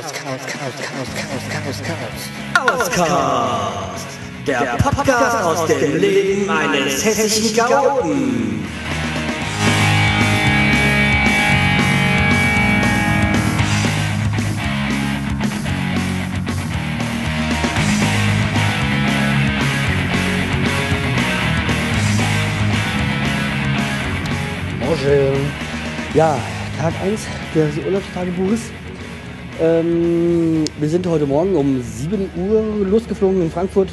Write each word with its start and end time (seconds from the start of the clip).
Chaos, 0.00 0.12
Chaos, 0.12 0.40
Chaos, 0.46 0.74
Chaos, 0.80 1.44
Chaos, 1.52 1.80
Chaos, 1.82 1.82
Chaos. 1.84 2.88
Chaoscast. 2.88 4.06
Der 4.46 4.78
Podcast 4.82 5.42
aus 5.42 5.66
dem 5.66 5.98
Leben 5.98 6.48
eines 6.48 7.04
hessischen. 7.04 7.54
Morgen. 7.68 8.64
Ja, 26.14 26.38
Tag 26.80 26.94
1 27.04 27.20
des 27.54 27.84
Urlaubstagebuches. 27.84 28.60
Ähm, 29.62 30.64
wir 30.78 30.88
sind 30.88 31.06
heute 31.06 31.26
Morgen 31.26 31.54
um 31.54 31.82
7 31.82 32.30
Uhr 32.34 32.86
losgeflogen 32.86 33.42
in 33.42 33.50
Frankfurt 33.50 33.90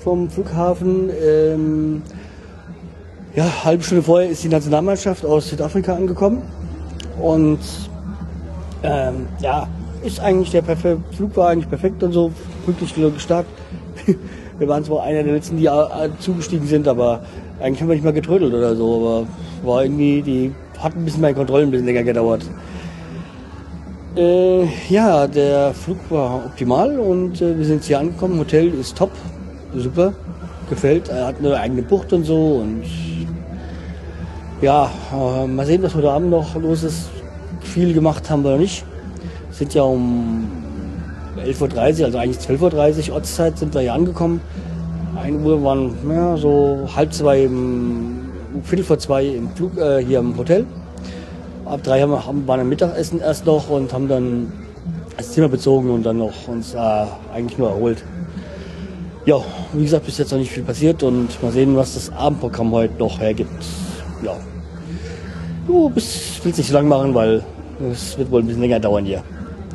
vom 0.00 0.28
Flughafen. 0.28 1.10
Ähm, 1.24 2.02
ja, 3.36 3.46
halbe 3.64 3.84
Stunde 3.84 4.02
vorher 4.02 4.28
ist 4.28 4.42
die 4.42 4.48
Nationalmannschaft 4.48 5.24
aus 5.24 5.48
Südafrika 5.48 5.94
angekommen. 5.94 6.42
Und 7.20 7.60
ähm, 8.82 9.28
ja, 9.38 9.68
ist 10.02 10.18
eigentlich 10.18 10.50
der 10.50 10.62
perfekte 10.62 11.00
Flug 11.14 11.36
war 11.36 11.50
eigentlich 11.50 11.68
perfekt 11.68 12.02
und 12.02 12.10
so, 12.10 12.32
pünktlich 12.64 12.92
gestartet. 13.14 13.52
Wir 14.58 14.66
waren 14.66 14.82
zwar 14.82 15.04
einer 15.04 15.22
der 15.22 15.34
letzten, 15.34 15.56
die 15.56 15.66
äh, 15.66 16.08
zugestiegen 16.18 16.66
sind, 16.66 16.88
aber 16.88 17.22
eigentlich 17.60 17.80
haben 17.80 17.88
wir 17.88 17.94
nicht 17.94 18.04
mal 18.04 18.12
getrödelt 18.12 18.52
oder 18.52 18.74
so, 18.74 18.96
aber 18.96 19.26
war 19.66 19.84
irgendwie, 19.84 20.20
die 20.20 20.52
hat 20.78 20.96
ein 20.96 21.04
bisschen 21.04 21.20
meine 21.20 21.34
Kontrolle 21.34 21.62
ein 21.62 21.70
bisschen 21.70 21.86
länger 21.86 22.02
gedauert. 22.02 22.42
Äh, 24.16 24.64
ja, 24.88 25.28
der 25.28 25.72
Flug 25.72 25.98
war 26.08 26.44
optimal 26.46 26.98
und 26.98 27.40
äh, 27.40 27.56
wir 27.56 27.64
sind 27.64 27.84
hier 27.84 28.00
angekommen. 28.00 28.40
Hotel 28.40 28.74
ist 28.74 28.96
top, 28.96 29.12
super, 29.72 30.12
gefällt. 30.68 31.08
Er 31.08 31.28
hat 31.28 31.36
eine 31.38 31.56
eigene 31.56 31.82
Bucht 31.82 32.12
und 32.12 32.24
so 32.24 32.56
und 32.56 32.82
ja, 34.60 34.90
äh, 35.14 35.46
mal 35.46 35.64
sehen, 35.64 35.82
was 35.84 35.94
heute 35.94 36.10
Abend 36.10 36.30
noch 36.30 36.56
los 36.56 36.82
ist. 36.82 37.08
Viel 37.60 37.94
gemacht 37.94 38.28
haben 38.28 38.42
wir 38.42 38.52
noch 38.52 38.58
nicht. 38.58 38.84
Sind 39.52 39.74
ja 39.74 39.82
um 39.82 40.48
11.30 41.36 42.00
Uhr, 42.00 42.06
also 42.06 42.18
eigentlich 42.18 42.38
12.30 42.38 43.10
Uhr 43.10 43.14
Ortszeit 43.14 43.58
sind 43.58 43.72
wir 43.74 43.82
hier 43.82 43.94
angekommen. 43.94 44.40
1 45.22 45.44
Uhr 45.44 45.62
waren 45.62 45.92
ja, 46.08 46.36
so 46.36 46.88
halb 46.96 47.12
zwei, 47.12 47.44
im, 47.44 48.28
Viertel 48.64 48.84
vor 48.84 48.98
zwei 48.98 49.24
im 49.24 49.50
Flug, 49.50 49.78
äh, 49.78 50.04
hier 50.04 50.18
im 50.18 50.36
Hotel. 50.36 50.66
Ab 51.70 51.84
drei 51.84 52.00
haben 52.02 52.10
wir, 52.10 52.26
haben, 52.26 52.48
waren 52.48 52.58
am 52.58 52.68
Mittagessen 52.68 53.20
erst 53.20 53.46
noch 53.46 53.70
und 53.70 53.92
haben 53.92 54.08
dann 54.08 54.52
das 55.16 55.30
Zimmer 55.30 55.48
bezogen 55.48 55.90
und 55.90 56.02
dann 56.02 56.18
noch 56.18 56.48
uns 56.48 56.74
äh, 56.74 56.78
eigentlich 57.32 57.58
nur 57.58 57.68
erholt. 57.68 58.02
Ja, 59.24 59.36
wie 59.72 59.84
gesagt, 59.84 60.04
bis 60.04 60.18
jetzt 60.18 60.32
noch 60.32 60.38
nicht 60.38 60.50
viel 60.50 60.64
passiert 60.64 61.04
und 61.04 61.40
mal 61.40 61.52
sehen, 61.52 61.76
was 61.76 61.94
das 61.94 62.10
Abendprogramm 62.10 62.72
heute 62.72 62.94
noch 62.98 63.20
hergibt. 63.20 63.64
Ja. 64.20 64.36
Du 65.68 65.88
bist, 65.90 66.44
willst 66.44 66.58
nicht 66.58 66.66
so 66.66 66.74
lang 66.74 66.88
machen, 66.88 67.14
weil 67.14 67.44
es 67.92 68.18
wird 68.18 68.32
wohl 68.32 68.42
ein 68.42 68.46
bisschen 68.46 68.62
länger 68.62 68.80
dauern 68.80 69.04
hier. 69.04 69.22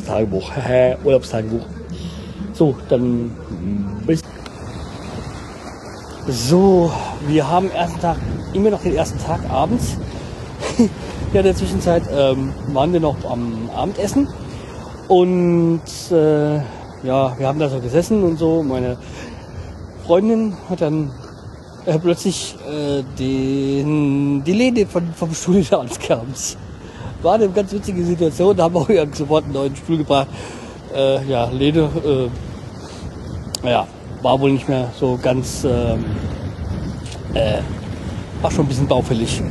Tagebuch, 0.06 0.52
Urlaubstagebuch. 1.06 1.66
So, 2.52 2.76
dann 2.90 3.32
bis. 4.06 4.20
So, 6.28 6.92
wir 7.26 7.50
haben 7.50 7.72
ersten 7.72 8.02
Tag, 8.02 8.18
immer 8.52 8.72
noch 8.72 8.82
den 8.82 8.96
ersten 8.96 9.20
Tag 9.20 9.40
abends. 9.50 9.96
ja, 11.36 11.42
in 11.42 11.48
der 11.48 11.56
Zwischenzeit 11.56 12.04
ähm, 12.10 12.54
waren 12.72 12.94
wir 12.94 13.02
noch 13.02 13.18
am 13.30 13.70
Abendessen 13.76 14.30
und 15.10 15.82
äh, 16.10 16.56
ja, 17.04 17.38
wir 17.38 17.46
haben 17.46 17.60
da 17.60 17.68
so 17.68 17.82
gesessen 17.82 18.24
und 18.24 18.40
so. 18.40 18.64
Meine 18.64 18.98
Freundin 20.06 20.56
hat 20.70 20.80
dann 20.80 21.12
äh, 21.86 22.00
plötzlich 22.00 22.56
äh, 22.66 23.04
den, 23.20 24.46
die 24.46 24.54
Lehne 24.54 24.86
von, 24.86 25.14
vom 25.14 25.34
Stuhl 25.34 25.62
da 25.70 25.80
anskams. 25.80 26.56
War 27.22 27.34
eine 27.34 27.50
ganz 27.50 27.74
witzige 27.74 28.06
Situation, 28.06 28.56
da 28.56 28.64
haben 28.64 28.88
wir 28.88 29.04
auch 29.04 29.14
sofort 29.14 29.44
einen 29.44 29.54
neuen 29.54 29.76
Stuhl 29.76 29.98
gebracht. 29.98 30.28
Äh, 30.96 31.26
ja, 31.26 31.50
Lene, 31.50 31.90
äh, 33.64 33.70
ja, 33.70 33.86
war 34.22 34.40
wohl 34.40 34.54
nicht 34.54 34.70
mehr 34.70 34.90
so 34.98 35.20
ganz, 35.22 35.66
ähm, 35.66 36.06
äh, 37.34 37.58
war 38.42 38.50
schon 38.52 38.64
ein 38.64 38.70
bisschen 38.70 38.88
baufällig. 38.88 39.42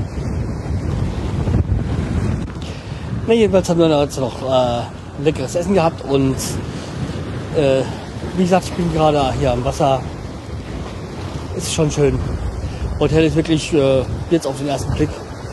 Na, 3.26 3.32
jedenfalls 3.32 3.66
haben 3.70 3.80
wir 3.80 4.02
jetzt 4.02 4.20
noch 4.20 4.42
äh, 4.42 4.82
leckeres 5.22 5.54
Essen 5.54 5.72
gehabt 5.72 6.04
und 6.04 6.36
äh, 7.56 7.80
wie 8.36 8.42
gesagt, 8.42 8.66
ich 8.66 8.72
bin 8.74 8.92
gerade 8.92 9.32
hier 9.38 9.52
am 9.52 9.64
Wasser. 9.64 10.02
Ist 11.56 11.72
schon 11.72 11.90
schön. 11.90 12.18
Hotel 13.00 13.24
ist 13.24 13.34
wirklich 13.34 13.72
äh, 13.72 14.02
jetzt 14.30 14.46
auf 14.46 14.58
den 14.58 14.68
ersten 14.68 14.92
Blick 14.92 15.08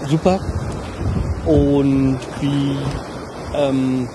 super. 0.10 0.40
Und 1.46 2.20
wie 2.42 2.76
ähm, 3.56 4.10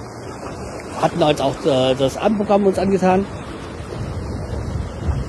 hatten 1.01 1.25
halt 1.25 1.41
auch 1.41 1.57
äh, 1.65 1.95
das 1.95 2.19
Abendprogramm 2.19 2.67
uns 2.67 2.79
angetan. 2.79 3.25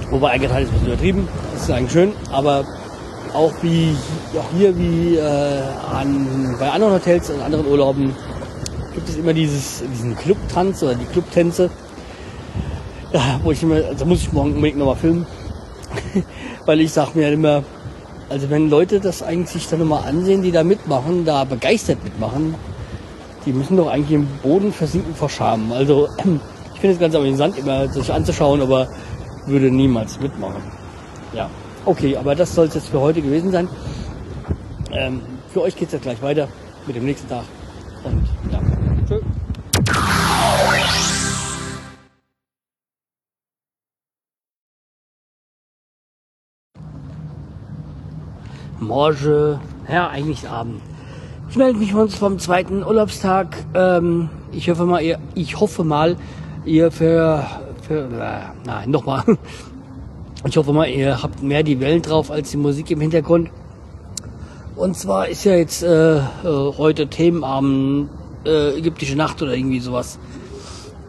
Wobei 0.09 0.31
eingeteilt 0.31 0.65
ist 0.65 0.69
ein 0.69 0.73
bisschen 0.73 0.87
übertrieben, 0.87 1.27
das 1.53 1.63
ist 1.63 1.71
eigentlich 1.71 1.91
schön, 1.93 2.11
aber 2.31 2.65
auch 3.33 3.53
wie 3.61 3.95
auch 4.35 4.57
hier 4.57 4.77
wie 4.77 5.15
äh, 5.15 5.61
an, 5.91 6.55
bei 6.59 6.69
anderen 6.69 6.93
Hotels 6.93 7.29
und 7.29 7.41
anderen 7.41 7.67
Urlauben 7.67 8.13
gibt 8.93 9.09
es 9.09 9.15
immer 9.15 9.33
dieses, 9.33 9.83
diesen 9.93 10.15
Clubtanz 10.15 10.83
oder 10.83 10.95
die 10.95 11.05
Clubtänze. 11.05 11.69
Ja, 13.13 13.39
wo 13.43 13.51
ich 13.51 13.63
immer, 13.63 13.75
also 13.75 14.05
muss 14.05 14.21
ich 14.21 14.33
morgen 14.33 14.55
unbedingt 14.55 14.79
nochmal 14.79 14.95
filmen. 14.95 15.25
Weil 16.65 16.81
ich 16.81 16.91
sag 16.91 17.15
mir 17.15 17.31
immer, 17.31 17.63
also 18.29 18.49
wenn 18.49 18.69
Leute 18.69 18.99
das 18.99 19.23
eigentlich 19.23 19.49
sich 19.49 19.69
dann 19.69 19.79
nochmal 19.79 20.03
ansehen, 20.07 20.41
die 20.41 20.51
da 20.51 20.63
mitmachen, 20.63 21.23
da 21.25 21.43
begeistert 21.43 22.03
mitmachen, 22.03 22.55
die 23.45 23.53
müssen 23.53 23.77
doch 23.77 23.87
eigentlich 23.87 24.11
im 24.11 24.27
Boden 24.43 24.73
versinken 24.73 25.15
vor 25.15 25.29
Scham. 25.29 25.71
Also 25.71 26.09
ich 26.73 26.79
finde 26.81 26.95
es 26.95 26.99
ganz 26.99 27.15
amüsant, 27.15 27.57
immer 27.57 27.87
sich 27.87 28.11
anzuschauen, 28.11 28.61
aber 28.61 28.89
würde 29.45 29.71
niemals 29.71 30.19
mitmachen. 30.19 30.61
Ja, 31.33 31.49
okay, 31.85 32.17
aber 32.17 32.35
das 32.35 32.53
soll 32.53 32.65
es 32.65 32.73
jetzt 32.73 32.89
für 32.89 32.99
heute 32.99 33.21
gewesen 33.21 33.51
sein. 33.51 33.69
Ähm, 34.91 35.21
für 35.51 35.61
euch 35.61 35.75
geht 35.75 35.87
es 35.87 35.93
jetzt 35.93 36.03
gleich 36.03 36.21
weiter 36.21 36.47
mit 36.85 36.95
dem 36.95 37.05
nächsten 37.05 37.27
Tag. 37.27 37.43
Und 38.03 38.27
ja, 38.51 38.61
tschö. 39.07 39.19
Morgen, 48.79 49.59
ja, 49.91 50.07
eigentlich 50.07 50.47
Abend. 50.47 50.81
Ich 51.49 51.55
melde 51.55 51.79
mich 51.79 51.93
uns 51.93 52.15
vom 52.15 52.39
zweiten 52.39 52.83
Urlaubstag. 52.83 53.57
Ähm, 53.73 54.29
ich 54.51 54.69
hoffe 54.69 54.85
mal, 54.85 55.01
ihr, 55.01 55.19
ich 55.35 55.59
hoffe 55.59 55.83
mal, 55.83 56.15
ihr 56.63 56.91
für, 56.91 57.45
für 57.81 58.03
äh, 58.03 58.65
nein, 58.65 58.91
nochmal. 58.91 59.23
Ich 60.45 60.55
hoffe 60.55 60.71
mal, 60.71 60.87
ihr 60.87 61.23
habt 61.23 61.41
mehr 61.41 61.63
die 61.63 61.79
Wellen 61.79 62.03
drauf 62.03 62.29
als 62.29 62.51
die 62.51 62.57
Musik 62.57 62.91
im 62.91 63.01
Hintergrund. 63.01 63.49
Und 64.77 64.95
zwar 64.95 65.27
ist 65.27 65.43
ja 65.43 65.55
jetzt 65.55 65.81
äh, 65.81 66.17
äh, 66.17 66.21
heute 66.43 67.07
Themenabend, 67.07 68.09
äh, 68.45 68.77
ägyptische 68.77 69.15
Nacht 69.15 69.41
oder 69.41 69.55
irgendwie 69.55 69.79
sowas. 69.79 70.19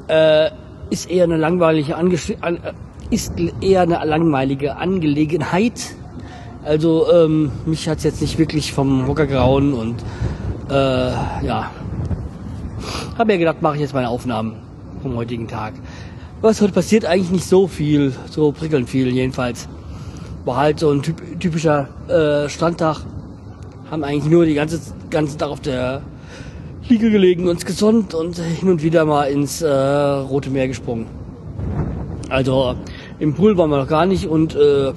Äh, 0.08 0.50
ist 0.88 1.10
eher 1.10 1.24
eine 1.24 1.36
langweilige 1.36 1.96
Ange 1.96 2.18
an, 2.40 2.56
äh, 2.56 2.72
ist 3.10 3.34
eher 3.60 3.82
eine 3.82 4.02
langweilige 4.02 4.76
Angelegenheit. 4.76 5.94
Also 6.64 7.12
ähm, 7.12 7.52
mich 7.66 7.86
hat's 7.90 8.04
jetzt 8.04 8.22
nicht 8.22 8.38
wirklich 8.38 8.72
vom 8.72 9.06
Hocker 9.06 9.26
gehauen 9.26 9.74
und 9.74 9.96
äh, 10.70 10.74
ja, 11.44 11.70
habe 13.18 13.32
mir 13.32 13.38
gedacht, 13.38 13.60
mache 13.60 13.74
ich 13.74 13.82
jetzt 13.82 13.92
meine 13.92 14.08
Aufnahmen 14.08 14.54
vom 15.02 15.14
heutigen 15.14 15.46
Tag. 15.46 15.74
Was 16.40 16.62
heute 16.62 16.72
passiert, 16.72 17.04
eigentlich 17.04 17.30
nicht 17.30 17.46
so 17.46 17.66
viel, 17.66 18.14
so 18.30 18.50
prickelnd 18.50 18.88
viel 18.88 19.08
jedenfalls. 19.08 19.68
War 20.46 20.56
halt 20.56 20.78
so 20.78 20.90
ein 20.90 21.02
typ, 21.02 21.20
typischer 21.38 21.88
äh, 22.08 22.48
Strandtag. 22.48 23.04
Haben 23.90 24.04
eigentlich 24.04 24.30
nur 24.30 24.44
die 24.44 24.54
ganze 24.54 24.80
ganze 25.10 25.38
Tag 25.38 25.48
auf 25.48 25.60
der 25.60 26.02
Liege 26.88 27.10
gelegen, 27.10 27.48
uns 27.48 27.64
gesonnt 27.64 28.14
und 28.14 28.38
hin 28.38 28.68
und 28.68 28.82
wieder 28.82 29.04
mal 29.04 29.24
ins 29.24 29.62
äh, 29.62 29.68
Rote 29.68 30.50
Meer 30.50 30.68
gesprungen. 30.68 31.06
Also 32.28 32.74
im 33.18 33.34
Pool 33.34 33.56
waren 33.56 33.70
wir 33.70 33.78
noch 33.78 33.88
gar 33.88 34.06
nicht 34.06 34.26
und 34.26 34.54
äh, 34.54 34.92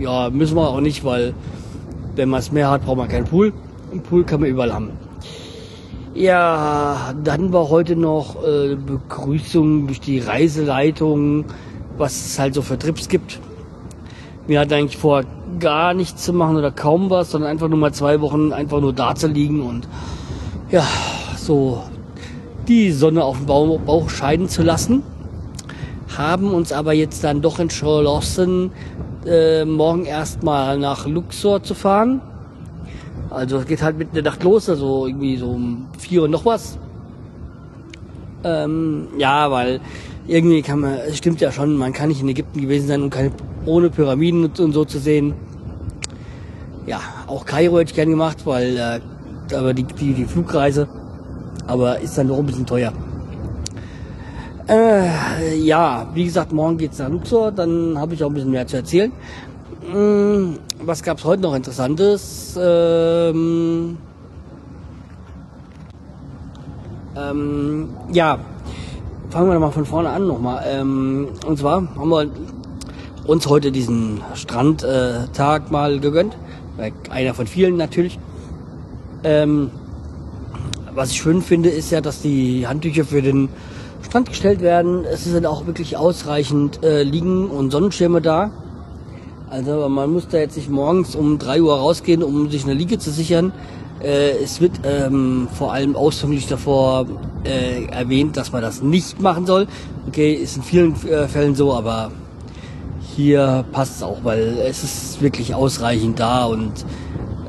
ja, 0.00 0.30
müssen 0.30 0.56
wir 0.56 0.68
auch 0.68 0.80
nicht, 0.80 1.04
weil 1.04 1.34
wenn 2.16 2.28
man 2.28 2.38
das 2.38 2.52
Meer 2.52 2.70
hat, 2.70 2.84
braucht 2.84 2.96
man 2.96 3.08
keinen 3.08 3.26
Pool. 3.26 3.52
Im 3.92 4.00
Pool 4.00 4.24
kann 4.24 4.40
man 4.40 4.48
überall 4.48 4.72
haben. 4.72 4.90
Ja, 6.14 7.14
dann 7.22 7.52
war 7.52 7.68
heute 7.68 7.96
noch 7.96 8.36
äh, 8.44 8.76
Begrüßung 8.76 9.86
durch 9.86 10.00
die 10.00 10.18
Reiseleitung, 10.18 11.44
was 11.96 12.14
es 12.14 12.38
halt 12.38 12.54
so 12.54 12.62
für 12.62 12.78
Trips 12.78 13.08
gibt. 13.08 13.40
Wir 14.46 14.60
hatten 14.60 14.72
eigentlich 14.72 14.96
vor, 14.96 15.24
gar 15.60 15.94
nichts 15.94 16.24
zu 16.24 16.32
machen 16.32 16.56
oder 16.56 16.70
kaum 16.70 17.10
was, 17.10 17.30
sondern 17.30 17.50
einfach 17.50 17.68
nur 17.68 17.78
mal 17.78 17.92
zwei 17.92 18.20
Wochen 18.20 18.52
einfach 18.52 18.80
nur 18.80 18.92
da 18.92 19.14
zu 19.14 19.28
liegen 19.28 19.62
und 19.62 19.86
ja, 20.70 20.86
so 21.36 21.82
die 22.68 22.90
Sonne 22.92 23.24
auf 23.24 23.38
dem 23.38 23.46
Bauch 23.46 24.10
scheiden 24.10 24.48
zu 24.48 24.62
lassen. 24.62 25.02
Haben 26.16 26.52
uns 26.52 26.72
aber 26.72 26.92
jetzt 26.92 27.24
dann 27.24 27.42
doch 27.42 27.58
entschlossen, 27.58 28.70
äh, 29.26 29.64
morgen 29.64 30.04
erstmal 30.04 30.78
nach 30.78 31.06
Luxor 31.06 31.62
zu 31.62 31.74
fahren. 31.74 32.20
Also 33.30 33.58
es 33.58 33.66
geht 33.66 33.82
halt 33.82 33.96
mit 33.96 34.14
der 34.14 34.22
Nacht 34.22 34.42
los, 34.42 34.68
also 34.68 35.06
irgendwie 35.06 35.36
so 35.36 35.50
um 35.50 35.86
vier 35.98 36.22
Uhr 36.22 36.28
noch 36.28 36.44
was. 36.44 36.78
Ähm, 38.44 39.08
ja, 39.18 39.50
weil 39.50 39.80
irgendwie 40.26 40.62
kann 40.62 40.80
man, 40.80 40.94
es 40.94 41.18
stimmt 41.18 41.40
ja 41.40 41.50
schon, 41.50 41.76
man 41.76 41.92
kann 41.92 42.08
nicht 42.08 42.20
in 42.20 42.28
Ägypten 42.28 42.60
gewesen 42.60 42.88
sein 42.88 43.02
und 43.02 43.10
keine, 43.10 43.30
ohne 43.66 43.90
Pyramiden 43.90 44.50
und 44.58 44.72
so 44.72 44.84
zu 44.84 44.98
sehen. 44.98 45.34
Ja, 46.86 47.00
auch 47.26 47.44
Kairo 47.44 47.78
hätte 47.78 47.90
ich 47.90 47.96
gern 47.96 48.10
gemacht, 48.10 48.38
weil 48.44 48.76
äh, 48.76 49.00
aber 49.54 49.74
die, 49.74 49.84
die, 49.84 50.14
die 50.14 50.24
Flugreise, 50.24 50.88
aber 51.66 52.00
ist 52.00 52.16
dann 52.18 52.28
doch 52.28 52.38
ein 52.38 52.46
bisschen 52.46 52.66
teuer. 52.66 52.92
Äh, 54.68 55.56
ja, 55.56 56.06
wie 56.14 56.24
gesagt, 56.24 56.52
morgen 56.52 56.78
geht's 56.78 56.98
nach 56.98 57.08
Luxor, 57.08 57.52
dann 57.52 57.98
habe 57.98 58.14
ich 58.14 58.22
auch 58.22 58.28
ein 58.28 58.34
bisschen 58.34 58.50
mehr 58.50 58.66
zu 58.66 58.76
erzählen. 58.76 59.12
Hm, 59.90 60.58
was 60.80 61.02
gab's 61.02 61.24
heute 61.24 61.42
noch 61.42 61.54
Interessantes? 61.54 62.56
Ähm, 62.60 63.98
ähm, 67.16 67.88
ja, 68.12 68.38
fangen 69.30 69.50
wir 69.50 69.58
mal 69.58 69.70
von 69.70 69.84
vorne 69.84 70.10
an 70.10 70.26
nochmal. 70.26 70.64
Ähm, 70.66 71.28
und 71.46 71.58
zwar 71.58 71.82
haben 71.96 72.08
wir 72.08 72.30
uns 73.26 73.46
heute 73.46 73.72
diesen 73.72 74.20
Strandtag 74.34 75.70
mal 75.70 76.00
gegönnt. 76.00 76.36
Einer 77.10 77.34
von 77.34 77.46
vielen 77.46 77.76
natürlich. 77.76 78.18
Ähm, 79.24 79.70
was 80.94 81.10
ich 81.10 81.22
schön 81.22 81.42
finde, 81.42 81.70
ist 81.70 81.90
ja, 81.90 82.00
dass 82.00 82.20
die 82.20 82.66
Handtücher 82.66 83.04
für 83.04 83.22
den 83.22 83.48
Strand 84.02 84.28
gestellt 84.28 84.60
werden. 84.60 85.04
Es 85.04 85.24
sind 85.24 85.46
auch 85.46 85.66
wirklich 85.66 85.96
ausreichend 85.96 86.82
äh, 86.84 87.02
Liegen 87.02 87.48
und 87.48 87.70
Sonnenschirme 87.70 88.20
da. 88.20 88.50
Also 89.48 89.88
man 89.88 90.10
muss 90.10 90.28
da 90.28 90.38
jetzt 90.38 90.56
nicht 90.56 90.70
morgens 90.70 91.14
um 91.14 91.38
drei 91.38 91.62
Uhr 91.62 91.74
rausgehen, 91.74 92.22
um 92.22 92.50
sich 92.50 92.64
eine 92.64 92.74
Liege 92.74 92.98
zu 92.98 93.10
sichern. 93.10 93.52
Äh, 94.02 94.42
es 94.42 94.60
wird 94.60 94.80
ähm, 94.84 95.48
vor 95.52 95.72
allem 95.72 95.94
ausdrücklich 95.94 96.46
davor 96.46 97.06
äh, 97.44 97.84
erwähnt, 97.86 98.36
dass 98.36 98.52
man 98.52 98.62
das 98.62 98.82
nicht 98.82 99.20
machen 99.20 99.46
soll. 99.46 99.66
Okay, 100.08 100.34
ist 100.34 100.56
in 100.56 100.62
vielen 100.62 100.94
äh, 101.06 101.28
Fällen 101.28 101.54
so, 101.54 101.72
aber 101.72 102.10
hier 103.16 103.64
passt 103.72 103.96
es 103.96 104.02
auch, 104.02 104.18
weil 104.22 104.58
es 104.66 104.82
ist 104.84 105.22
wirklich 105.22 105.54
ausreichend 105.54 106.18
da 106.18 106.46
und 106.46 106.72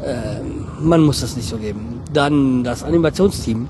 äh, 0.04 0.42
man 0.82 1.02
muss 1.02 1.22
das 1.22 1.36
nicht 1.36 1.48
so 1.48 1.58
geben. 1.58 2.02
Dann 2.12 2.64
das 2.64 2.84
Animationsteam. 2.84 3.70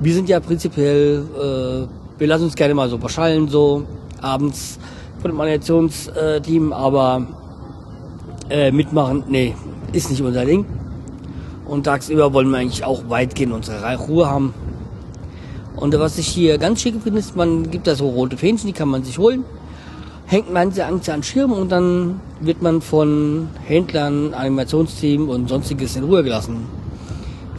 Wir 0.00 0.14
sind 0.14 0.28
ja 0.28 0.40
prinzipiell, 0.40 1.24
äh, 1.34 2.18
wir 2.18 2.26
lassen 2.26 2.44
uns 2.44 2.54
gerne 2.54 2.74
mal 2.74 2.88
so 2.88 2.98
beschallen, 2.98 3.48
so 3.48 3.84
abends 4.20 4.78
von 5.20 5.30
dem 5.30 5.40
Animationsteam, 5.40 6.72
aber 6.72 7.26
äh, 8.50 8.70
mitmachen, 8.70 9.24
nee, 9.28 9.54
ist 9.92 10.10
nicht 10.10 10.22
unser 10.22 10.44
Ding. 10.44 10.64
Und 11.66 11.84
tagsüber 11.84 12.32
wollen 12.32 12.50
wir 12.50 12.58
eigentlich 12.58 12.84
auch 12.84 13.08
weitgehend 13.08 13.52
unsere 13.52 13.96
Ruhe 13.96 14.28
haben. 14.28 14.54
Und 15.76 15.98
was 15.98 16.18
ich 16.18 16.28
hier 16.28 16.58
ganz 16.58 16.82
schick 16.82 16.94
finde, 17.02 17.18
ist, 17.18 17.36
man 17.36 17.70
gibt 17.70 17.86
da 17.86 17.94
so 17.94 18.08
rote 18.08 18.36
Fähnchen, 18.36 18.66
die 18.66 18.72
kann 18.72 18.88
man 18.88 19.02
sich 19.02 19.18
holen. 19.18 19.44
Hängt 20.26 20.52
man 20.52 20.72
sie 20.72 20.82
an 20.82 21.00
den 21.00 21.22
Schirm 21.22 21.52
und 21.52 21.70
dann 21.70 22.20
wird 22.40 22.62
man 22.62 22.80
von 22.80 23.48
Händlern, 23.64 24.32
Animationsteam 24.32 25.28
und 25.28 25.48
sonstiges 25.48 25.96
in 25.96 26.04
Ruhe 26.04 26.22
gelassen. 26.24 26.66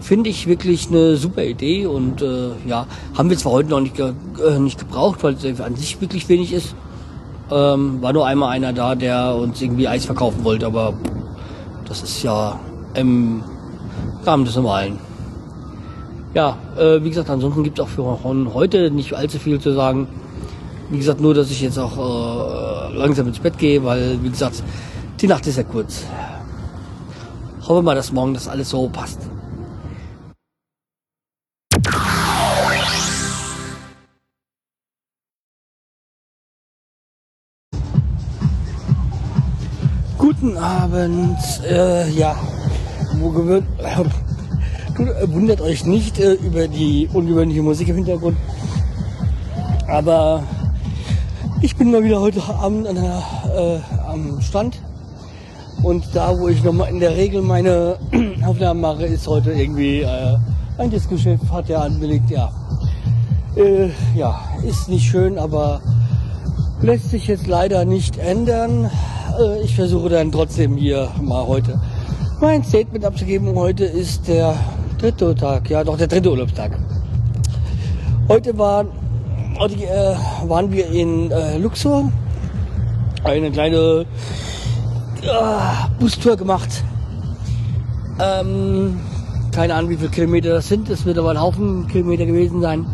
Finde 0.01 0.29
ich 0.29 0.47
wirklich 0.47 0.89
eine 0.89 1.15
super 1.15 1.43
Idee 1.43 1.85
und 1.85 2.21
äh, 2.21 2.49
ja, 2.67 2.87
haben 3.15 3.29
wir 3.29 3.37
zwar 3.37 3.53
heute 3.53 3.69
noch 3.69 3.81
nicht, 3.81 3.99
äh, 3.99 4.59
nicht 4.59 4.79
gebraucht, 4.79 5.23
weil 5.23 5.35
es 5.35 5.61
an 5.61 5.75
sich 5.75 6.01
wirklich 6.01 6.27
wenig 6.27 6.53
ist. 6.53 6.75
Ähm, 7.51 8.01
war 8.01 8.13
nur 8.13 8.25
einmal 8.25 8.49
einer 8.49 8.73
da, 8.73 8.95
der 8.95 9.35
uns 9.35 9.61
irgendwie 9.61 9.87
Eis 9.87 10.05
verkaufen 10.05 10.43
wollte, 10.43 10.65
aber 10.65 10.93
das 11.87 12.01
ist 12.01 12.23
ja 12.23 12.59
im 12.95 13.43
Rahmen 14.25 14.45
des 14.45 14.55
Normalen. 14.55 14.99
Ja, 16.33 16.57
äh, 16.77 17.03
wie 17.03 17.09
gesagt, 17.09 17.29
ansonsten 17.29 17.63
gibt 17.63 17.79
es 17.79 17.85
auch 17.85 17.89
für 17.89 18.03
heute 18.53 18.89
nicht 18.89 19.13
allzu 19.13 19.37
viel 19.37 19.59
zu 19.59 19.73
sagen. 19.73 20.07
Wie 20.89 20.97
gesagt, 20.97 21.19
nur, 21.19 21.33
dass 21.33 21.49
ich 21.49 21.61
jetzt 21.61 21.79
auch 21.79 21.97
äh, 21.97 22.93
langsam 22.95 23.27
ins 23.27 23.39
Bett 23.39 23.57
gehe, 23.57 23.83
weil, 23.83 24.21
wie 24.21 24.29
gesagt, 24.29 24.61
die 25.19 25.27
Nacht 25.27 25.47
ist 25.47 25.57
ja 25.57 25.63
kurz. 25.63 26.03
Hoffe 27.67 27.81
mal, 27.81 27.95
dass 27.95 28.11
morgen 28.11 28.33
das 28.33 28.47
alles 28.47 28.69
so 28.69 28.87
passt. 28.89 29.19
Guten 40.17 40.57
Abend. 40.57 41.37
Äh, 41.67 42.09
ja, 42.11 42.35
gewöhnt. 43.35 43.67
Äh, 44.97 45.27
wundert 45.27 45.59
euch 45.59 45.83
nicht 45.83 46.19
äh, 46.19 46.35
über 46.35 46.69
die 46.69 47.09
ungewöhnliche 47.11 47.61
Musik 47.61 47.89
im 47.89 47.97
Hintergrund. 47.97 48.37
Aber 49.89 50.41
ich 51.65 51.75
bin 51.75 51.89
mal 51.89 52.03
wieder 52.03 52.21
heute 52.21 52.43
Abend 52.43 52.87
an 52.87 52.93
der, 52.93 53.23
äh, 53.57 54.07
am 54.07 54.39
Strand. 54.39 54.79
Und 55.81 56.05
da, 56.13 56.37
wo 56.37 56.47
ich 56.47 56.63
nochmal 56.63 56.89
in 56.89 56.99
der 56.99 57.17
Regel 57.17 57.41
meine 57.41 57.97
Aufnahmen 58.45 58.81
mache, 58.81 59.05
ist 59.07 59.25
heute 59.25 59.51
irgendwie 59.51 60.01
äh, 60.01 60.37
ein 60.77 60.91
Diskuschiff, 60.91 61.39
hat 61.51 61.67
ja 61.67 61.81
angelegt, 61.81 62.29
ja. 62.29 62.51
Äh, 63.55 63.89
ja, 64.15 64.39
ist 64.63 64.89
nicht 64.89 65.09
schön, 65.09 65.39
aber 65.39 65.81
lässt 66.83 67.09
sich 67.09 67.25
jetzt 67.25 67.47
leider 67.47 67.83
nicht 67.83 68.19
ändern. 68.19 68.91
Äh, 69.39 69.63
ich 69.63 69.75
versuche 69.75 70.09
dann 70.09 70.31
trotzdem 70.31 70.77
hier 70.77 71.09
mal 71.19 71.47
heute 71.47 71.81
mein 72.41 72.63
Statement 72.63 73.05
abzugeben. 73.05 73.55
Heute 73.55 73.85
ist 73.85 74.27
der 74.27 74.55
dritte 74.99 75.33
Tag, 75.33 75.67
ja 75.71 75.83
doch 75.83 75.97
der 75.97 76.07
dritte 76.07 76.29
Urlaubstag. 76.29 76.77
Heute 78.27 78.55
war, 78.55 78.85
heute, 78.85 79.04
äh, 79.59 80.15
waren 80.47 80.71
wir 80.71 80.87
in 80.87 81.31
äh, 81.31 81.57
Luxor, 81.57 82.11
eine 83.23 83.51
kleine 83.51 84.05
äh, 85.21 85.99
Bustour 85.99 86.35
gemacht. 86.35 86.83
Ähm, 88.19 88.99
keine 89.51 89.75
Ahnung, 89.75 89.89
wie 89.91 89.97
viele 89.97 90.09
Kilometer 90.09 90.49
das 90.49 90.67
sind. 90.67 90.89
Es 90.89 91.05
wird 91.05 91.17
aber 91.17 91.31
ein 91.31 91.41
Haufen 91.41 91.87
Kilometer 91.87 92.25
gewesen 92.25 92.61
sein. 92.61 92.85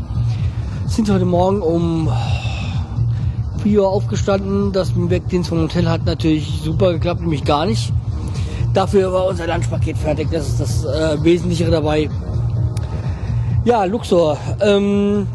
Sind 0.88 1.10
heute 1.12 1.26
Morgen 1.26 1.62
um 1.62 2.10
4 3.64 3.82
Uhr 3.82 3.90
aufgestanden. 3.90 4.72
Das 4.72 4.92
Wegdienst 4.96 5.50
vom 5.50 5.62
Hotel 5.62 5.90
hat 5.90 6.06
natürlich 6.06 6.62
super 6.64 6.94
geklappt, 6.94 7.22
nämlich 7.22 7.44
gar 7.44 7.66
nicht. 7.66 7.92
Dafür 8.74 9.12
war 9.12 9.26
unser 9.26 9.48
Lunchpaket 9.48 9.98
fertig. 9.98 10.30
Das 10.32 10.48
ist 10.48 10.60
das 10.60 10.86
äh, 10.86 11.24
Wesentlichere 11.24 11.72
dabei. 11.72 12.10
Ja, 13.66 13.84
Luxor. 13.84 14.38
Ähm, 14.62 15.28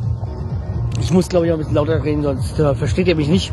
ich 1.00 1.12
muss, 1.12 1.28
glaube 1.28 1.46
ich, 1.46 1.52
auch 1.52 1.56
ein 1.56 1.58
bisschen 1.58 1.74
lauter 1.74 2.02
reden, 2.02 2.22
sonst 2.22 2.58
äh, 2.58 2.74
versteht 2.74 3.08
ihr 3.08 3.16
mich 3.16 3.28
nicht. 3.28 3.52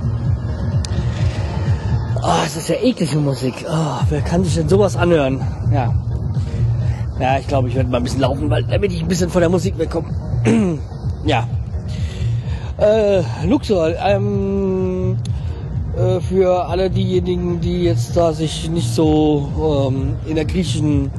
Oh, 2.21 2.43
es 2.45 2.55
ist 2.55 2.69
ja 2.69 2.75
eklige 2.75 3.17
Musik. 3.17 3.53
Oh, 3.67 3.99
wer 4.09 4.21
kann 4.21 4.43
sich 4.43 4.55
denn 4.55 4.69
sowas 4.69 4.95
anhören? 4.95 5.41
Ja. 5.73 5.93
Ja, 7.19 7.37
ich 7.37 7.47
glaube, 7.47 7.67
ich 7.67 7.75
werde 7.75 7.89
mal 7.89 7.97
ein 7.97 8.03
bisschen 8.03 8.21
laufen, 8.21 8.49
weil 8.49 8.63
damit 8.63 8.91
ich 8.91 9.01
ein 9.01 9.07
bisschen 9.07 9.29
von 9.29 9.41
der 9.41 9.49
Musik 9.49 9.77
wegkomme. 9.77 10.07
ja. 11.25 11.47
Äh, 12.77 13.21
Luxor. 13.45 13.93
Ähm, 13.97 15.17
äh, 15.97 16.19
für 16.21 16.65
alle 16.65 16.89
diejenigen, 16.89 17.61
die 17.61 17.83
jetzt 17.83 18.17
da 18.17 18.33
sich 18.33 18.69
nicht 18.69 18.89
so 18.89 19.89
ähm, 19.91 20.15
in 20.25 20.35
der 20.35 20.45
griechischen 20.45 21.11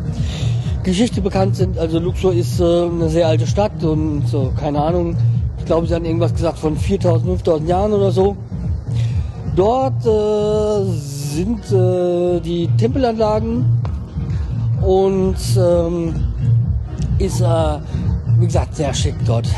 Geschichte 0.83 1.21
bekannt 1.21 1.57
sind. 1.57 1.79
Also 1.79 1.99
Luxor 1.99 2.33
ist 2.33 2.61
äh, 2.61 2.65
eine 2.65 3.09
sehr 3.09 3.29
alte 3.29 3.47
Stadt 3.47 3.85
und 3.85 4.27
so, 4.27 4.53
keine 4.59 4.83
Ahnung. 4.83 5.17
Ich 5.65 5.69
glaube, 5.69 5.87
sie 5.87 5.95
haben 5.95 6.05
irgendwas 6.05 6.35
gesagt 6.35 6.59
von 6.59 6.77
4000, 6.77 7.27
5000 7.27 7.69
Jahren 7.71 7.95
oder 7.95 8.11
so. 8.11 8.37
Dort 9.57 10.05
äh, 10.05 10.85
sind 10.85 11.73
äh, 11.73 12.39
die 12.41 12.69
Tempelanlagen 12.77 13.65
und 14.83 15.37
ähm, 15.57 16.15
ist, 17.19 17.41
äh, 17.41 17.79
wie 18.39 18.45
gesagt, 18.45 18.77
sehr 18.77 18.93
schick 18.93 19.15
dort. 19.25 19.49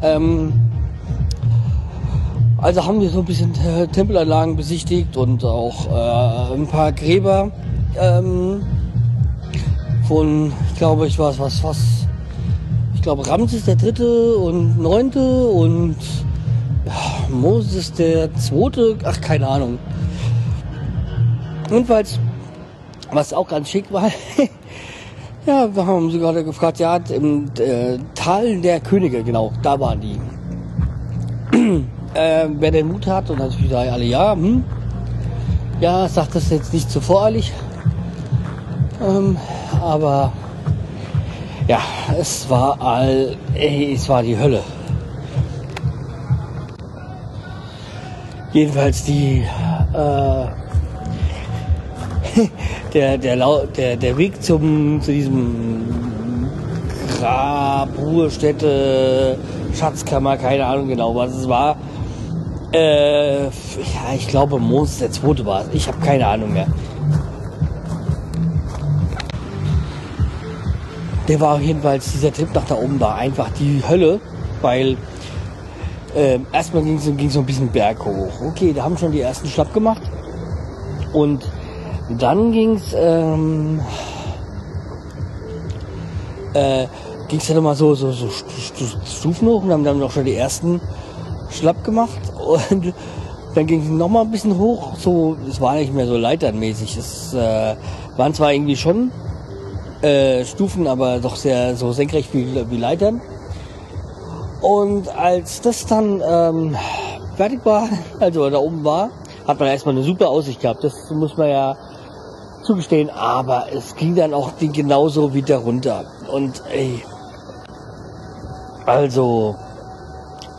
Ähm, 0.00 0.54
also 2.56 2.86
haben 2.86 2.98
wir 3.02 3.10
so 3.10 3.18
ein 3.18 3.26
bisschen 3.26 3.52
Tempelanlagen 3.92 4.56
besichtigt 4.56 5.18
und 5.18 5.44
auch 5.44 5.86
äh, 5.86 6.54
ein 6.54 6.66
paar 6.66 6.92
Gräber 6.92 7.50
ähm, 8.00 8.62
von, 10.08 10.50
glaube, 10.78 11.08
ich 11.08 11.18
weiß 11.18 11.38
was, 11.38 11.62
was, 11.62 12.03
glaube 13.04 13.28
Ramses 13.28 13.66
der 13.66 13.76
Dritte 13.76 14.34
und 14.36 14.80
Neunte 14.80 15.20
und 15.20 15.96
ja, 16.86 17.28
Moses 17.28 17.92
der 17.92 18.34
Zweite, 18.34 18.96
ach 19.04 19.20
keine 19.20 19.46
Ahnung. 19.46 19.78
Jedenfalls, 21.70 22.18
was 23.12 23.32
auch 23.32 23.46
ganz 23.46 23.68
schick 23.68 23.92
war, 23.92 24.10
Ja, 25.46 25.76
wir 25.76 25.86
haben 25.86 26.10
sie 26.10 26.18
gerade 26.18 26.42
gefragt, 26.42 26.78
ja, 26.78 26.96
im 26.96 27.50
äh, 27.58 27.98
Tal 28.14 28.62
der 28.62 28.80
Könige, 28.80 29.22
genau, 29.22 29.52
da 29.62 29.78
waren 29.78 30.00
die. 30.00 30.18
äh, 32.14 32.48
wer 32.48 32.70
den 32.70 32.88
Mut 32.88 33.06
hat, 33.06 33.28
und 33.28 33.40
dann 33.40 33.50
ich 33.50 33.60
gesagt, 33.60 33.92
alle 33.92 34.04
ja, 34.04 34.32
hm. 34.32 34.64
Ja, 35.82 36.08
sagt 36.08 36.34
das 36.34 36.48
jetzt 36.48 36.72
nicht 36.72 36.90
zu 36.90 37.02
voreilig. 37.02 37.52
Ähm, 39.06 39.36
aber 39.82 40.32
ja, 41.66 41.80
es 42.18 42.48
war 42.50 42.80
all, 42.80 43.36
ey, 43.54 43.94
es 43.94 44.08
war 44.08 44.22
die 44.22 44.38
Hölle. 44.38 44.62
Jedenfalls 48.52 49.04
die 49.04 49.44
äh, 49.92 50.46
der, 52.94 53.18
der, 53.18 53.66
der, 53.76 53.96
der 53.96 54.16
Weg 54.16 54.42
zum, 54.42 55.00
zu 55.00 55.12
diesem 55.12 55.84
Grab, 57.18 57.88
Ruhestätte, 57.98 59.38
Schatzkammer, 59.74 60.36
keine 60.36 60.66
Ahnung 60.66 60.88
genau, 60.88 61.14
was 61.14 61.34
es 61.34 61.48
war. 61.48 61.76
Äh, 62.72 63.44
ja, 63.44 63.50
ich 64.14 64.28
glaube, 64.28 64.58
Mons 64.58 64.98
der 64.98 65.10
zweite 65.10 65.46
war 65.46 65.62
es. 65.62 65.68
Ich 65.72 65.86
habe 65.88 65.98
keine 65.98 66.26
Ahnung 66.26 66.52
mehr. 66.52 66.66
Der 71.28 71.40
war 71.40 71.60
jedenfalls, 71.60 72.12
dieser 72.12 72.32
Trip 72.32 72.54
nach 72.54 72.64
da 72.66 72.74
oben 72.74 73.00
war 73.00 73.14
einfach 73.16 73.48
die 73.58 73.82
Hölle, 73.86 74.20
weil 74.60 74.96
äh, 76.14 76.38
erstmal 76.52 76.82
ging 76.82 76.96
es 76.96 77.32
so 77.32 77.40
ein 77.40 77.46
bisschen 77.46 77.68
berg 77.68 78.04
hoch. 78.04 78.40
Okay, 78.48 78.72
da 78.74 78.84
haben 78.84 78.98
schon 78.98 79.12
die 79.12 79.20
ersten 79.20 79.48
Schlapp 79.48 79.72
gemacht. 79.72 80.02
Und 81.12 81.48
dann 82.18 82.52
ging's 82.52 82.94
ähm, 82.96 83.80
äh, 86.52 86.86
ging's 87.28 87.48
ja 87.48 87.54
nochmal 87.54 87.74
so, 87.74 87.94
so, 87.94 88.12
so 88.12 88.28
Stufen 88.28 89.48
hoch 89.48 89.62
und 89.62 89.72
haben 89.72 89.84
dann 89.84 89.98
noch 89.98 90.10
schon 90.10 90.24
die 90.24 90.34
ersten 90.34 90.80
schlapp 91.50 91.84
gemacht 91.84 92.18
und 92.68 92.92
dann 93.54 93.66
ging 93.66 93.82
es 93.82 93.88
nochmal 93.88 94.24
ein 94.24 94.30
bisschen 94.30 94.58
hoch. 94.58 94.96
So, 94.96 95.36
es 95.48 95.60
war 95.60 95.76
nicht 95.76 95.94
mehr 95.94 96.06
so 96.06 96.16
leiternmäßig. 96.16 96.96
Es 96.96 97.34
äh, 97.34 97.76
waren 98.16 98.34
zwar 98.34 98.52
irgendwie 98.52 98.76
schon 98.76 99.12
äh, 100.04 100.44
Stufen, 100.44 100.86
aber 100.86 101.18
doch 101.18 101.36
sehr 101.36 101.76
so 101.76 101.92
senkrecht 101.92 102.34
wie, 102.34 102.70
wie 102.70 102.76
Leitern. 102.76 103.20
Und 104.60 105.08
als 105.08 105.60
das 105.60 105.86
dann 105.86 106.22
ähm, 106.26 106.76
fertig 107.36 107.64
war, 107.64 107.88
also 108.20 108.48
da 108.50 108.58
oben 108.58 108.84
war, 108.84 109.10
hat 109.46 109.58
man 109.58 109.68
erstmal 109.68 109.94
eine 109.94 110.04
super 110.04 110.28
Aussicht 110.28 110.60
gehabt. 110.60 110.84
Das 110.84 111.10
muss 111.10 111.36
man 111.36 111.48
ja 111.48 111.76
zugestehen, 112.62 113.10
aber 113.10 113.66
es 113.74 113.94
ging 113.96 114.14
dann 114.14 114.32
auch 114.34 114.52
genauso 114.58 115.34
wieder 115.34 115.58
runter. 115.58 116.04
Und 116.30 116.62
ey, 116.72 117.02
also, 118.86 119.54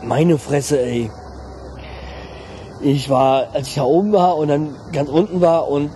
meine 0.02 0.36
Fresse, 0.38 0.80
ey. 0.80 1.10
Ich 2.80 3.08
war, 3.08 3.48
als 3.54 3.68
ich 3.68 3.76
da 3.76 3.84
oben 3.84 4.12
war 4.12 4.36
und 4.36 4.48
dann 4.48 4.74
ganz 4.92 5.08
unten 5.08 5.40
war 5.40 5.68
und 5.68 5.90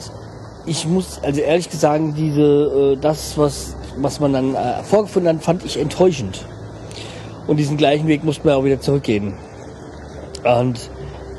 ich 0.67 0.87
muss, 0.87 1.21
also 1.23 1.41
ehrlich 1.41 1.71
gesagt, 1.71 2.03
diese, 2.17 2.43
äh, 2.43 2.97
das, 2.97 3.37
was, 3.39 3.77
was 3.97 4.21
man 4.21 4.33
dann 4.33 4.55
äh, 4.55 4.83
vorgefunden 4.83 5.37
hat, 5.37 5.43
fand 5.45 5.65
ich 5.65 5.79
enttäuschend. 5.79 6.47
Und 7.47 7.57
diesen 7.57 7.77
gleichen 7.77 8.07
Weg 8.07 8.23
musste 8.25 8.47
man 8.47 8.57
auch 8.57 8.65
wieder 8.65 8.81
zurückgehen. 8.81 9.35
Und 10.45 10.91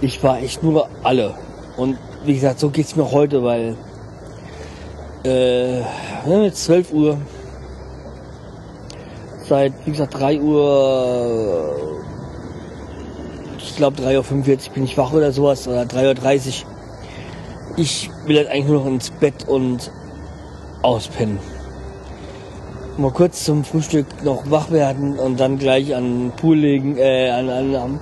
ich 0.02 0.22
war 0.24 0.40
echt 0.40 0.64
nur 0.64 0.88
alle. 1.04 1.36
Und 1.78 1.98
wie 2.26 2.34
gesagt, 2.34 2.60
so 2.60 2.70
geht's 2.70 2.96
mir 2.96 3.12
heute, 3.12 3.44
weil 3.44 3.78
äh, 5.24 5.82
jetzt 6.44 6.64
12 6.66 6.94
Uhr. 6.94 7.18
Seit, 9.48 9.74
wie 9.86 9.92
gesagt, 9.92 10.18
3 10.18 10.40
Uhr, 10.40 11.76
ich 13.58 13.76
glaube 13.76 14.02
3.45 14.02 14.68
Uhr 14.70 14.74
bin 14.74 14.84
ich 14.84 14.98
wach 14.98 15.12
oder 15.12 15.32
sowas, 15.32 15.68
oder 15.68 15.82
3.30 15.84 16.64
Uhr. 16.64 16.71
Ich 17.78 18.10
will 18.26 18.38
halt 18.38 18.50
eigentlich 18.50 18.68
nur 18.68 18.82
noch 18.82 18.88
ins 18.88 19.10
Bett 19.12 19.48
und 19.48 19.92
auspennen. 20.82 21.40
Mal 22.98 23.12
kurz 23.12 23.46
zum 23.46 23.64
Frühstück 23.64 24.06
noch 24.24 24.50
wach 24.52 24.72
werden 24.72 25.18
und 25.18 25.40
dann 25.40 25.58
gleich 25.58 25.96
an 25.96 26.04
den 26.04 26.32
Pool 26.32 26.58
legen, 26.58 26.98
äh, 26.98 27.30
an, 27.30 27.50
an, 27.50 27.76
an, 27.76 28.00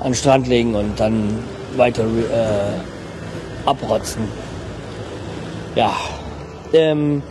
an 0.00 0.04
den 0.04 0.14
Strand 0.14 0.46
legen 0.46 0.74
und 0.74 1.00
dann 1.00 1.38
weiter 1.76 2.04
äh, 2.04 3.68
abrotzen. 3.68 4.22
Ja, 5.74 5.92
ähm, 6.72 7.22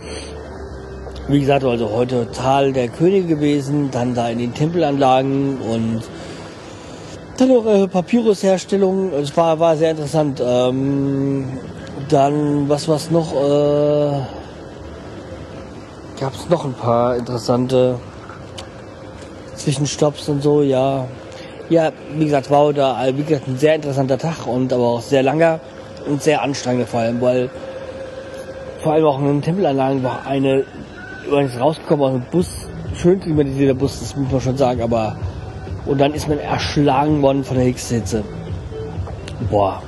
wie 1.28 1.40
gesagt, 1.40 1.64
also 1.64 1.90
heute 1.90 2.30
Tal 2.32 2.72
der 2.72 2.88
Könige 2.88 3.26
gewesen, 3.26 3.90
dann 3.90 4.14
da 4.14 4.28
in 4.28 4.38
den 4.38 4.54
Tempelanlagen 4.54 5.58
und 5.58 6.02
dann 7.36 7.48
noch 7.48 7.66
äh, 7.66 7.88
Papyrusherstellung. 7.88 9.12
Es 9.12 9.36
war, 9.36 9.58
war 9.58 9.76
sehr 9.76 9.92
interessant. 9.92 10.42
Ähm, 10.44 11.48
dann, 12.08 12.68
was 12.68 12.88
was 12.88 13.10
noch? 13.10 13.32
Äh, 13.32 14.20
Gab 16.18 16.34
es 16.34 16.48
noch 16.48 16.64
ein 16.64 16.72
paar 16.72 17.16
interessante 17.16 17.98
Zwischenstopps 19.54 20.28
und 20.28 20.42
so, 20.42 20.62
ja. 20.62 21.06
Ja, 21.68 21.90
wie 22.14 22.24
gesagt, 22.24 22.50
war 22.50 22.72
da 22.72 22.96
wie 23.12 23.24
gesagt, 23.24 23.48
ein 23.48 23.58
sehr 23.58 23.74
interessanter 23.74 24.18
Tag 24.18 24.46
und 24.46 24.72
aber 24.72 24.84
auch 24.84 25.00
sehr 25.00 25.22
langer 25.22 25.60
und 26.06 26.22
sehr 26.22 26.42
anstrengender 26.42 26.86
vor 26.86 27.00
allem, 27.00 27.20
weil 27.20 27.50
vor 28.82 28.92
allem 28.92 29.04
auch 29.04 29.18
in 29.18 29.26
den 29.26 29.42
Tempelanlagen 29.42 30.02
war 30.04 30.24
eine, 30.26 30.64
übrigens 31.26 31.58
rausgekommen 31.58 32.04
aus 32.04 32.12
dem 32.12 32.22
Bus, 32.30 32.68
schön 32.94 33.20
klimatisierter 33.20 33.74
Bus, 33.74 33.98
das 33.98 34.14
muss 34.14 34.30
man 34.30 34.40
schon 34.40 34.56
sagen, 34.56 34.80
aber 34.80 35.16
und 35.86 36.00
dann 36.00 36.14
ist 36.14 36.28
man 36.28 36.38
erschlagen 36.38 37.20
worden 37.22 37.44
von 37.44 37.56
der 37.56 37.66
Hitzhitze. 37.66 38.22
Boah. 39.50 39.82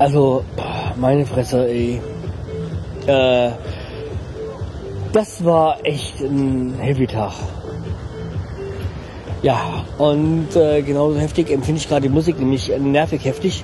Also, 0.00 0.44
meine 0.96 1.26
Fresse, 1.26 1.68
ey. 1.68 2.00
Äh, 3.06 3.50
das 5.12 5.44
war 5.44 5.76
echt 5.84 6.22
ein 6.22 6.72
heavy 6.80 7.06
Tag. 7.06 7.34
Ja, 9.42 9.84
und 9.98 10.56
äh, 10.56 10.80
genauso 10.80 11.18
heftig 11.18 11.50
empfinde 11.50 11.82
ich 11.82 11.86
gerade 11.86 12.00
die 12.00 12.08
Musik, 12.08 12.38
nämlich 12.38 12.72
nervig 12.78 13.26
heftig. 13.26 13.62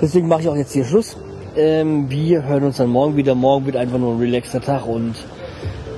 Deswegen 0.00 0.28
mache 0.28 0.42
ich 0.42 0.48
auch 0.48 0.54
jetzt 0.54 0.74
hier 0.74 0.84
Schluss. 0.84 1.16
Ähm, 1.56 2.08
wir 2.08 2.44
hören 2.44 2.62
uns 2.62 2.76
dann 2.76 2.90
morgen 2.90 3.16
wieder. 3.16 3.34
Morgen 3.34 3.66
wird 3.66 3.74
einfach 3.74 3.98
nur 3.98 4.14
ein 4.14 4.20
relaxter 4.20 4.60
Tag 4.60 4.86
und 4.86 5.16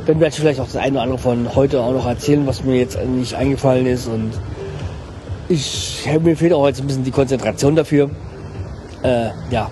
dann 0.06 0.20
werde 0.20 0.32
ich 0.32 0.40
vielleicht 0.40 0.58
auch 0.58 0.64
das 0.64 0.76
eine 0.76 0.92
oder 0.92 1.02
andere 1.02 1.18
von 1.18 1.54
heute 1.54 1.82
auch 1.82 1.92
noch 1.92 2.06
erzählen, 2.06 2.46
was 2.46 2.64
mir 2.64 2.76
jetzt 2.76 2.98
nicht 3.04 3.34
eingefallen 3.34 3.84
ist. 3.84 4.06
Und 4.06 4.30
ich, 5.50 6.08
mir 6.22 6.34
fehlt 6.34 6.54
auch 6.54 6.66
jetzt 6.66 6.80
ein 6.80 6.86
bisschen 6.86 7.04
die 7.04 7.10
Konzentration 7.10 7.76
dafür. 7.76 8.08
Äh, 9.02 9.30
ja. 9.50 9.70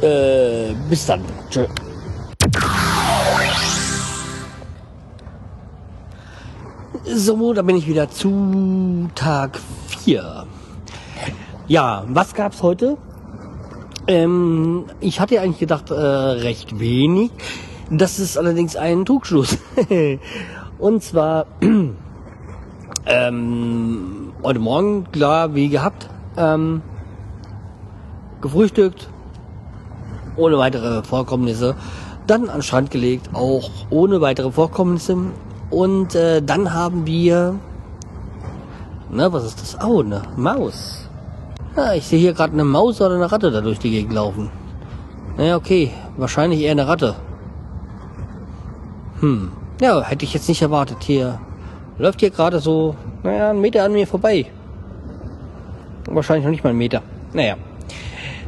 Äh, 0.00 0.74
bis 0.88 1.06
dann. 1.06 1.22
Tschö. 1.50 1.66
So, 7.04 7.52
da 7.52 7.62
bin 7.62 7.76
ich 7.76 7.86
wieder 7.86 8.10
zu 8.10 9.08
Tag 9.14 9.60
4. 9.88 10.46
Ja, 11.66 12.04
was 12.08 12.34
gab's 12.34 12.62
heute? 12.62 12.96
Ähm, 14.06 14.86
ich 15.00 15.20
hatte 15.20 15.40
eigentlich 15.40 15.60
gedacht, 15.60 15.90
äh, 15.90 15.94
recht 15.94 16.78
wenig. 16.78 17.30
Das 17.90 18.18
ist 18.18 18.38
allerdings 18.38 18.76
ein 18.76 19.04
Trugschluss. 19.04 19.58
Und 20.78 21.02
zwar 21.02 21.46
ähm, 23.06 24.32
heute 24.42 24.58
Morgen, 24.58 25.10
klar, 25.12 25.54
wie 25.54 25.68
gehabt, 25.68 26.08
ähm, 26.36 26.82
gefrühstückt, 28.44 29.08
ohne 30.36 30.58
weitere 30.58 31.02
Vorkommnisse, 31.02 31.74
dann 32.26 32.48
an 32.48 32.58
den 32.58 32.62
Strand 32.62 32.90
gelegt, 32.90 33.30
auch 33.32 33.70
ohne 33.90 34.20
weitere 34.20 34.50
Vorkommnisse. 34.52 35.16
Und 35.70 36.14
äh, 36.14 36.42
dann 36.42 36.72
haben 36.72 37.06
wir, 37.06 37.56
na, 39.10 39.32
was 39.32 39.44
ist 39.44 39.60
das? 39.60 39.78
Oh, 39.82 40.00
eine 40.02 40.22
Maus. 40.36 41.08
Ja, 41.76 41.94
ich 41.94 42.06
sehe 42.06 42.20
hier 42.20 42.34
gerade 42.34 42.52
eine 42.52 42.64
Maus 42.64 43.00
oder 43.00 43.14
eine 43.14 43.32
Ratte 43.32 43.50
da 43.50 43.60
durch 43.60 43.78
die 43.78 43.90
Gegend 43.90 44.12
laufen. 44.12 44.50
Naja, 45.36 45.56
okay. 45.56 45.90
Wahrscheinlich 46.16 46.60
eher 46.60 46.72
eine 46.72 46.86
Ratte. 46.86 47.16
Hm. 49.20 49.50
Ja, 49.80 50.00
hätte 50.02 50.24
ich 50.24 50.34
jetzt 50.34 50.48
nicht 50.48 50.62
erwartet. 50.62 50.98
Hier 51.02 51.40
läuft 51.98 52.20
hier 52.20 52.30
gerade 52.30 52.60
so, 52.60 52.94
naja, 53.24 53.50
einen 53.50 53.60
Meter 53.60 53.84
an 53.84 53.92
mir 53.92 54.06
vorbei. 54.06 54.46
Wahrscheinlich 56.06 56.44
noch 56.44 56.52
nicht 56.52 56.62
mal 56.62 56.70
einen 56.70 56.78
Meter. 56.78 57.02
Naja. 57.32 57.56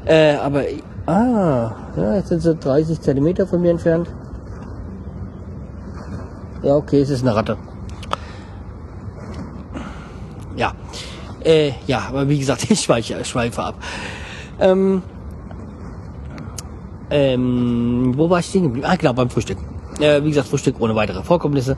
Äh, 0.07 0.37
aber, 0.37 0.63
ah, 1.07 1.73
ja, 1.97 2.15
jetzt 2.15 2.29
sind 2.29 2.41
sie 2.41 2.55
30 2.55 3.01
Zentimeter 3.01 3.47
von 3.47 3.61
mir 3.61 3.71
entfernt. 3.71 4.09
Ja, 6.63 6.75
okay, 6.75 7.01
es 7.01 7.11
ist 7.11 7.23
eine 7.23 7.35
Ratte. 7.35 7.57
Ja. 10.57 10.73
Äh, 11.45 11.73
ja, 11.87 12.05
aber 12.09 12.29
wie 12.29 12.39
gesagt, 12.39 12.65
ich 12.71 12.81
schweife, 12.81 13.25
schweife 13.25 13.63
ab. 13.63 13.75
Ähm, 14.59 15.03
Ähm, 17.11 18.15
wo 18.17 18.29
war 18.29 18.41
ich 18.41 18.47
stehen 18.47 18.65
geblieben? 18.65 18.87
Ah, 18.89 18.97
genau, 18.97 19.13
beim 19.13 19.31
Frühstück. 19.31 19.59
Äh, 20.01 20.23
wie 20.25 20.29
gesagt, 20.29 20.49
Frühstück 20.49 20.81
ohne 20.81 20.95
weitere 20.95 21.23
Vorkommnisse. 21.23 21.77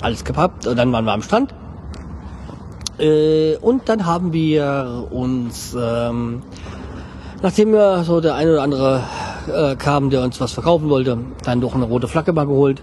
Alles 0.00 0.24
gepappt. 0.24 0.66
Und 0.66 0.76
dann 0.76 0.92
waren 0.92 1.04
wir 1.04 1.12
am 1.12 1.22
Strand. 1.22 1.54
Äh, 2.98 3.56
und 3.56 3.88
dann 3.88 4.06
haben 4.06 4.32
wir 4.32 5.06
uns, 5.10 5.76
ähm, 5.80 6.42
nachdem 7.42 7.72
wir 7.72 8.04
so 8.04 8.20
der 8.20 8.34
eine 8.34 8.52
oder 8.52 8.62
andere 8.62 9.02
äh, 9.52 9.76
kam, 9.76 10.10
der 10.10 10.22
uns 10.22 10.40
was 10.40 10.52
verkaufen 10.52 10.88
wollte, 10.88 11.18
dann 11.44 11.60
doch 11.60 11.74
eine 11.74 11.84
rote 11.84 12.08
Flagge 12.08 12.32
mal 12.32 12.46
geholt. 12.46 12.82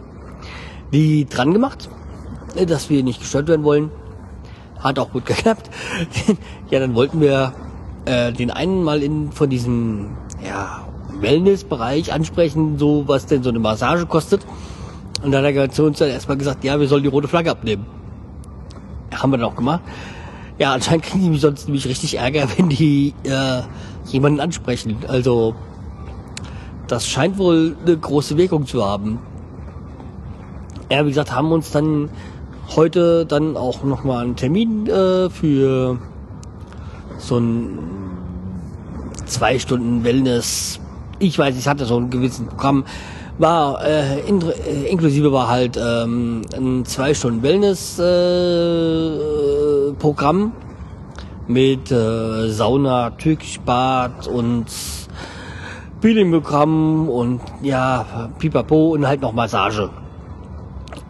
Die 0.94 1.26
dran 1.26 1.54
gemacht, 1.54 1.90
dass 2.68 2.90
wir 2.90 3.04
nicht 3.04 3.20
gestört 3.20 3.48
werden 3.48 3.64
wollen. 3.64 3.92
Hat 4.80 5.00
auch 5.00 5.12
gut 5.12 5.26
geklappt. 5.28 5.70
ja, 6.70 6.80
dann 6.80 6.96
wollten 6.96 7.20
wir 7.22 7.54
äh, 8.06 8.32
den 8.32 8.52
einen 8.52 8.84
mal 8.84 9.04
in 9.04 9.32
von 9.32 9.50
diesem 9.50 10.18
ja, 10.46 10.84
Wellness-Bereich 11.20 12.14
ansprechen, 12.14 12.78
so 12.78 13.08
was 13.08 13.26
denn 13.26 13.44
so 13.44 13.50
eine 13.50 13.60
Massage 13.60 14.06
kostet. 14.06 14.46
Und 15.24 15.32
dann 15.32 15.44
hat 15.44 15.56
er 15.56 15.70
zu 15.70 15.84
uns 15.84 16.00
dann 16.00 16.10
erstmal 16.10 16.38
gesagt, 16.38 16.64
ja, 16.64 16.80
wir 16.80 16.88
sollen 16.88 17.04
die 17.04 17.10
rote 17.10 17.28
Flagge 17.28 17.52
abnehmen. 17.52 17.86
Haben 19.14 19.32
wir 19.32 19.38
dann 19.38 19.48
auch 19.48 19.56
gemacht. 19.56 19.82
Ja, 20.60 20.74
anscheinend 20.74 21.06
kriegen 21.06 21.24
die 21.24 21.30
mich 21.30 21.42
sonst 21.42 21.68
nämlich 21.68 21.88
richtig 21.88 22.18
Ärger, 22.18 22.48
wenn 22.58 22.70
die 22.70 23.14
äh, 23.24 23.62
jemanden 24.08 24.40
ansprechen. 24.40 24.98
Also 25.08 25.56
das 26.88 27.08
scheint 27.08 27.38
wohl 27.38 27.76
eine 27.86 27.98
große 27.98 28.38
Wirkung 28.38 28.66
zu 28.66 28.86
haben. 28.86 29.20
Ja, 30.90 31.06
wie 31.06 31.10
gesagt, 31.10 31.34
haben 31.34 31.52
uns 31.52 31.72
dann 31.72 32.10
heute 32.76 33.26
dann 33.26 33.58
auch 33.58 33.84
nochmal 33.84 34.24
einen 34.24 34.36
Termin 34.36 34.88
äh, 34.88 35.30
für 35.30 36.00
so 37.18 37.38
ein 37.38 37.80
zwei 39.26 39.60
Stunden 39.60 40.04
Wellness. 40.04 40.80
Ich 41.20 41.38
weiß, 41.38 41.58
ich 41.58 41.68
hatte 41.68 41.86
so 41.86 41.98
ein 41.98 42.10
gewisses 42.10 42.46
Programm. 42.46 42.86
War 43.38 43.86
äh, 43.86 44.22
in, 44.28 44.42
äh, 44.42 44.86
inklusive 44.90 45.32
war 45.32 45.48
halt 45.48 45.78
ähm, 45.78 46.42
ein 46.56 46.86
zwei 46.86 47.14
Stunden 47.14 47.44
Wellness 47.44 48.00
äh, 48.00 49.92
Programm 50.00 50.54
mit 51.48 51.92
äh, 51.92 52.50
Sauna, 52.50 53.12
Türkischbad 53.12 54.28
und 54.28 54.66
Peelingprogramm 56.02 57.10
und 57.10 57.42
ja, 57.62 58.30
Pipapo 58.38 58.90
und 58.94 59.08
halt 59.08 59.22
noch 59.22 59.34
Massage. 59.34 59.90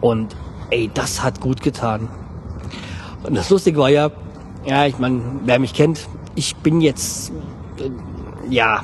Und 0.00 0.34
ey, 0.70 0.90
das 0.92 1.22
hat 1.22 1.40
gut 1.40 1.62
getan. 1.62 2.08
Und 3.24 3.36
das 3.36 3.50
Lustige 3.50 3.78
war 3.78 3.90
ja, 3.90 4.10
ja, 4.64 4.86
ich 4.86 4.98
meine, 4.98 5.20
wer 5.44 5.58
mich 5.58 5.74
kennt, 5.74 6.08
ich 6.34 6.56
bin 6.56 6.80
jetzt, 6.80 7.32
äh, 7.78 7.90
ja, 8.48 8.82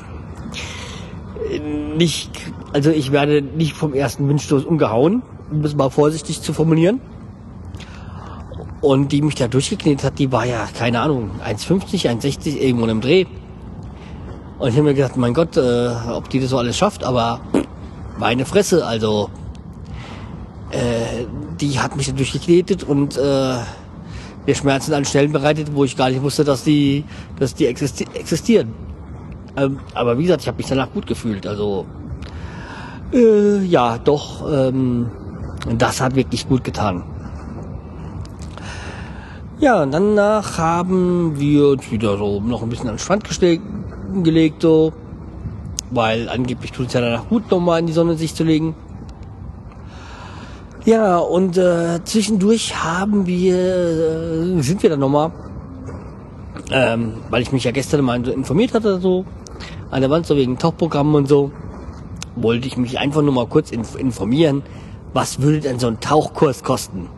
nicht, 1.96 2.30
also 2.72 2.90
ich 2.90 3.12
werde 3.12 3.42
nicht 3.42 3.74
vom 3.74 3.94
ersten 3.94 4.28
Windstoß 4.28 4.64
umgehauen, 4.64 5.22
um 5.50 5.62
das 5.62 5.74
mal 5.74 5.90
vorsichtig 5.90 6.42
zu 6.42 6.52
formulieren. 6.52 7.00
Und 8.84 9.12
die 9.12 9.22
mich 9.22 9.34
da 9.34 9.48
durchgeknetet 9.48 10.04
hat, 10.04 10.18
die 10.18 10.30
war 10.30 10.44
ja, 10.44 10.68
keine 10.78 11.00
Ahnung, 11.00 11.30
1,50, 11.42 12.06
1,60, 12.06 12.58
irgendwo 12.58 12.84
im 12.84 13.00
Dreh. 13.00 13.24
Und 14.58 14.68
ich 14.68 14.74
habe 14.74 14.82
mir 14.82 14.92
gedacht, 14.92 15.16
mein 15.16 15.32
Gott, 15.32 15.56
äh, 15.56 15.88
ob 16.12 16.28
die 16.28 16.38
das 16.38 16.50
so 16.50 16.58
alles 16.58 16.76
schafft, 16.76 17.02
aber 17.02 17.40
meine 18.18 18.44
Fresse, 18.44 18.86
also 18.86 19.30
äh, 20.70 21.24
die 21.58 21.80
hat 21.80 21.96
mich 21.96 22.08
da 22.08 22.12
durchgeknetet 22.12 22.84
und 22.84 23.16
äh, 23.16 23.54
mir 24.46 24.54
Schmerzen 24.54 24.92
an 24.92 25.06
Stellen 25.06 25.32
bereitet, 25.32 25.68
wo 25.72 25.84
ich 25.84 25.96
gar 25.96 26.10
nicht 26.10 26.20
wusste, 26.20 26.44
dass 26.44 26.64
die, 26.64 27.04
dass 27.38 27.54
die 27.54 27.64
existi 27.64 28.04
existieren. 28.12 28.74
Ähm, 29.56 29.78
aber 29.94 30.18
wie 30.18 30.24
gesagt, 30.24 30.42
ich 30.42 30.48
habe 30.48 30.58
mich 30.58 30.66
danach 30.66 30.92
gut 30.92 31.06
gefühlt. 31.06 31.46
Also 31.46 31.86
äh, 33.14 33.64
ja, 33.64 33.96
doch, 33.96 34.44
ähm, 34.52 35.10
das 35.78 36.02
hat 36.02 36.16
wirklich 36.16 36.46
gut 36.46 36.64
getan. 36.64 37.13
Ja, 39.60 39.82
und 39.82 39.92
danach 39.92 40.58
haben 40.58 41.38
wir 41.38 41.68
uns 41.68 41.90
wieder 41.90 42.18
so 42.18 42.40
noch 42.40 42.62
ein 42.62 42.68
bisschen 42.68 42.88
an 42.88 42.94
den 42.94 42.98
Strand 42.98 43.24
gelegt, 44.22 44.62
so, 44.62 44.92
weil 45.90 46.28
angeblich 46.28 46.72
tut 46.72 46.88
es 46.88 46.92
ja 46.92 47.00
danach 47.00 47.28
gut, 47.28 47.50
nochmal 47.50 47.78
in 47.78 47.86
die 47.86 47.92
Sonne 47.92 48.16
sich 48.16 48.34
zu 48.34 48.42
legen. 48.42 48.74
Ja, 50.84 51.18
und 51.18 51.56
äh, 51.56 52.00
zwischendurch 52.04 52.82
haben 52.82 53.26
wir, 53.26 53.56
äh, 53.56 54.60
sind 54.60 54.82
wir 54.82 54.90
dann 54.90 55.00
nochmal, 55.00 55.30
ähm, 56.70 57.14
weil 57.30 57.42
ich 57.42 57.52
mich 57.52 57.64
ja 57.64 57.70
gestern 57.70 58.04
mal 58.04 58.26
informiert 58.28 58.74
hatte, 58.74 59.00
so, 59.00 59.24
an 59.90 60.00
der 60.00 60.10
Wand, 60.10 60.26
so 60.26 60.36
wegen 60.36 60.58
Tauchprogrammen 60.58 61.14
und 61.14 61.28
so, 61.28 61.52
wollte 62.34 62.66
ich 62.66 62.76
mich 62.76 62.98
einfach 62.98 63.22
nur 63.22 63.32
mal 63.32 63.46
kurz 63.46 63.70
inf 63.70 63.94
informieren, 63.94 64.62
was 65.12 65.40
würde 65.40 65.60
denn 65.60 65.78
so 65.78 65.86
ein 65.86 66.00
Tauchkurs 66.00 66.64
kosten? 66.64 67.08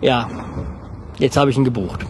Ja, 0.00 0.28
jetzt 1.18 1.36
habe 1.36 1.50
ich 1.50 1.56
ihn 1.56 1.64
gebucht. 1.64 2.04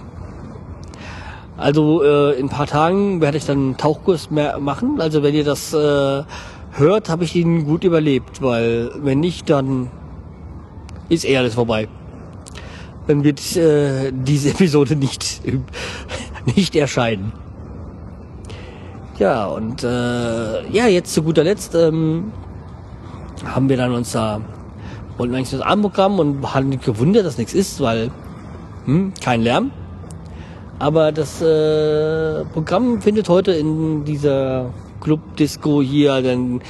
Also 1.56 2.02
äh, 2.02 2.38
in 2.38 2.46
ein 2.46 2.48
paar 2.48 2.66
Tagen 2.66 3.20
werde 3.20 3.38
ich 3.38 3.46
dann 3.46 3.58
einen 3.58 3.76
Tauchkurs 3.76 4.30
mehr 4.30 4.58
machen. 4.58 5.00
Also 5.00 5.22
wenn 5.22 5.34
ihr 5.34 5.44
das 5.44 5.72
äh, 5.72 6.22
hört, 6.72 7.08
habe 7.08 7.24
ich 7.24 7.36
ihn 7.36 7.64
gut 7.64 7.84
überlebt, 7.84 8.42
weil 8.42 8.90
wenn 8.96 9.20
nicht, 9.20 9.48
dann 9.50 9.90
ist 11.08 11.24
eh 11.24 11.36
alles 11.36 11.54
vorbei. 11.54 11.88
Dann 13.06 13.22
wird 13.22 13.56
äh, 13.56 14.12
diese 14.12 14.50
Episode 14.54 14.96
nicht, 14.96 15.42
nicht 16.56 16.74
erscheinen. 16.74 17.32
Ja, 19.18 19.46
und 19.46 19.84
äh, 19.84 20.68
ja, 20.70 20.88
jetzt 20.88 21.14
zu 21.14 21.22
guter 21.22 21.44
Letzt 21.44 21.76
ähm, 21.76 22.32
haben 23.44 23.68
wir 23.68 23.76
dann 23.76 23.92
uns 23.92 24.10
da, 24.10 24.40
wollten 25.18 25.36
eigentlich 25.36 25.50
das 25.50 25.60
Abendprogramm 25.60 26.18
und 26.18 26.52
haben 26.52 26.80
gewundert, 26.80 27.24
dass 27.24 27.38
nichts 27.38 27.54
ist, 27.54 27.80
weil 27.80 28.10
hm, 28.84 29.12
kein 29.22 29.42
Lärm. 29.42 29.70
Aber 30.78 31.12
das 31.12 31.40
äh, 31.40 32.44
Programm 32.52 33.00
findet 33.00 33.28
heute 33.28 33.52
in 33.52 34.04
dieser 34.04 34.70
Club-Disco 35.00 35.82
hier, 35.82 36.20
dann 36.20 36.60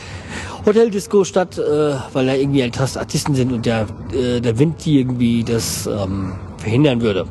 Hotel-Disco 0.66 1.24
statt, 1.24 1.59
äh, 1.59 1.94
weil 2.12 2.27
da 2.27 2.35
irgendwie 2.35 2.62
halt 2.62 2.79
Artisten 2.96 3.35
sind 3.35 3.53
und 3.53 3.64
der, 3.66 3.87
äh, 4.12 4.40
der 4.40 4.59
Wind 4.59 4.87
irgendwie 4.87 5.42
das 5.42 5.87
ähm, 5.87 6.33
verhindern 6.59 7.00
würde. 7.00 7.27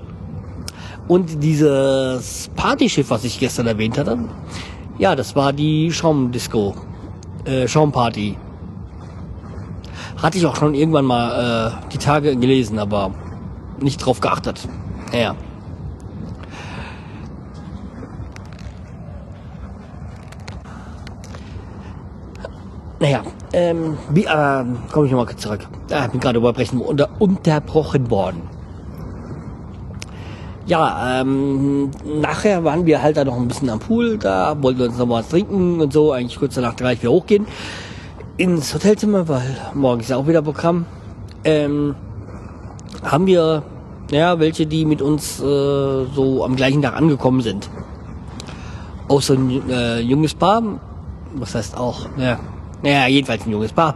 Und 1.07 1.43
dieses 1.43 2.49
Partyschiff, 2.55 3.09
was 3.09 3.23
ich 3.23 3.39
gestern 3.39 3.67
erwähnt 3.67 3.97
hatte, 3.97 4.17
ja, 4.97 5.15
das 5.15 5.35
war 5.35 5.51
die 5.51 5.91
Schaumdisco, 5.91 6.75
äh, 7.45 7.67
Schaumparty. 7.67 8.37
Hatte 10.21 10.37
ich 10.37 10.45
auch 10.45 10.55
schon 10.55 10.73
irgendwann 10.75 11.05
mal 11.05 11.81
äh, 11.83 11.91
die 11.91 11.97
Tage 11.97 12.35
gelesen, 12.37 12.79
aber 12.79 13.11
nicht 13.83 13.97
drauf 13.97 14.19
geachtet. 14.19 14.67
Ja. 15.11 15.35
Naja, 22.99 23.21
ähm, 23.51 23.97
wie, 24.11 24.23
äh, 24.23 24.63
komme 24.91 25.05
ich 25.05 25.11
nochmal 25.11 25.25
kurz 25.25 25.41
zurück. 25.41 25.67
Ah, 25.91 26.07
bin 26.07 26.21
gerade 26.21 26.39
unterbrechen, 26.39 26.79
unter, 26.79 27.09
unterbrochen 27.19 28.09
worden. 28.09 28.43
Ja, 30.65 31.19
ähm, 31.19 31.91
nachher 32.21 32.63
waren 32.63 32.85
wir 32.85 33.01
halt 33.01 33.17
da 33.17 33.25
noch 33.25 33.35
ein 33.35 33.49
bisschen 33.49 33.69
am 33.69 33.79
Pool, 33.79 34.17
da 34.17 34.55
wollten 34.63 34.79
wir 34.79 34.85
uns 34.85 34.97
noch 34.97 35.09
was 35.09 35.27
trinken 35.27 35.81
und 35.81 35.91
so, 35.91 36.13
eigentlich 36.13 36.39
kurz 36.39 36.55
danach 36.55 36.77
gleich 36.77 37.01
wieder 37.01 37.11
hochgehen. 37.11 37.45
Ins 38.37 38.73
Hotelzimmer, 38.73 39.27
weil 39.27 39.57
morgen 39.73 39.99
ist 39.99 40.09
ja 40.09 40.15
auch 40.15 40.25
wieder 40.25 40.41
Programm. 40.41 40.85
Ähm, 41.43 41.95
haben 43.03 43.25
wir, 43.25 43.63
ja, 44.13 44.39
welche, 44.39 44.65
die 44.65 44.85
mit 44.85 45.01
uns 45.01 45.39
äh, 45.39 45.43
so 45.43 46.43
am 46.43 46.55
gleichen 46.55 46.81
Tag 46.81 46.95
angekommen 46.95 47.41
sind. 47.41 47.69
Auch 49.07 49.21
so 49.21 49.33
ein 49.33 49.69
äh, 49.69 49.99
junges 49.99 50.33
Paar, 50.33 50.63
was 51.35 51.55
heißt 51.55 51.77
auch, 51.77 52.07
ja, 52.17 52.39
naja, 52.81 53.07
jedenfalls 53.07 53.45
ein 53.45 53.51
junges 53.51 53.73
Paar. 53.73 53.95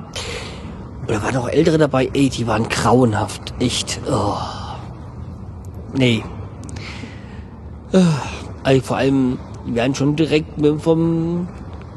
Und 1.02 1.12
da 1.12 1.24
waren 1.24 1.38
auch 1.38 1.48
Ältere 1.48 1.78
dabei, 1.78 2.10
ey, 2.14 2.30
die 2.30 2.48
waren 2.48 2.68
grauenhaft. 2.68 3.54
Echt. 3.60 4.00
Oh. 4.10 4.36
Nee. 5.94 6.24
Also 8.64 8.82
vor 8.82 8.98
allem, 8.98 9.40
die 9.66 9.76
werden 9.76 9.96
schon 9.96 10.16
direkt 10.16 10.50
vom 10.80 11.48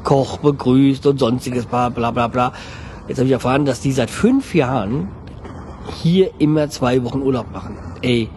Koch 0.03 0.37
begrüßt 0.37 1.05
und 1.05 1.19
sonstiges, 1.19 1.65
bla 1.65 1.89
bla 1.89 2.11
bla 2.11 2.27
bla. 2.27 2.53
Jetzt 3.07 3.17
habe 3.17 3.27
ich 3.27 3.33
erfahren, 3.33 3.65
dass 3.65 3.81
die 3.81 3.91
seit 3.91 4.09
fünf 4.09 4.55
Jahren 4.55 5.09
hier 6.01 6.31
immer 6.39 6.69
zwei 6.69 7.03
Wochen 7.03 7.21
Urlaub 7.21 7.51
machen. 7.51 7.77
Ey. 8.01 8.29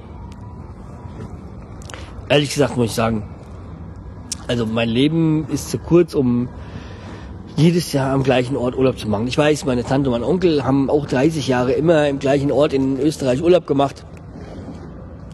Ehrlich 2.29 2.50
gesagt 2.50 2.77
muss 2.77 2.87
ich 2.87 2.92
sagen, 2.92 3.22
also 4.46 4.66
mein 4.66 4.88
Leben 4.88 5.46
ist 5.48 5.70
zu 5.70 5.79
kurz, 5.79 6.14
um 6.14 6.48
jedes 7.57 7.92
Jahr 7.92 8.12
am 8.12 8.22
gleichen 8.22 8.57
Ort 8.57 8.77
Urlaub 8.77 8.98
zu 8.98 9.09
machen. 9.09 9.27
Ich 9.27 9.38
weiß, 9.38 9.64
meine 9.64 9.85
Tante 9.85 10.11
und 10.11 10.20
mein 10.20 10.29
Onkel 10.29 10.64
haben 10.64 10.90
auch 10.90 11.07
30 11.07 11.46
Jahre 11.48 11.72
immer 11.72 12.09
im 12.09 12.18
gleichen 12.18 12.50
Ort 12.50 12.72
in 12.72 12.98
Österreich 12.98 13.42
Urlaub 13.42 13.66
gemacht. 13.66 14.05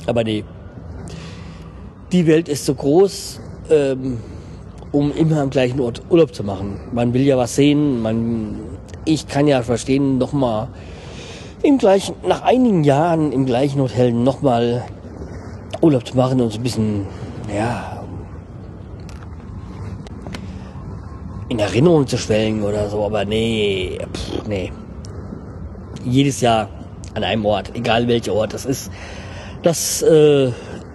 Aber 0.07 0.23
nee. 0.23 0.45
Die 2.13 2.27
Welt 2.27 2.49
ist 2.49 2.67
so 2.67 2.75
groß 2.75 3.41
ähm, 3.71 4.19
um 4.93 5.13
immer 5.13 5.41
am 5.41 5.51
gleichen 5.51 5.81
Ort 5.81 6.03
Urlaub 6.11 6.35
zu 6.35 6.45
machen. 6.45 6.81
Man 6.93 7.15
will 7.15 7.23
ja 7.23 7.37
was 7.37 7.55
sehen, 7.55 8.03
man, 8.03 8.57
ich 9.05 9.29
kann 9.29 9.47
ja 9.47 9.63
verstehen, 9.63 10.19
nochmal 10.19 10.69
im 11.63 11.79
gleichen, 11.79 12.15
nach 12.27 12.43
einigen 12.43 12.85
Jahren 12.85 13.33
im 13.33 13.47
gleichen 13.47 13.81
Hotel 13.81 14.13
nochmal 14.13 14.85
Urlaub 15.81 16.07
zu 16.07 16.17
machen 16.17 16.41
und 16.41 16.53
so 16.53 16.59
ein 16.59 16.63
bisschen, 16.63 17.07
ja, 17.55 18.03
in 21.49 21.59
Erinnerung 21.59 22.07
zu 22.07 22.17
schwelgen 22.17 22.63
oder 22.63 22.89
so, 22.89 23.05
aber 23.05 23.25
nee, 23.25 23.99
pff, 24.13 24.47
nee. 24.47 24.73
Jedes 26.05 26.41
Jahr 26.41 26.69
an 27.15 27.25
einem 27.25 27.45
Ort, 27.45 27.73
egal 27.75 28.09
welcher 28.09 28.33
Ort 28.33 28.55
das 28.55 28.65
ist, 28.65 28.91
das 29.63 30.01
äh, 30.03 30.53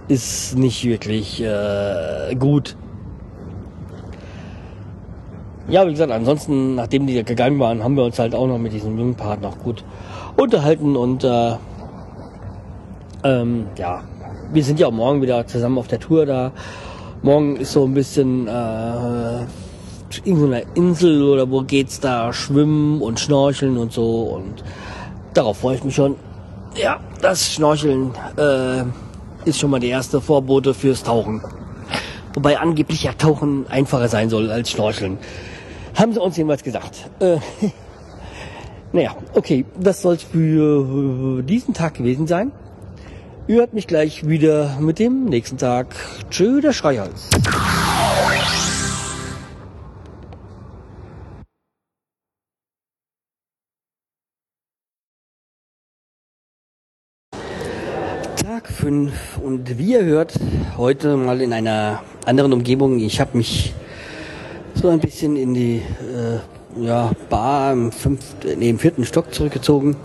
ist 0.07 0.57
nicht 0.57 0.83
wirklich 0.85 1.41
äh, 1.41 2.33
gut. 2.35 2.75
Ja, 5.67 5.85
wie 5.85 5.91
gesagt, 5.91 6.11
ansonsten, 6.11 6.75
nachdem 6.75 7.05
die 7.05 7.23
gegangen 7.23 7.59
waren, 7.59 7.83
haben 7.83 7.97
wir 7.97 8.03
uns 8.03 8.17
halt 8.17 8.33
auch 8.33 8.47
noch 8.47 8.57
mit 8.57 8.71
diesem 8.71 8.97
jungen 8.97 9.15
Part 9.15 9.41
noch 9.41 9.59
gut 9.59 9.83
unterhalten 10.37 10.95
und 10.95 11.23
äh, 11.23 11.55
ähm, 13.23 13.67
ja, 13.77 14.03
wir 14.51 14.63
sind 14.63 14.79
ja 14.79 14.87
auch 14.87 14.91
morgen 14.91 15.21
wieder 15.21 15.45
zusammen 15.47 15.77
auf 15.77 15.87
der 15.87 15.99
Tour 15.99 16.25
da. 16.25 16.51
Morgen 17.21 17.55
ist 17.57 17.71
so 17.73 17.85
ein 17.85 17.93
bisschen 17.93 18.47
äh, 18.47 19.39
irgendeine 20.23 20.65
Insel 20.75 21.23
oder 21.23 21.49
wo 21.49 21.61
geht's 21.61 21.99
da 21.99 22.31
schwimmen 22.33 23.01
und 23.01 23.19
schnorcheln 23.19 23.77
und 23.77 23.91
so 23.91 24.23
und 24.23 24.63
darauf 25.33 25.57
freue 25.57 25.75
ich 25.75 25.83
mich 25.83 25.95
schon. 25.95 26.15
Ja, 26.75 26.99
das 27.21 27.53
Schnorcheln 27.53 28.11
äh, 28.37 28.83
ist 29.49 29.59
schon 29.59 29.69
mal 29.69 29.79
die 29.79 29.89
erste 29.89 30.21
Vorbote 30.21 30.73
fürs 30.73 31.03
Tauchen. 31.03 31.41
Wobei 32.33 32.59
angeblich 32.59 33.03
ja 33.03 33.13
Tauchen 33.13 33.65
einfacher 33.67 34.09
sein 34.09 34.29
soll 34.29 34.51
als 34.51 34.69
Schnorcheln. 34.69 35.17
Haben 35.95 36.13
sie 36.13 36.21
uns 36.21 36.35
jedenfalls 36.35 36.63
gesagt. 36.63 37.09
Äh, 37.19 37.37
naja, 38.95 39.13
okay, 39.33 39.65
das 39.77 40.01
soll 40.01 40.15
es 40.15 40.23
für 40.23 41.43
diesen 41.43 41.73
Tag 41.73 41.95
gewesen 41.95 42.27
sein. 42.27 42.53
Ihr 43.45 43.57
hört 43.57 43.73
mich 43.73 43.87
gleich 43.87 44.25
wieder 44.25 44.77
mit 44.79 44.99
dem 44.99 45.25
nächsten 45.25 45.57
Tag. 45.57 45.93
Tschö, 46.29 46.61
der 46.61 46.71
Schreihals. 46.71 47.29
Tag 58.37 58.69
5 58.69 59.39
und 59.43 59.77
wie 59.77 59.91
ihr 59.91 60.05
hört, 60.05 60.39
heute 60.77 61.17
mal 61.17 61.41
in 61.41 61.51
einer 61.51 62.01
anderen 62.25 62.53
Umgebung. 62.53 62.99
Ich 62.99 63.19
habe 63.19 63.37
mich 63.37 63.73
so 64.73 64.87
ein 64.87 65.01
bisschen 65.01 65.35
in 65.35 65.53
die 65.53 65.77
äh, 65.79 66.39
ja, 66.75 67.11
Bar 67.29 67.73
im, 67.73 67.91
fünften, 67.91 68.59
nee, 68.59 68.69
im 68.69 68.79
vierten 68.79 69.05
Stock 69.05 69.33
zurückgezogen. 69.33 69.95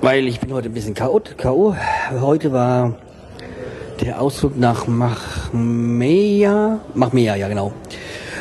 Weil 0.00 0.26
ich 0.26 0.40
bin 0.40 0.52
heute 0.52 0.68
ein 0.68 0.74
bisschen 0.74 0.94
K.O. 0.94 1.74
Heute 2.20 2.52
war 2.52 2.94
der 4.00 4.20
Ausflug 4.20 4.58
nach 4.58 4.86
Machmea. 4.86 6.80
Machmea, 6.94 7.36
ja 7.36 7.48
genau. 7.48 7.72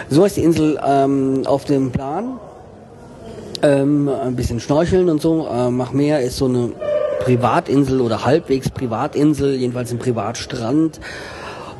So 0.09 0.23
ist 0.23 0.37
die 0.37 0.43
Insel 0.43 0.79
ähm, 0.85 1.43
auf 1.45 1.65
dem 1.65 1.91
Plan. 1.91 2.39
Ähm, 3.61 4.07
ein 4.07 4.35
bisschen 4.37 4.61
schnorcheln 4.61 5.09
und 5.09 5.21
so. 5.21 5.47
Äh, 5.47 5.69
Machmea 5.69 6.19
ist 6.19 6.37
so 6.37 6.45
eine 6.45 6.71
Privatinsel 7.19 7.99
oder 7.99 8.23
halbwegs 8.23 8.69
Privatinsel, 8.69 9.55
jedenfalls 9.55 9.91
ein 9.91 9.99
Privatstrand. 9.99 11.01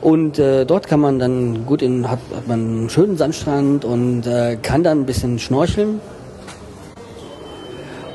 Und 0.02 0.40
äh, 0.40 0.66
dort 0.66 0.88
kann 0.88 1.02
man 1.02 1.20
dann 1.20 1.66
gut 1.66 1.82
in, 1.82 2.10
hat, 2.10 2.20
hat 2.36 2.48
man 2.48 2.60
einen 2.60 2.90
schönen 2.90 3.18
Sandstrand 3.18 3.84
und 3.84 4.26
äh, 4.26 4.58
kann 4.62 4.84
dann 4.84 5.02
ein 5.02 5.06
bisschen 5.06 5.40
schnorcheln. 5.40 6.00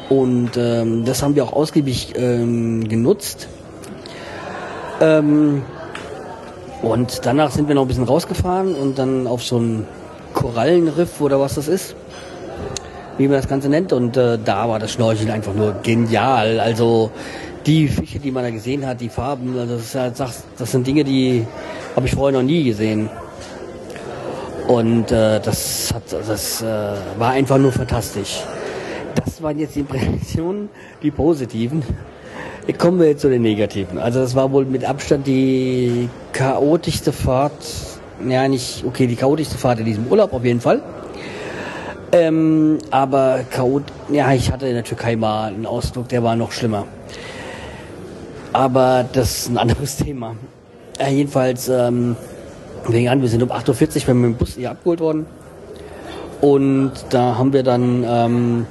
Und 0.09 0.57
ähm, 0.57 1.05
das 1.05 1.23
haben 1.23 1.35
wir 1.35 1.45
auch 1.45 1.53
ausgiebig 1.53 2.15
ähm, 2.17 2.89
genutzt. 2.89 3.49
Ähm, 5.01 5.63
und 6.83 7.21
danach 7.25 7.51
sind 7.51 7.69
wir 7.69 7.75
noch 7.75 7.83
ein 7.83 7.89
bisschen 7.89 8.05
rausgefahren 8.05 8.75
und 8.75 8.99
dann 8.99 9.27
auf 9.27 9.43
so 9.43 9.59
ein 9.59 9.87
Korallenriff 10.35 11.21
oder 11.21 11.41
was 11.41 11.55
das 11.55 11.69
ist, 11.69 11.97
wie 13.19 13.27
man 13.27 13.37
das 13.37 13.49
Ganze 13.49 13.69
nennt. 13.69 13.93
Und 13.93 14.17
äh, 14.17 14.39
da 14.43 14.69
war 14.69 14.79
das 14.79 14.93
Schnorcheln 14.93 15.31
einfach 15.31 15.55
nur 15.55 15.75
genial. 15.83 16.61
Also 16.61 17.11
die 17.67 17.89
Fische, 17.89 18.19
die 18.19 18.31
man 18.31 18.45
da 18.45 18.51
gesehen 18.51 18.87
hat, 18.87 19.01
die 19.01 19.09
Farben, 19.09 19.59
also 19.59 19.77
das, 19.77 19.85
ist 19.85 19.95
halt, 19.95 20.15
das 20.59 20.71
sind 20.71 20.87
Dinge, 20.87 21.05
die 21.05 21.47
habe 21.97 22.07
ich 22.07 22.15
vorher 22.15 22.39
noch 22.39 22.47
nie 22.47 22.65
gesehen. 22.65 23.09
Und 24.69 25.13
äh, 25.13 25.41
das, 25.41 25.93
hat, 25.95 26.03
das 26.13 26.63
äh, 26.63 26.67
war 27.19 27.33
einfach 27.33 27.59
nur 27.59 27.73
fantastisch. 27.73 28.43
Das 29.15 29.43
waren 29.43 29.59
jetzt 29.59 29.75
die 29.75 29.81
Impressionen, 29.81 30.69
die 31.03 31.11
positiven. 31.11 31.83
Kommen 32.79 32.99
wir 32.99 33.09
jetzt 33.09 33.21
zu 33.21 33.29
den 33.29 33.43
negativen. 33.43 33.99
Also 33.99 34.21
das 34.21 34.35
war 34.35 34.51
wohl 34.51 34.65
mit 34.65 34.85
Abstand 34.85 35.27
die 35.27 36.09
chaotischste 36.33 37.13
Fahrt. 37.13 37.53
Ja, 38.27 38.49
nicht, 38.49 38.85
okay, 38.87 39.07
die 39.07 39.17
chaotischste 39.17 39.59
Fahrt 39.59 39.81
in 39.81 39.85
diesem 39.85 40.07
Urlaub 40.07 40.33
auf 40.33 40.45
jeden 40.45 40.61
Fall. 40.61 40.81
Ähm, 42.13 42.79
aber 42.91 43.41
chaot, 43.51 43.83
ja, 44.11 44.33
ich 44.33 44.51
hatte 44.51 44.67
in 44.67 44.75
der 44.75 44.85
Türkei 44.85 45.17
mal 45.17 45.49
einen 45.49 45.67
Ausdruck, 45.67 46.09
der 46.09 46.23
war 46.23 46.37
noch 46.37 46.53
schlimmer. 46.53 46.87
Aber 48.55 49.05
das 49.13 49.39
ist 49.39 49.51
ein 49.51 49.59
anderes 49.59 49.97
Thema. 50.05 50.37
Ja, 51.01 51.09
jedenfalls, 51.09 51.69
ähm, 51.69 52.17
wegen 52.87 53.09
an, 53.09 53.21
wir 53.21 53.29
sind 53.29 53.43
um 53.43 53.51
8.40 53.51 54.09
Uhr 54.09 54.15
mit 54.15 54.25
dem 54.31 54.37
Bus 54.37 54.55
hier 54.55 54.71
abgeholt 54.71 55.01
worden. 55.01 55.27
Und 56.41 56.93
da 57.11 57.37
haben 57.37 57.53
wir 57.53 57.65
dann, 57.65 58.05
ähm, 58.07 58.67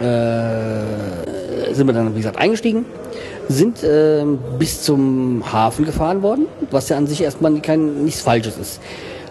äh, 0.00 1.72
sind 1.74 1.86
wir 1.86 1.94
dann, 1.94 2.12
wie 2.14 2.18
gesagt, 2.18 2.38
eingestiegen, 2.38 2.86
sind 3.48 3.84
äh, 3.84 4.24
bis 4.58 4.82
zum 4.82 5.44
Hafen 5.52 5.84
gefahren 5.84 6.22
worden, 6.22 6.46
was 6.72 6.88
ja 6.88 6.96
an 6.96 7.06
sich 7.06 7.22
erstmal 7.22 7.54
kein, 7.60 8.02
nichts 8.04 8.22
Falsches 8.22 8.58
ist. 8.58 8.80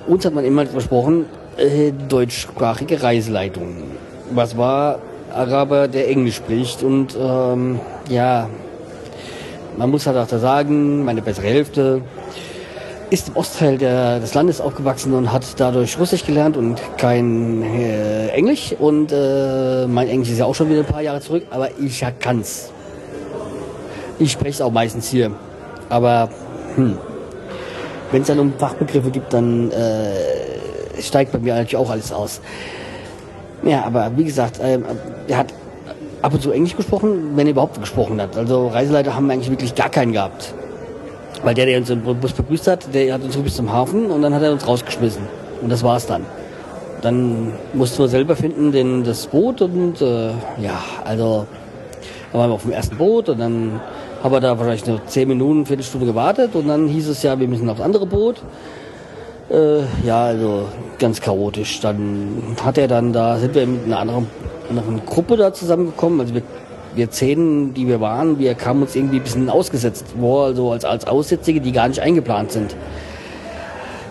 Uns 0.08 0.24
hat 0.24 0.34
man 0.34 0.46
immer 0.46 0.66
versprochen, 0.66 1.26
äh, 1.58 1.92
deutschsprachige 2.08 3.04
Reiseleitung. 3.04 3.84
Was 4.32 4.58
war 4.58 5.00
Araber, 5.34 5.90
der 5.90 6.10
Englisch 6.10 6.38
spricht 6.38 6.84
und 6.84 7.18
ähm, 7.20 7.82
ja, 8.10 8.48
man 9.78 9.90
muss 9.92 10.08
halt 10.08 10.18
auch 10.18 10.28
da 10.28 10.40
sagen, 10.40 11.06
meine 11.06 11.22
bessere 11.22 11.48
Hälfte 11.48 12.02
ist 13.10 13.30
im 13.30 13.38
Ostteil 13.38 13.78
der, 13.78 14.20
des 14.20 14.34
Landes 14.34 14.60
aufgewachsen 14.60 15.14
und 15.14 15.32
hat 15.32 15.46
dadurch 15.58 15.98
Russisch 15.98 16.26
gelernt 16.26 16.58
und 16.58 16.82
kein 16.98 17.64
äh, 17.64 18.28
Englisch. 18.30 18.76
Und 18.78 19.12
äh, 19.14 19.88
mein 19.88 20.10
Englisch 20.10 20.30
ist 20.32 20.40
ja 20.40 20.46
auch 20.46 20.56
schon 20.56 20.70
wieder 20.70 20.80
ein 20.80 20.86
paar 20.86 21.02
Jahre 21.02 21.22
zurück, 21.22 21.44
aber 21.50 21.70
ich 21.80 22.04
kann's. 22.20 22.72
Ich 24.20 24.32
spreche 24.32 24.50
es 24.50 24.62
auch 24.62 24.72
meistens 24.72 25.08
hier. 25.08 25.32
Aber 25.90 26.30
hm, 26.76 26.98
wenn 28.12 28.22
es 28.22 28.28
dann 28.28 28.40
um 28.40 28.54
Fachbegriffe 28.58 29.10
gibt, 29.10 29.32
dann 29.32 29.72
äh, 29.72 31.02
steigt 31.02 31.32
bei 31.32 31.40
mir 31.40 31.56
eigentlich 31.56 31.78
auch 31.78 31.90
alles 31.90 32.12
aus. 32.12 32.42
Ja, 33.64 33.86
aber 33.86 34.12
wie 34.18 34.26
gesagt, 34.26 34.60
äh, 34.60 34.80
er 35.28 35.38
hat 35.38 35.54
ab 36.22 36.34
und 36.34 36.42
zu 36.42 36.52
Englisch 36.52 36.76
gesprochen, 36.76 37.36
wenn 37.36 37.48
er 37.48 37.52
überhaupt 37.52 37.80
gesprochen 37.80 38.20
hat. 38.22 38.38
Also 38.38 38.68
Reiseleiter 38.68 39.16
haben 39.16 39.30
eigentlich 39.30 39.50
wirklich 39.50 39.76
gar 39.76 39.90
keinen 39.90 40.14
gehabt. 40.14 40.54
Weil 41.44 41.54
der, 41.54 41.66
der 41.66 41.78
uns 41.78 41.90
im 41.90 42.02
Bus 42.02 42.34
begrüßt 42.34 42.68
hat, 42.68 42.94
der 42.94 43.14
hat 43.14 43.24
uns 43.24 43.38
bis 43.38 43.56
zum 43.56 43.72
Hafen 43.72 44.10
und 44.10 44.22
dann 44.22 44.34
hat 44.34 44.42
er 44.42 44.52
uns 44.52 44.68
rausgeschmissen. 44.68 45.24
Und 45.62 45.72
das 45.72 45.84
war's 45.84 46.08
dann. 46.08 46.26
Dann 47.02 47.54
mussten 47.74 48.00
wir 48.00 48.08
selber 48.08 48.36
finden, 48.36 48.72
den, 48.72 49.04
das 49.04 49.28
Boot 49.28 49.62
und 49.62 50.02
äh, 50.02 50.30
ja, 50.60 50.82
also 51.06 51.46
da 52.32 52.40
waren 52.40 52.50
wir 52.50 52.56
auf 52.56 52.64
dem 52.64 52.72
ersten 52.72 52.98
Boot 52.98 53.30
und 53.30 53.40
dann 53.40 53.80
haben 54.24 54.32
wir 54.32 54.40
da 54.40 54.58
wahrscheinlich 54.58 54.86
nur 54.88 55.06
zehn 55.06 55.28
Minuten, 55.28 55.66
Viertelstunde 55.66 56.08
gewartet 56.08 56.56
und 56.56 56.68
dann 56.68 56.88
hieß 56.88 57.08
es 57.08 57.22
ja, 57.22 57.40
wir 57.40 57.48
müssen 57.48 57.70
aufs 57.70 57.82
andere 57.82 58.08
Boot. 58.08 58.42
Äh, 59.50 59.82
ja, 60.06 60.26
also 60.26 60.66
ganz 60.98 61.22
chaotisch. 61.22 61.80
Dann 61.80 62.58
hat 62.64 62.78
er 62.78 62.88
dann 62.88 63.14
da, 63.14 63.38
sind 63.38 63.54
wir 63.56 63.66
mit 63.66 63.86
einer 63.86 64.00
anderen 64.00 64.28
anderen 64.70 65.06
Gruppe 65.06 65.38
da 65.38 65.54
zusammengekommen. 65.54 66.22
Also 66.22 66.34
wir, 66.34 66.42
wir 66.96 67.10
zehn, 67.12 67.74
die 67.74 67.88
wir 67.88 68.02
waren, 68.02 68.40
wir 68.40 68.56
kamen 68.56 68.82
uns 68.82 68.96
irgendwie 68.96 69.18
ein 69.18 69.24
bisschen 69.24 69.50
ausgesetzt 69.50 70.06
vor, 70.20 70.46
also 70.46 70.72
als, 70.72 70.86
als 70.86 71.06
Aussätzige, 71.06 71.62
die 71.62 71.72
gar 71.72 71.88
nicht 71.88 72.00
eingeplant 72.00 72.52
sind. 72.52 72.76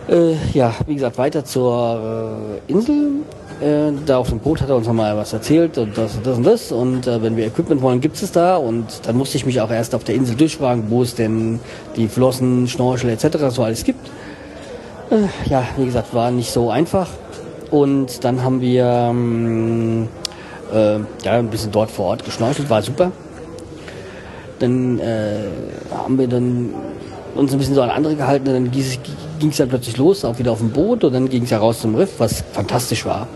Äh, 0.09 0.35
ja, 0.53 0.73
wie 0.87 0.95
gesagt, 0.95 1.19
weiter 1.19 1.45
zur 1.45 2.61
äh, 2.69 2.73
Insel. 2.73 3.23
Äh, 3.61 3.93
da 4.05 4.19
auf 4.19 4.29
dem 4.29 4.39
Boot 4.39 4.61
hat 4.61 4.69
er 4.69 4.77
uns 4.77 4.87
nochmal 4.87 5.17
was 5.17 5.33
erzählt 5.33 5.79
und 5.79 5.97
das 5.97 6.17
und 6.17 6.27
das 6.27 6.37
und 6.37 6.47
das. 6.47 6.73
Und 6.73 7.07
äh, 7.07 7.23
wenn 7.23 7.37
wir 7.37 7.47
Equipment 7.47 7.83
wollen, 7.83 8.01
gibt 8.01 8.23
es 8.23 8.31
da. 8.31 8.57
Und 8.57 8.87
dann 9.07 9.17
musste 9.17 9.37
ich 9.37 9.47
mich 9.47 9.61
auch 9.61 9.71
erst 9.71 9.95
auf 9.95 10.05
der 10.05 10.15
Insel 10.15 10.37
durchfragen, 10.37 10.85
wo 10.91 11.03
es 11.03 11.15
denn 11.15 11.59
die 11.97 12.07
Flossen, 12.07 12.69
Schnorchel 12.69 13.11
etc. 13.11 13.49
so 13.49 13.65
alles 13.65 13.83
gibt. 13.83 14.07
Äh, 15.11 15.51
ja, 15.51 15.65
wie 15.77 15.87
gesagt, 15.87 16.15
war 16.15 16.31
nicht 16.31 16.53
so 16.53 16.71
einfach. 16.71 17.09
Und 17.71 18.23
dann 18.25 18.45
haben 18.45 18.61
wir 18.61 18.85
ähm, 18.85 20.09
äh, 20.73 20.99
ja, 21.25 21.33
ein 21.33 21.49
bisschen 21.49 21.73
dort 21.73 21.91
vor 21.91 22.07
Ort 22.07 22.25
geschnorchelt, 22.25 22.69
war 22.71 22.83
super. 22.83 23.13
Dann 24.59 24.99
äh, 24.99 25.45
haben 25.95 26.19
wir 26.19 26.29
dann 26.29 26.71
uns 27.35 27.53
ein 27.53 27.59
bisschen 27.59 27.75
so 27.75 27.83
an 27.83 27.91
andere 27.91 28.17
gehalten 28.17 28.49
und 28.49 28.55
dann 28.55 28.71
ging 28.71 29.51
es 29.51 29.57
dann 29.57 29.69
plötzlich 29.69 29.97
los, 29.97 30.25
auch 30.25 30.39
wieder 30.39 30.53
auf 30.53 30.59
dem 30.59 30.71
Boot 30.71 31.05
und 31.05 31.13
dann 31.13 31.29
ging 31.29 31.43
es 31.45 31.51
ja 31.51 31.59
raus 31.59 31.81
zum 31.81 31.95
Riff, 31.95 32.19
was 32.19 32.43
fantastisch 32.53 33.05
war. 33.05 33.29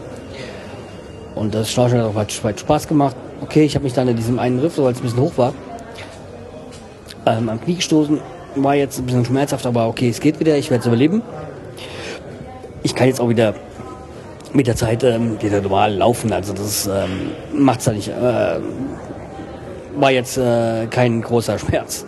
Und 1.35 1.55
das 1.55 1.71
Schnorcheln 1.71 2.03
hat 2.03 2.11
auch 2.11 2.15
weit, 2.15 2.61
Spaß 2.61 2.89
gemacht. 2.89 3.17
Okay, 3.43 3.65
ich 3.65 3.75
habe 3.75 3.85
mich 3.85 3.93
dann 3.93 4.09
in 4.09 4.17
diesem 4.17 4.39
einen 4.39 4.59
Riff, 4.59 4.75
so 4.75 4.85
weil 4.85 4.93
es 4.93 4.99
ein 4.99 5.03
bisschen 5.03 5.21
hoch 5.21 5.33
war, 5.37 5.55
ähm, 7.27 7.49
am 7.49 7.61
Knie 7.61 7.77
gestoßen. 7.77 8.21
War 8.57 8.75
jetzt 8.75 8.99
ein 8.99 9.07
bisschen 9.07 9.25
schmerzhaft, 9.25 9.65
aber 9.65 9.87
okay, 9.87 10.09
es 10.09 10.21
geht 10.21 10.41
wieder, 10.41 10.57
ich 10.57 10.71
werde 10.71 10.81
es 10.81 10.87
überleben. 10.87 11.23
Ich 12.83 12.95
kann 12.95 13.07
jetzt 13.07 13.21
auch 13.21 13.29
wieder 13.29 13.55
mit 14.53 14.67
der 14.67 14.77
Zeit 14.77 15.05
ähm, 15.05 15.41
wieder 15.41 15.61
normal 15.61 15.95
laufen, 15.95 16.33
also 16.33 16.53
das 16.53 16.87
ähm, 16.87 17.31
macht 17.53 17.81
es 17.81 17.87
ja 17.87 17.93
nicht. 17.93 18.09
Äh, 18.09 18.61
war 19.97 20.11
jetzt 20.11 20.39
äh, 20.39 20.87
kein 20.87 21.23
großer 21.23 21.59
Schmerz. 21.59 22.05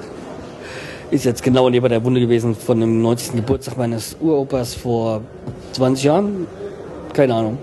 Ist 1.11 1.25
jetzt 1.25 1.43
genau 1.43 1.69
neben 1.69 1.89
der 1.89 2.05
Wunde 2.05 2.21
gewesen 2.21 2.55
von 2.55 2.81
dem 2.81 3.03
90. 3.03 3.37
Geburtstag 3.37 3.77
meines 3.77 4.17
Uropas 4.21 4.75
vor 4.75 5.21
20 5.73 6.05
Jahren. 6.05 6.47
Keine 7.13 7.35
Ahnung. 7.35 7.59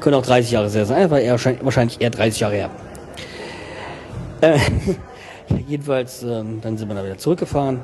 Können 0.00 0.16
auch 0.16 0.26
30 0.26 0.50
Jahre 0.50 0.68
sehr 0.68 0.84
sein, 0.84 1.04
aber 1.04 1.20
eher, 1.20 1.38
wahrscheinlich 1.62 2.00
eher 2.00 2.10
30 2.10 2.40
Jahre 2.40 2.54
her. 2.54 2.70
Äh, 4.42 4.58
jedenfalls, 5.66 6.22
äh, 6.22 6.44
dann 6.60 6.76
sind 6.76 6.88
wir 6.88 6.94
da 6.94 7.04
wieder 7.04 7.18
zurückgefahren. 7.18 7.80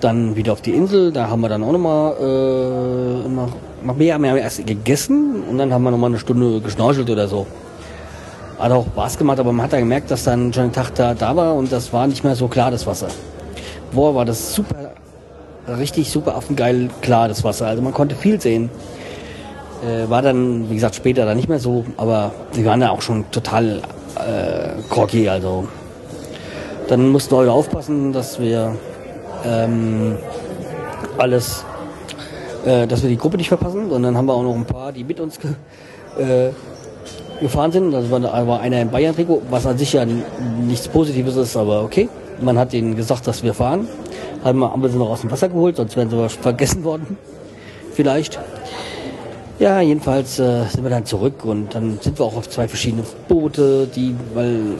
Dann 0.00 0.36
wieder 0.36 0.52
auf 0.52 0.60
die 0.60 0.74
Insel, 0.74 1.10
da 1.10 1.28
haben 1.28 1.40
wir 1.40 1.48
dann 1.48 1.64
auch 1.64 1.72
nochmal 1.72 2.14
äh, 2.20 3.28
noch 3.28 3.52
mehr, 3.82 4.18
mehr 4.18 4.36
erst 4.36 4.66
gegessen 4.66 5.42
und 5.48 5.58
dann 5.58 5.72
haben 5.72 5.82
wir 5.82 5.90
nochmal 5.90 6.10
eine 6.10 6.18
Stunde 6.18 6.60
geschnorchelt 6.60 7.08
oder 7.10 7.28
so. 7.28 7.46
Hat 8.58 8.72
auch 8.72 8.86
Spaß 8.86 9.18
gemacht, 9.18 9.38
aber 9.38 9.52
man 9.52 9.64
hat 9.64 9.72
dann 9.72 9.80
gemerkt, 9.80 10.10
dass 10.10 10.24
dann 10.24 10.52
schon 10.52 10.64
ein 10.64 10.72
Tag 10.72 10.94
da, 10.94 11.14
da 11.14 11.36
war 11.36 11.54
und 11.54 11.70
das 11.70 11.92
war 11.92 12.06
nicht 12.06 12.24
mehr 12.24 12.34
so 12.34 12.48
klar, 12.48 12.70
das 12.70 12.86
Wasser. 12.86 13.08
Boah, 13.92 14.14
war 14.14 14.24
das 14.24 14.54
super, 14.54 14.92
richtig 15.78 16.10
super 16.10 16.34
affengeil 16.34 16.90
klar, 17.00 17.28
das 17.28 17.44
Wasser. 17.44 17.68
Also 17.68 17.82
man 17.82 17.94
konnte 17.94 18.14
viel 18.14 18.40
sehen. 18.40 18.70
Äh, 19.86 20.10
war 20.10 20.22
dann, 20.22 20.68
wie 20.68 20.74
gesagt, 20.74 20.96
später 20.96 21.24
dann 21.24 21.36
nicht 21.36 21.48
mehr 21.48 21.60
so, 21.60 21.84
aber 21.96 22.32
sie 22.50 22.64
waren 22.64 22.80
da 22.80 22.90
auch 22.90 23.00
schon 23.00 23.30
total 23.30 23.80
äh, 24.16 24.82
groggy, 24.90 25.28
also. 25.28 25.68
Dann 26.88 27.10
mussten 27.10 27.36
wir 27.36 27.52
aufpassen, 27.52 28.12
dass 28.12 28.40
wir 28.40 28.74
ähm, 29.44 30.16
alles, 31.18 31.64
äh, 32.68 32.86
dass 32.86 33.02
wir 33.02 33.08
die 33.08 33.16
Gruppe 33.16 33.36
nicht 33.38 33.48
verpassen. 33.48 33.90
Und 33.90 34.02
dann 34.02 34.16
haben 34.16 34.26
wir 34.26 34.34
auch 34.34 34.42
noch 34.42 34.54
ein 34.54 34.66
paar, 34.66 34.92
die 34.92 35.04
mit 35.04 35.18
uns 35.20 35.38
ge 35.40 35.50
äh, 36.18 36.50
gefahren 37.40 37.72
sind. 37.72 37.92
Das 37.92 38.10
war, 38.10 38.22
war 38.22 38.60
einer 38.60 38.80
im 38.82 38.90
Bayern-Trikot, 38.90 39.42
was 39.50 39.66
an 39.66 39.78
sich 39.78 39.92
ja 39.92 40.04
nichts 40.04 40.88
Positives 40.88 41.36
ist, 41.36 41.56
aber 41.56 41.82
okay. 41.82 42.08
Man 42.40 42.58
hat 42.58 42.72
ihnen 42.74 42.94
gesagt, 42.94 43.26
dass 43.26 43.42
wir 43.42 43.54
fahren. 43.54 43.88
Haben 44.44 44.60
wir, 44.60 44.88
sie 44.88 44.98
noch 44.98 45.10
aus 45.10 45.22
dem 45.22 45.30
Wasser 45.30 45.48
geholt, 45.48 45.76
sonst 45.76 45.96
wären 45.96 46.10
sie 46.10 46.28
vergessen 46.28 46.84
worden. 46.84 47.16
Vielleicht. 47.92 48.38
Ja, 49.58 49.80
jedenfalls 49.80 50.38
äh, 50.38 50.64
sind 50.66 50.84
wir 50.84 50.90
dann 50.90 51.04
zurück 51.04 51.44
und 51.44 51.74
dann 51.74 51.98
sind 52.00 52.16
wir 52.18 52.24
auch 52.24 52.36
auf 52.36 52.48
zwei 52.48 52.68
verschiedene 52.68 53.02
Boote, 53.26 53.88
die, 53.88 54.14
weil, 54.34 54.74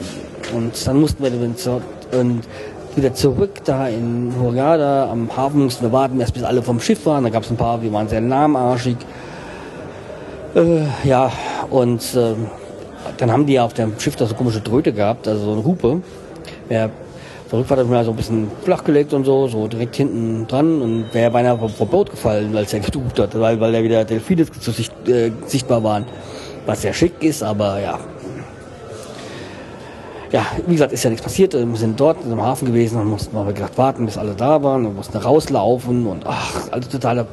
und 0.55 0.87
dann 0.87 1.01
mussten 1.01 1.25
wir 1.25 1.57
zu, 1.57 1.83
und 2.13 2.43
wieder 2.97 3.15
zurück 3.15 3.65
da 3.65 3.89
in 3.89 4.33
Hurghada 4.41 5.11
am 5.11 5.35
Hafen 5.37 5.65
mussten 5.65 5.85
wir 5.85 5.93
warten, 5.93 6.21
erst 6.21 6.35
bis 6.35 6.43
alle 6.43 6.63
vom 6.63 6.81
Schiff 6.81 7.05
waren. 7.07 7.25
Da 7.25 7.31
gab 7.31 7.43
es 7.43 7.51
ein 7.51 7.57
paar, 7.57 7.83
wir 7.83 7.93
waren 7.93 8.09
sehr 8.09 8.21
lahmarschig. 8.21 8.97
Äh, 10.55 10.83
ja, 11.05 11.31
und 11.71 12.03
äh, 12.15 12.35
dann 13.17 13.33
haben 13.33 13.47
die 13.47 13.55
ja 13.55 13.65
auf 13.65 13.75
dem 13.75 13.99
Schiff 13.99 14.17
da 14.17 14.27
so 14.27 14.35
komische 14.35 14.61
Dröte 14.61 14.93
gehabt, 14.93 15.29
also 15.29 15.45
so 15.45 15.53
eine 15.53 15.65
Hupe. 15.65 16.03
Ja, 16.71 16.91
der 17.51 17.59
Rückfahrt 17.59 17.81
hat 17.81 17.89
mir 17.89 18.05
so 18.05 18.11
ein 18.11 18.17
bisschen 18.17 18.51
flachgelegt 18.63 19.15
und 19.15 19.25
so, 19.25 19.49
so 19.49 19.69
direkt 19.69 19.97
hinten 19.97 20.47
dran 20.47 20.83
und 20.83 21.15
wäre 21.15 21.31
beinahe 21.31 21.59
vom, 21.59 21.89
Boot 21.89 22.11
gefallen, 22.11 22.55
als 22.57 22.75
er 22.75 22.81
gedubt 22.81 23.19
hat, 23.19 23.39
weil, 23.39 23.59
weil 23.59 23.73
da 23.73 23.83
wieder 23.83 24.05
Delfine 24.05 24.43
äh, 24.43 25.31
sichtbar 25.47 25.83
waren. 25.83 26.05
Was 26.67 26.83
sehr 26.83 26.93
schick 26.93 27.23
ist, 27.23 27.43
aber 27.43 27.81
ja. 27.81 27.99
Ja, 30.31 30.45
wie 30.67 30.73
gesagt, 30.73 30.93
ist 30.93 31.03
ja 31.05 31.11
nichts 31.11 31.25
passiert. 31.25 31.55
Wir 31.55 31.77
sind 31.77 31.99
dort 31.99 32.19
im 32.25 32.43
Hafen 32.43 32.67
gewesen 32.67 33.01
und 33.01 33.09
mussten 33.09 33.35
mal 33.35 33.53
gedacht 33.53 33.79
warten, 33.79 34.05
bis 34.05 34.19
alle 34.19 34.35
da 34.35 34.63
waren 34.63 34.85
und 34.85 34.97
mussten 34.97 35.17
rauslaufen 35.17 36.07
und 36.07 36.27
ach, 36.27 36.71
also 36.71 36.91
totaler 36.91 37.27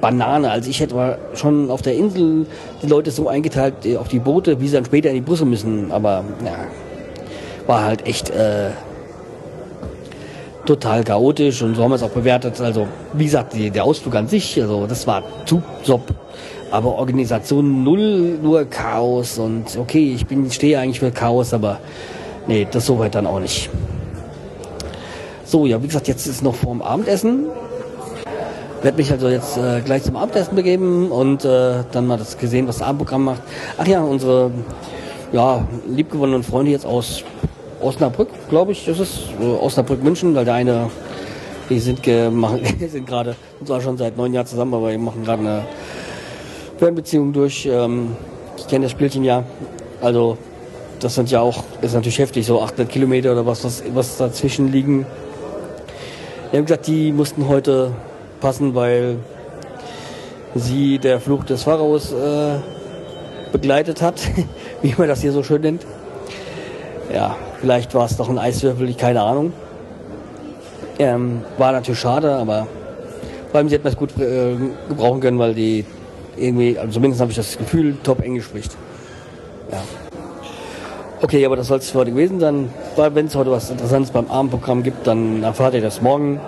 Banane. 0.00 0.50
Also 0.50 0.70
ich 0.70 0.80
hätte 0.80 1.18
schon 1.34 1.70
auf 1.70 1.82
der 1.82 1.94
Insel 1.94 2.46
die 2.82 2.86
Leute 2.86 3.12
so 3.12 3.28
eingeteilt 3.28 3.74
auf 3.96 4.08
die 4.08 4.18
Boote, 4.18 4.60
wie 4.60 4.66
sie 4.66 4.74
dann 4.74 4.84
später 4.84 5.08
in 5.08 5.16
die 5.16 5.20
Busse 5.20 5.44
müssen. 5.44 5.92
Aber 5.92 6.24
ja, 6.44 6.56
war 7.68 7.84
halt 7.84 8.06
echt 8.06 8.30
äh, 8.30 8.70
total 10.66 11.04
chaotisch 11.04 11.62
und 11.62 11.76
so 11.76 11.82
haben 11.82 11.92
wir 11.92 11.96
es 11.96 12.02
auch 12.02 12.10
bewertet. 12.10 12.60
Also 12.60 12.88
wie 13.12 13.24
gesagt, 13.24 13.54
die, 13.54 13.70
der 13.70 13.84
Ausflug 13.84 14.16
an 14.16 14.26
sich, 14.26 14.60
also 14.60 14.86
das 14.86 15.06
war 15.06 15.22
zu 15.46 15.62
top. 15.86 16.02
Aber 16.70 16.96
Organisation 16.96 17.82
null, 17.82 18.38
nur 18.42 18.64
Chaos 18.66 19.38
und 19.38 19.76
okay, 19.78 20.12
ich 20.14 20.26
bin 20.26 20.50
stehe 20.50 20.78
eigentlich 20.78 21.00
für 21.00 21.10
Chaos, 21.10 21.54
aber 21.54 21.78
nee, 22.46 22.66
das 22.70 22.86
so 22.86 22.98
weit 22.98 23.14
dann 23.14 23.26
auch 23.26 23.40
nicht. 23.40 23.70
So, 25.44 25.64
ja, 25.64 25.82
wie 25.82 25.86
gesagt, 25.86 26.08
jetzt 26.08 26.26
ist 26.26 26.42
noch 26.42 26.54
vorm 26.54 26.82
Abendessen 26.82 27.46
werde 28.82 28.96
mich 28.96 29.10
also 29.10 29.28
jetzt 29.28 29.56
äh, 29.56 29.80
gleich 29.80 30.02
zum 30.04 30.16
Abendessen 30.16 30.54
begeben 30.54 31.10
und 31.10 31.44
äh, 31.44 31.84
dann 31.90 32.06
mal 32.06 32.18
das 32.18 32.38
gesehen, 32.38 32.68
was 32.68 32.78
das 32.78 32.86
Abendprogramm 32.86 33.24
macht. 33.24 33.42
Ach 33.76 33.86
ja, 33.86 34.02
unsere 34.02 34.50
ja, 35.32 35.66
liebgewonnenen 35.88 36.42
Freunde 36.42 36.70
jetzt 36.70 36.86
aus 36.86 37.24
Osnabrück, 37.80 38.28
glaube 38.48 38.72
ich, 38.72 38.88
ist 38.88 39.00
es. 39.00 39.20
Äh, 39.40 39.44
Osnabrück 39.44 40.02
München, 40.02 40.34
weil 40.34 40.44
der 40.44 40.54
eine, 40.54 40.90
die 41.68 41.80
sind, 41.80 42.06
machen, 42.32 42.60
sind 42.88 43.06
gerade, 43.06 43.36
und 43.60 43.66
zwar 43.66 43.80
schon 43.80 43.96
seit 43.98 44.16
neun 44.16 44.32
Jahren 44.32 44.46
zusammen, 44.46 44.74
aber 44.74 44.90
wir 44.90 44.98
machen 44.98 45.24
gerade 45.24 45.40
eine 45.40 45.62
Fernbeziehung 46.78 47.32
durch. 47.32 47.66
Ähm, 47.66 48.16
ich 48.56 48.66
kenne 48.68 48.84
das 48.84 48.92
Spielchen 48.92 49.24
ja. 49.24 49.44
Also 50.00 50.38
das 51.00 51.14
sind 51.14 51.30
ja 51.30 51.40
auch, 51.40 51.64
ist 51.82 51.94
natürlich 51.94 52.18
heftig, 52.18 52.46
so 52.46 52.60
800 52.60 52.88
Kilometer 52.88 53.32
oder 53.32 53.46
was, 53.46 53.64
was, 53.64 53.82
was 53.94 54.16
dazwischen 54.16 54.70
liegen. 54.72 55.06
Wir 56.50 56.58
haben 56.58 56.66
gesagt, 56.66 56.86
die 56.86 57.12
mussten 57.12 57.48
heute 57.48 57.92
passen, 58.40 58.74
weil 58.74 59.16
sie 60.54 60.98
der 60.98 61.20
Fluch 61.20 61.44
des 61.44 61.64
Pharaos 61.64 62.12
äh, 62.12 62.58
begleitet 63.52 64.00
hat, 64.00 64.20
wie 64.82 64.94
man 64.96 65.08
das 65.08 65.20
hier 65.20 65.32
so 65.32 65.42
schön 65.42 65.62
nennt. 65.62 65.84
Ja, 67.12 67.36
vielleicht 67.60 67.94
war 67.94 68.06
es 68.06 68.16
doch 68.16 68.28
ein 68.28 68.38
Eiswürfel, 68.38 68.88
ich 68.88 68.96
keine 68.96 69.22
Ahnung. 69.22 69.52
Ähm, 70.98 71.42
war 71.58 71.72
natürlich 71.72 72.00
schade, 72.00 72.34
aber 72.34 72.66
vor 73.50 73.58
allem 73.58 73.68
sie 73.68 73.76
hätten 73.76 73.84
das 73.84 73.96
gut 73.96 74.18
äh, 74.18 74.56
gebrauchen 74.88 75.20
können, 75.20 75.38
weil 75.38 75.54
die 75.54 75.84
irgendwie, 76.38 76.78
also 76.78 76.92
zumindest 76.92 77.20
habe 77.20 77.30
ich 77.30 77.36
das 77.36 77.58
Gefühl, 77.58 77.96
top 78.02 78.22
Englisch 78.22 78.44
spricht. 78.44 78.76
Ja. 79.70 79.82
Okay, 81.20 81.44
aber 81.44 81.56
das 81.56 81.66
soll 81.66 81.78
es 81.78 81.90
für 81.90 81.98
heute 81.98 82.12
gewesen 82.12 82.38
sein. 82.38 82.70
Wenn 82.96 83.26
es 83.26 83.34
heute 83.34 83.50
was 83.50 83.70
Interessantes 83.70 84.12
beim 84.12 84.30
Abendprogramm 84.30 84.82
gibt, 84.82 85.06
dann 85.06 85.42
erfahrt 85.42 85.74
ihr 85.74 85.80
das 85.80 86.00
morgen. 86.00 86.40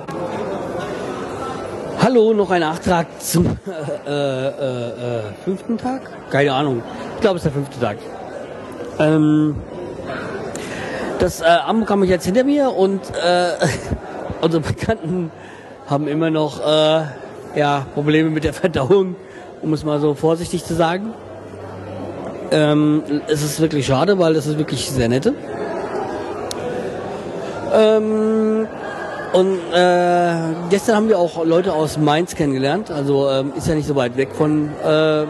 Hallo, 2.03 2.33
noch 2.33 2.51
ein 2.51 2.61
Nachtrag 2.61 3.07
zum 3.21 3.47
äh, 4.07 4.11
äh, 4.11 4.49
äh, 4.49 5.23
fünften 5.45 5.77
Tag? 5.77 6.03
Keine 6.31 6.53
Ahnung. 6.53 6.83
Ich 7.17 7.21
glaube, 7.21 7.37
es 7.37 7.45
ist 7.45 7.53
der 7.53 7.53
fünfte 7.53 7.81
Tag. 7.81 7.99
Ähm, 8.99 9.57
das 11.19 11.41
äh, 11.41 11.85
kam 11.85 12.03
ich 12.03 12.11
jetzt 12.11 12.25
hinter 12.25 12.45
mir 12.45 12.71
und 12.71 13.01
äh, 13.23 13.53
unsere 14.41 14.63
Bekannten 14.63 15.31
haben 15.87 16.09
immer 16.09 16.31
noch 16.31 16.61
äh, 16.61 17.03
ja, 17.55 17.87
Probleme 17.95 18.31
mit 18.31 18.45
der 18.45 18.53
Verdauung, 18.53 19.17
um 19.63 19.73
es 19.73 19.85
mal 19.85 20.01
so 20.01 20.15
vorsichtig 20.15 20.65
zu 20.65 20.75
sagen. 20.75 21.13
Ähm, 22.51 23.03
es 23.29 23.43
ist 23.43 23.61
wirklich 23.61 23.87
schade, 23.87 24.19
weil 24.19 24.35
das 24.35 24.47
ist 24.47 24.59
wirklich 24.59 24.91
sehr 24.91 25.09
nette. 25.09 25.35
Ähm, 27.73 28.67
und 29.33 29.59
äh, 29.73 30.35
gestern 30.71 30.97
haben 30.97 31.09
wir 31.09 31.19
auch 31.19 31.45
Leute 31.45 31.73
aus 31.73 31.99
Mainz 31.99 32.35
kennengelernt. 32.35 32.91
Also 32.91 33.29
ähm, 33.31 33.53
ist 33.57 33.69
ja 33.69 33.75
nicht 33.75 33.87
so 33.87 33.95
weit 33.95 34.17
weg 34.17 34.31
von 34.37 34.71
äh, 34.85 35.25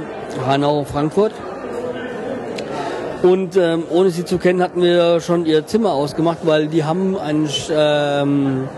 Hanau, 0.47 0.85
Frankfurt. 0.85 1.33
Und 3.23 3.57
ähm, 3.57 3.83
ohne 3.91 4.09
sie 4.09 4.25
zu 4.25 4.39
kennen, 4.39 4.63
hatten 4.63 4.81
wir 4.81 5.21
schon 5.21 5.45
ihr 5.45 5.67
Zimmer 5.67 5.93
ausgemacht, 5.93 6.39
weil 6.45 6.69
die 6.69 6.85
haben 6.85 7.19
ein 7.19 7.47
ähm, 7.71 8.69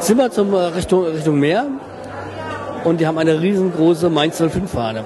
Zimmer 0.00 0.30
zum 0.30 0.54
äh, 0.54 0.56
Richtung, 0.56 1.04
Richtung 1.04 1.38
Meer 1.38 1.66
und 2.86 3.00
die 3.00 3.06
haben 3.06 3.18
eine 3.18 3.40
riesengroße 3.40 4.08
Mainz 4.10 4.38
05 4.38 4.70
Fahne. 4.70 5.02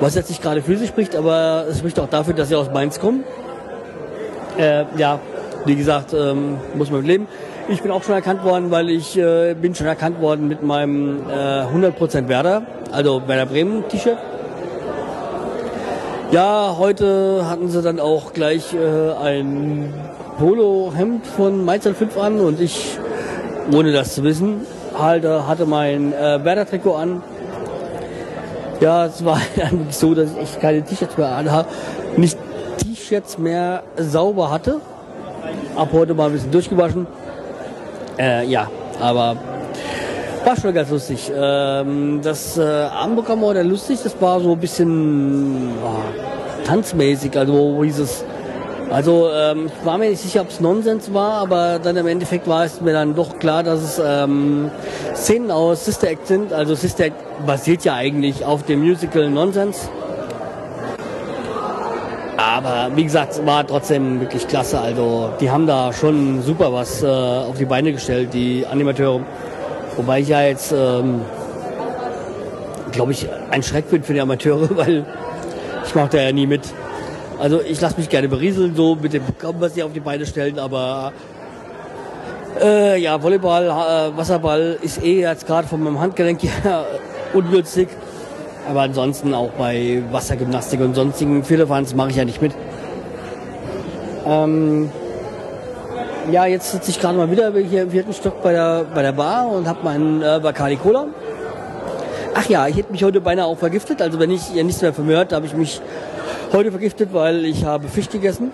Was 0.00 0.14
jetzt 0.14 0.30
nicht 0.30 0.42
gerade 0.42 0.62
für 0.62 0.76
sie 0.76 0.86
spricht, 0.86 1.14
aber 1.14 1.66
es 1.68 1.78
spricht 1.78 2.00
auch 2.00 2.08
dafür, 2.08 2.32
dass 2.32 2.48
sie 2.48 2.54
aus 2.54 2.70
Mainz 2.72 2.98
kommen. 2.98 3.24
Äh, 4.58 4.84
ja, 4.96 5.20
wie 5.66 5.76
gesagt, 5.76 6.14
ähm, 6.14 6.56
muss 6.74 6.90
man 6.90 7.04
leben. 7.04 7.28
Ich 7.68 7.82
bin 7.82 7.90
auch 7.90 8.02
schon 8.02 8.14
erkannt 8.14 8.42
worden, 8.42 8.70
weil 8.70 8.88
ich 8.88 9.18
äh, 9.18 9.54
bin 9.54 9.74
schon 9.74 9.86
erkannt 9.86 10.20
worden 10.20 10.48
mit 10.48 10.62
meinem 10.62 11.28
äh, 11.28 11.64
100% 11.64 12.28
Werder, 12.28 12.62
also 12.90 13.22
Werder 13.26 13.46
Bremen 13.46 13.86
T-Shirt. 13.88 14.18
Ja, 16.30 16.74
heute 16.78 17.46
hatten 17.48 17.68
sie 17.68 17.82
dann 17.82 18.00
auch 18.00 18.32
gleich 18.32 18.72
äh, 18.72 19.12
ein 19.22 19.92
Polo-Hemd 20.38 21.26
von 21.26 21.64
Mainz 21.66 21.86
5 21.86 22.16
an 22.16 22.40
und 22.40 22.60
ich 22.60 22.98
ohne 23.72 23.92
das 23.92 24.14
zu 24.14 24.24
wissen. 24.24 24.62
Halt, 24.96 25.24
äh, 25.24 25.40
hatte 25.40 25.66
mein 25.66 26.12
äh, 26.12 26.44
Werder-Trikot 26.44 26.94
an. 26.94 27.22
Ja, 28.80 29.06
es 29.06 29.24
war 29.24 29.40
dann 29.56 29.86
so, 29.90 30.14
dass 30.14 30.30
ich 30.40 30.60
keine 30.60 30.82
T-Shirts 30.82 31.16
mehr 31.16 31.34
anhabe. 31.34 31.68
Nicht 32.16 32.38
T-Shirts 32.78 33.38
mehr 33.38 33.82
sauber 33.96 34.50
hatte. 34.50 34.80
Ab 35.76 35.88
heute 35.92 36.14
mal 36.14 36.26
ein 36.26 36.32
bisschen 36.32 36.50
durchgewaschen. 36.50 37.06
Äh, 38.18 38.46
ja, 38.46 38.70
aber 39.00 39.36
war 40.44 40.56
schon 40.56 40.74
ganz 40.74 40.90
lustig. 40.90 41.32
Ähm, 41.34 42.20
das 42.22 42.58
äh, 42.58 42.62
Abendprogramm 42.62 43.42
war 43.42 43.54
dann 43.54 43.68
lustig, 43.68 43.98
das 44.02 44.14
war 44.20 44.40
so 44.40 44.52
ein 44.52 44.58
bisschen 44.58 45.70
oh, 45.82 46.66
tanzmäßig, 46.66 47.36
also 47.36 47.54
wo 47.54 47.82
hieß 47.82 47.98
es. 48.00 48.24
Also 48.94 49.28
ähm, 49.34 49.66
ich 49.66 49.84
war 49.84 49.98
mir 49.98 50.08
nicht 50.08 50.22
sicher, 50.22 50.42
ob 50.42 50.50
es 50.50 50.60
Nonsens 50.60 51.12
war, 51.12 51.32
aber 51.32 51.80
dann 51.80 51.96
im 51.96 52.06
Endeffekt 52.06 52.46
war 52.46 52.64
es 52.64 52.80
mir 52.80 52.92
dann 52.92 53.16
doch 53.16 53.40
klar, 53.40 53.64
dass 53.64 53.82
es 53.82 53.98
ähm, 54.04 54.70
Szenen 55.16 55.50
aus 55.50 55.84
Sister 55.84 56.10
Act 56.10 56.28
sind. 56.28 56.52
Also 56.52 56.76
Sister 56.76 57.06
Act 57.06 57.16
basiert 57.44 57.84
ja 57.84 57.94
eigentlich 57.94 58.44
auf 58.44 58.62
dem 58.62 58.82
Musical 58.82 59.28
Nonsens. 59.30 59.88
Aber 62.36 62.92
wie 62.94 63.02
gesagt, 63.02 63.44
war 63.44 63.66
trotzdem 63.66 64.20
wirklich 64.20 64.46
klasse. 64.46 64.78
Also 64.80 65.30
die 65.40 65.50
haben 65.50 65.66
da 65.66 65.92
schon 65.92 66.40
super 66.42 66.72
was 66.72 67.02
äh, 67.02 67.06
auf 67.08 67.58
die 67.58 67.64
Beine 67.64 67.90
gestellt, 67.90 68.32
die 68.32 68.64
Animateure. 68.64 69.22
Wobei 69.96 70.20
ich 70.20 70.28
ja 70.28 70.42
jetzt, 70.42 70.70
ähm, 70.70 71.22
glaube 72.92 73.10
ich, 73.10 73.26
ein 73.50 73.64
Schreck 73.64 73.90
bin 73.90 74.04
für 74.04 74.12
die 74.12 74.20
Amateure, 74.20 74.68
weil 74.76 75.04
ich 75.84 75.94
mache 75.96 76.10
da 76.10 76.18
ja 76.18 76.30
nie 76.30 76.46
mit. 76.46 76.62
Also 77.40 77.60
ich 77.60 77.80
lasse 77.80 77.96
mich 77.98 78.08
gerne 78.08 78.28
berieseln, 78.28 78.74
so 78.74 78.94
mit 78.94 79.12
dem 79.12 79.24
Programm, 79.24 79.56
was 79.58 79.74
sie 79.74 79.82
auf 79.82 79.92
die 79.92 80.00
Beine 80.00 80.24
stellen, 80.24 80.58
aber 80.58 81.12
äh, 82.60 83.00
ja, 83.00 83.20
Volleyball, 83.20 83.66
äh, 83.66 84.16
Wasserball 84.16 84.78
ist 84.80 85.02
eh 85.02 85.20
jetzt 85.20 85.46
gerade 85.46 85.66
von 85.66 85.82
meinem 85.82 86.00
Handgelenk 86.00 86.42
her 86.42 86.86
ungünstig. 87.32 87.88
Aber 88.68 88.82
ansonsten 88.82 89.34
auch 89.34 89.50
bei 89.58 90.02
Wassergymnastik 90.10 90.80
und 90.80 90.94
sonstigen 90.94 91.44
Viertelfanz 91.44 91.94
mache 91.94 92.10
ich 92.10 92.16
ja 92.16 92.24
nicht 92.24 92.40
mit. 92.40 92.52
Ähm, 94.26 94.90
ja, 96.30 96.46
jetzt 96.46 96.72
sitze 96.72 96.90
ich 96.90 97.00
gerade 97.00 97.18
mal 97.18 97.30
wieder 97.30 97.52
hier 97.52 97.82
im 97.82 97.90
vierten 97.90 98.14
Stock 98.14 98.42
bei 98.42 98.52
der, 98.52 98.86
bei 98.94 99.02
der 99.02 99.12
Bar 99.12 99.48
und 99.48 99.68
habe 99.68 99.80
meinen 99.82 100.22
äh, 100.22 100.40
Bacardi 100.42 100.76
Cola. 100.76 101.06
Ach 102.34 102.48
ja, 102.48 102.66
ich 102.66 102.76
hätte 102.76 102.90
mich 102.90 103.04
heute 103.04 103.20
beinahe 103.20 103.46
auch 103.46 103.58
vergiftet. 103.58 104.00
Also 104.00 104.18
wenn 104.18 104.30
ich 104.30 104.54
ihr 104.54 104.64
nichts 104.64 104.80
mehr 104.80 104.94
von 104.94 105.14
habe 105.14 105.46
ich 105.46 105.54
mich 105.54 105.80
heute 106.54 106.70
vergiftet, 106.70 107.12
weil 107.12 107.44
ich 107.44 107.64
habe 107.64 107.88
Fisch 107.88 108.08
gegessen. 108.08 108.52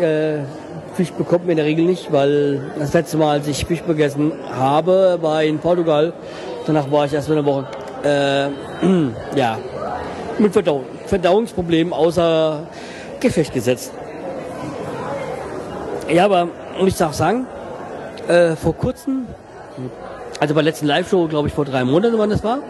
Äh, 0.00 0.38
Fisch 0.94 1.12
bekommt 1.12 1.44
man 1.44 1.50
in 1.50 1.56
der 1.58 1.66
Regel 1.66 1.84
nicht, 1.84 2.10
weil 2.10 2.72
das 2.78 2.94
letzte 2.94 3.18
Mal, 3.18 3.38
als 3.38 3.46
ich 3.46 3.66
Fisch 3.66 3.84
gegessen 3.84 4.32
habe, 4.50 5.18
war 5.20 5.42
in 5.44 5.58
Portugal. 5.58 6.14
Danach 6.66 6.90
war 6.90 7.04
ich 7.04 7.12
erst 7.12 7.30
eine 7.30 7.44
Woche 7.44 7.66
äh, 8.02 8.48
ja, 9.36 9.58
mit 10.38 10.52
Verdauung, 10.52 10.84
Verdauungsproblemen 11.06 11.92
außer 11.92 12.66
Gefecht 13.20 13.52
gesetzt. 13.52 13.92
Ja, 16.10 16.24
aber 16.24 16.48
muss 16.80 16.94
ich 16.94 17.04
auch 17.04 17.12
sagen, 17.12 17.46
äh, 18.26 18.56
vor 18.56 18.74
kurzem, 18.74 19.26
also 20.40 20.54
bei 20.54 20.62
der 20.62 20.70
letzten 20.70 20.86
Live-Show, 20.86 21.28
glaube 21.28 21.48
ich, 21.48 21.54
vor 21.54 21.66
drei 21.66 21.84
Monaten, 21.84 22.16
wann 22.16 22.30
das 22.30 22.42
war. 22.42 22.60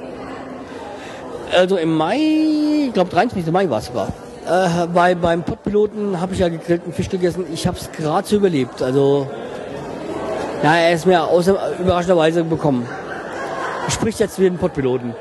Also 1.56 1.76
im 1.76 1.96
Mai, 1.96 2.18
ich 2.88 2.92
glaube 2.92 3.10
23. 3.10 3.52
Mai 3.52 3.70
war 3.70 3.78
es 3.78 3.94
war. 3.94 4.08
Äh, 4.48 4.86
bei, 4.94 5.14
beim 5.14 5.42
Pottpiloten 5.42 6.18
habe 6.18 6.32
ich 6.32 6.38
ja 6.38 6.48
gegrillten 6.48 6.92
Fisch 6.92 7.10
gegessen. 7.10 7.44
Ich 7.52 7.66
habe 7.66 7.76
es 7.76 7.92
gerade 7.92 8.26
so 8.26 8.36
überlebt. 8.36 8.80
Also, 8.82 9.26
ja, 10.62 10.74
er 10.76 10.92
ist 10.94 11.06
mir 11.06 11.22
außer, 11.22 11.54
überraschenderweise 11.78 12.44
bekommen. 12.44 12.88
Spricht 13.90 14.20
jetzt 14.20 14.40
wie 14.40 14.46
ein 14.46 14.56
Pottpiloten. 14.56 15.14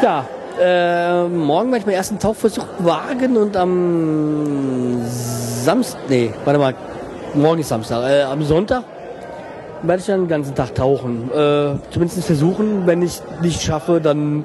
Ja, 0.00 0.24
äh, 0.60 1.24
morgen 1.24 1.70
werde 1.70 1.80
ich 1.80 1.86
meinen 1.86 1.96
ersten 1.96 2.20
Tauchversuch 2.20 2.66
wagen 2.78 3.36
und 3.36 3.56
am 3.56 5.02
Samstag, 5.04 6.00
nee, 6.08 6.32
warte 6.44 6.60
mal, 6.60 6.74
morgen 7.34 7.60
ist 7.60 7.68
Samstag, 7.68 8.08
äh, 8.08 8.22
am 8.22 8.42
Sonntag 8.44 8.84
werde 9.82 10.00
ich 10.00 10.06
dann 10.06 10.20
den 10.20 10.28
ganzen 10.28 10.54
Tag 10.54 10.74
tauchen. 10.76 11.30
Äh, 11.32 11.74
zumindest 11.90 12.24
versuchen, 12.24 12.86
wenn 12.86 13.02
ich 13.02 13.20
nicht 13.42 13.60
schaffe, 13.60 14.00
dann 14.00 14.44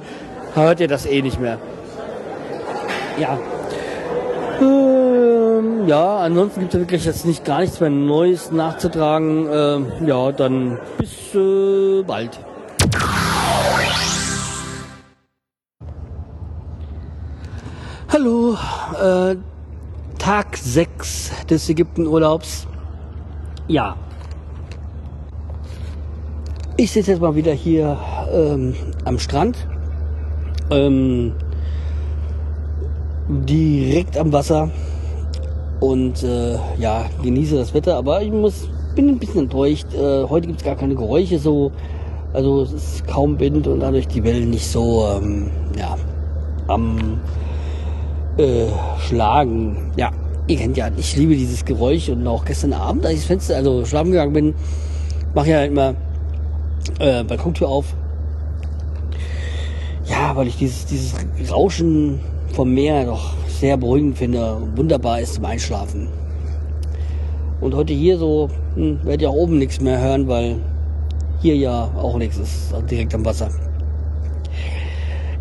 hört 0.56 0.80
ihr 0.80 0.88
das 0.88 1.06
eh 1.06 1.22
nicht 1.22 1.40
mehr. 1.40 1.60
Ja. 3.20 3.38
Ähm, 4.60 5.88
ja, 5.88 6.18
ansonsten 6.20 6.62
gibt 6.62 6.74
es 6.74 6.80
wirklich 6.80 7.06
jetzt 7.06 7.26
nicht 7.26 7.46
gar 7.46 7.60
nichts 7.60 7.80
mehr 7.80 7.90
Neues 7.90 8.52
nachzutragen. 8.52 9.48
Ähm, 9.52 10.08
ja, 10.08 10.32
dann 10.32 10.80
bis 10.98 11.36
äh, 11.36 12.04
bald. 12.04 12.40
Hallo, 18.10 18.58
äh, 19.02 19.36
Tag 20.18 20.58
6 20.58 21.46
des 21.50 21.70
Ägyptenurlaubs. 21.70 22.68
Ja. 23.68 23.96
Ich 26.78 26.92
sitze 26.92 27.12
jetzt 27.12 27.22
mal 27.22 27.36
wieder 27.36 27.54
hier 27.54 27.98
ähm, 28.32 28.76
am 29.06 29.20
Strand. 29.20 29.68
Ähm, 30.72 31.34
direkt 33.34 34.18
am 34.18 34.32
Wasser. 34.32 34.70
Und 35.80 36.24
äh, 36.24 36.58
ja, 36.80 37.06
genieße 37.22 37.56
das 37.56 37.74
Wetter. 37.74 37.96
Aber 37.96 38.22
ich 38.22 38.32
muss, 38.32 38.70
bin 38.96 39.10
ein 39.10 39.20
bisschen 39.20 39.42
enttäuscht. 39.42 39.88
Äh, 39.94 40.24
heute 40.30 40.48
gibt 40.48 40.62
es 40.62 40.66
gar 40.66 40.76
keine 40.76 40.96
Geräusche 40.96 41.40
so. 41.40 41.72
Also 42.34 42.64
es 42.64 42.74
ist 42.74 43.08
kaum 43.08 43.40
Wind 43.40 43.68
und 43.68 43.82
dadurch 43.82 44.08
die 44.08 44.24
Wellen 44.24 44.50
nicht 44.50 44.68
so 44.68 45.06
ähm, 45.06 45.52
ja, 45.78 45.96
am 46.68 47.20
äh, 48.38 48.66
schlagen. 49.00 49.92
Ja, 49.98 50.12
ihr 50.48 50.58
kennt 50.58 50.78
ja, 50.78 50.90
ich 50.98 51.16
liebe 51.16 51.36
dieses 51.36 51.64
Geräusch 51.64 52.10
und 52.10 52.26
auch 52.26 52.44
gestern 52.44 52.74
Abend, 52.74 53.06
als 53.06 53.16
ich 53.16 53.20
das 53.20 53.28
Fenster, 53.28 53.56
also 53.56 53.86
schlafen 53.86 54.12
gegangen 54.12 54.34
bin, 54.34 54.56
mache 55.36 55.50
ja 55.50 55.64
immer 55.64 55.94
äh, 57.00 57.24
Balkontür 57.24 57.70
auf. 57.70 57.94
Ja, 60.06 60.36
weil 60.36 60.48
ich 60.48 60.58
dieses, 60.58 60.86
dieses 60.86 61.14
Rauschen 61.52 62.20
vom 62.54 62.72
Meer 62.72 63.06
doch 63.06 63.34
sehr 63.48 63.78
beruhigend 63.78 64.18
finde, 64.18 64.58
wunderbar 64.76 65.20
ist 65.20 65.36
zum 65.36 65.46
Einschlafen. 65.46 66.08
Und 67.62 67.74
heute 67.74 67.94
hier 67.94 68.18
so, 68.18 68.50
hm, 68.76 69.00
werdet 69.04 69.24
ihr 69.24 69.30
auch 69.30 69.36
oben 69.36 69.58
nichts 69.58 69.82
mehr 69.82 70.00
hören, 70.00 70.28
weil 70.28 70.58
hier 71.42 71.56
ja 71.56 71.90
auch 71.98 72.18
nichts 72.18 72.38
ist, 72.38 72.74
also 72.74 72.86
direkt 72.86 73.16
am 73.16 73.26
Wasser. 73.26 73.50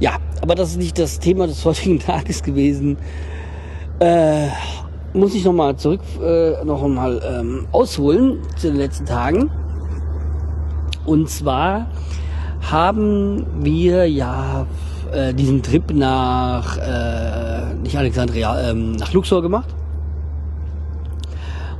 Ja, 0.00 0.16
aber 0.40 0.54
das 0.54 0.70
ist 0.70 0.78
nicht 0.78 0.98
das 0.98 1.18
Thema 1.18 1.46
des 1.46 1.64
heutigen 1.66 1.98
Tages 1.98 2.42
gewesen. 2.42 2.96
Äh, 3.98 4.46
muss 5.12 5.34
ich 5.34 5.44
nochmal 5.44 5.76
zurück, 5.76 6.00
äh, 6.22 6.64
noch 6.64 6.86
mal 6.88 7.20
ähm, 7.28 7.66
ausholen 7.72 8.38
zu 8.56 8.68
den 8.68 8.76
letzten 8.76 9.04
Tagen. 9.04 9.50
Und 11.04 11.28
zwar 11.28 11.86
haben 12.70 13.44
wir 13.60 14.08
ja 14.08 14.66
äh, 15.12 15.34
diesen 15.34 15.62
Trip 15.62 15.92
nach, 15.92 16.76
äh, 16.78 17.74
nicht 17.82 17.96
Alexandria, 17.96 18.70
ähm, 18.70 18.92
nach 18.92 19.12
Luxor 19.12 19.42
gemacht. 19.42 19.68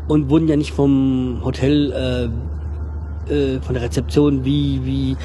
Und 0.08 0.28
wurden 0.30 0.48
ja 0.48 0.56
nicht 0.56 0.72
vom 0.72 1.40
Hotel, 1.44 2.30
äh, 3.28 3.32
äh, 3.32 3.60
von 3.60 3.74
der 3.74 3.82
Rezeption 3.82 4.44
wie, 4.44 4.80
wie 4.84 5.16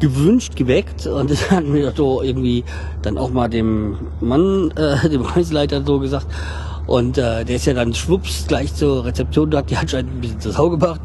gewünscht 0.00 0.56
geweckt 0.56 1.06
und 1.06 1.30
das 1.30 1.50
hat 1.50 1.64
mir 1.64 1.90
doch 1.90 2.22
irgendwie 2.22 2.64
dann 3.02 3.18
auch 3.18 3.30
mal 3.30 3.48
dem 3.48 3.96
Mann, 4.20 4.70
äh, 4.76 5.08
dem 5.08 5.22
Reiseleiter 5.22 5.82
so 5.84 5.98
gesagt. 5.98 6.26
Und 6.86 7.16
äh, 7.16 7.44
der 7.44 7.56
ist 7.56 7.64
ja 7.64 7.72
dann 7.72 7.94
schwupps 7.94 8.46
gleich 8.46 8.74
zur 8.74 9.04
Rezeption, 9.04 9.50
da 9.50 9.58
hat 9.58 9.70
die 9.70 9.76
anscheinend 9.76 10.12
ein 10.12 10.20
bisschen 10.20 10.40
zur 10.40 10.52
Sau 10.52 10.68
gebracht. 10.68 11.00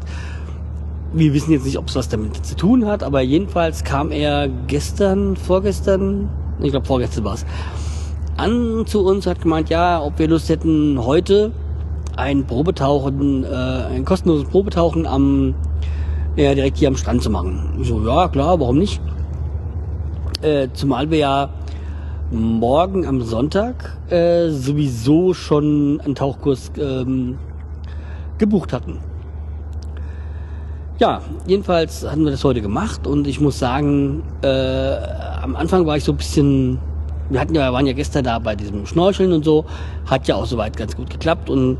Wir 1.12 1.34
wissen 1.34 1.52
jetzt 1.52 1.64
nicht, 1.64 1.76
ob 1.76 1.88
es 1.88 1.96
was 1.96 2.08
damit 2.08 2.44
zu 2.46 2.54
tun 2.56 2.86
hat, 2.86 3.02
aber 3.02 3.20
jedenfalls 3.20 3.82
kam 3.82 4.12
er 4.12 4.48
gestern, 4.68 5.36
vorgestern, 5.36 6.28
ich 6.60 6.70
glaube 6.70 6.86
vorgestern 6.86 7.24
war 7.24 7.34
es, 7.34 7.44
an 8.36 8.84
zu 8.86 9.04
uns, 9.04 9.26
hat 9.26 9.40
gemeint, 9.40 9.70
ja, 9.70 10.00
ob 10.00 10.18
wir 10.20 10.28
Lust 10.28 10.48
hätten, 10.48 11.04
heute 11.04 11.50
ein 12.16 12.46
Probetauchen, 12.46 13.44
äh, 13.44 13.48
ein 13.48 14.04
kostenloses 14.04 14.48
Probetauchen 14.48 15.06
am 15.06 15.54
ja, 16.36 16.54
direkt 16.54 16.78
hier 16.78 16.88
am 16.88 16.96
Strand 16.96 17.22
zu 17.22 17.30
machen. 17.30 17.78
Ich 17.80 17.88
so, 17.88 18.06
ja 18.06 18.28
klar, 18.28 18.60
warum 18.60 18.78
nicht? 18.78 19.00
Äh, 20.42 20.68
zumal 20.72 21.10
wir 21.10 21.18
ja 21.18 21.48
morgen 22.30 23.04
am 23.06 23.20
Sonntag 23.22 23.98
äh, 24.10 24.48
sowieso 24.50 25.34
schon 25.34 26.00
einen 26.04 26.14
Tauchkurs 26.14 26.70
ähm, 26.78 27.36
gebucht 28.38 28.72
hatten. 28.72 28.98
Ja, 31.00 31.22
jedenfalls 31.46 32.06
hatten 32.06 32.24
wir 32.24 32.30
das 32.30 32.44
heute 32.44 32.60
gemacht 32.60 33.06
und 33.06 33.26
ich 33.26 33.40
muss 33.40 33.58
sagen, 33.58 34.22
äh, 34.42 34.96
am 35.40 35.56
Anfang 35.56 35.86
war 35.86 35.96
ich 35.96 36.04
so 36.04 36.12
ein 36.12 36.18
bisschen, 36.18 36.78
wir 37.30 37.40
hatten 37.40 37.54
ja, 37.54 37.72
waren 37.72 37.86
ja 37.86 37.94
gestern 37.94 38.22
da 38.22 38.38
bei 38.38 38.54
diesem 38.54 38.84
Schnorcheln 38.84 39.32
und 39.32 39.42
so, 39.42 39.64
hat 40.04 40.28
ja 40.28 40.34
auch 40.34 40.44
soweit 40.44 40.76
ganz 40.76 40.94
gut 40.94 41.08
geklappt 41.08 41.48
und 41.48 41.78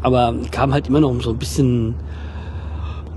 aber 0.00 0.34
kam 0.50 0.72
halt 0.72 0.88
immer 0.88 1.00
noch 1.00 1.20
so 1.20 1.32
ein 1.32 1.36
bisschen 1.36 1.96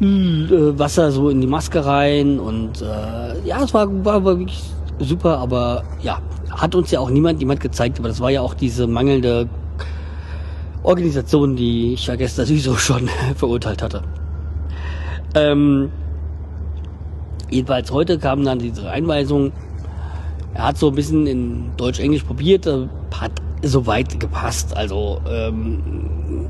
äh, 0.02 0.78
Wasser 0.78 1.14
so 1.14 1.30
in 1.30 1.39
die 1.39 1.48
Maske 1.48 1.86
rein 1.86 2.38
und 2.38 2.82
äh, 2.82 3.48
ja, 3.48 3.64
es 3.64 3.74
war, 3.74 3.88
war, 4.04 4.26
war 4.26 4.39
wirklich 4.39 4.62
super, 5.00 5.38
aber 5.38 5.86
ja, 6.02 6.20
hat 6.52 6.76
uns 6.76 6.91
ja 6.91 7.00
auch 7.00 7.10
niemand 7.10 7.39
jemand 7.39 7.62
gezeigt, 7.62 7.98
aber 7.98 8.10
das 8.10 8.20
war 8.20 8.30
ja 8.30 8.41
auch 8.41 8.56
diese 8.56 8.88
mangelnde 8.88 9.48
Organisation, 10.84 11.56
die 11.56 11.94
ich 11.94 12.08
ja 12.08 12.18
gestern 12.18 12.46
sowieso 12.46 12.76
schon 12.76 13.10
verurteilt 13.38 13.82
hatte. 13.82 14.04
Ähm, 15.36 15.92
jedenfalls 17.50 17.92
heute 17.92 18.20
kam 18.20 18.44
dann 18.44 18.60
diese 18.60 18.90
Einweisung. 18.90 19.52
Er 20.54 20.68
hat 20.68 20.78
so 20.78 20.90
ein 20.90 20.96
bisschen 20.96 21.26
in 21.26 21.72
Deutsch-Englisch 21.78 22.24
probiert, 22.24 22.68
äh, 22.68 22.88
hat 23.20 23.32
soweit 23.64 24.20
gepasst. 24.20 24.76
Also 24.76 25.20
ähm, 25.28 26.48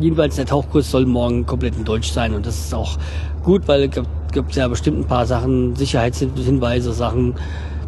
jedenfalls 0.00 0.36
der 0.36 0.46
Tauchkurs 0.46 0.90
soll 0.90 1.06
morgen 1.06 1.46
komplett 1.46 1.76
in 1.76 1.84
Deutsch 1.84 2.10
sein 2.10 2.34
und 2.34 2.46
das 2.46 2.58
ist 2.58 2.74
auch 2.74 2.98
gut, 3.42 3.68
weil 3.68 3.84
es 3.84 3.90
gibt, 4.32 4.54
ja 4.54 4.68
bestimmt 4.68 5.00
ein 5.00 5.06
paar 5.06 5.26
Sachen, 5.26 5.76
Sicherheitshinweise, 5.76 6.92
Sachen 6.92 7.34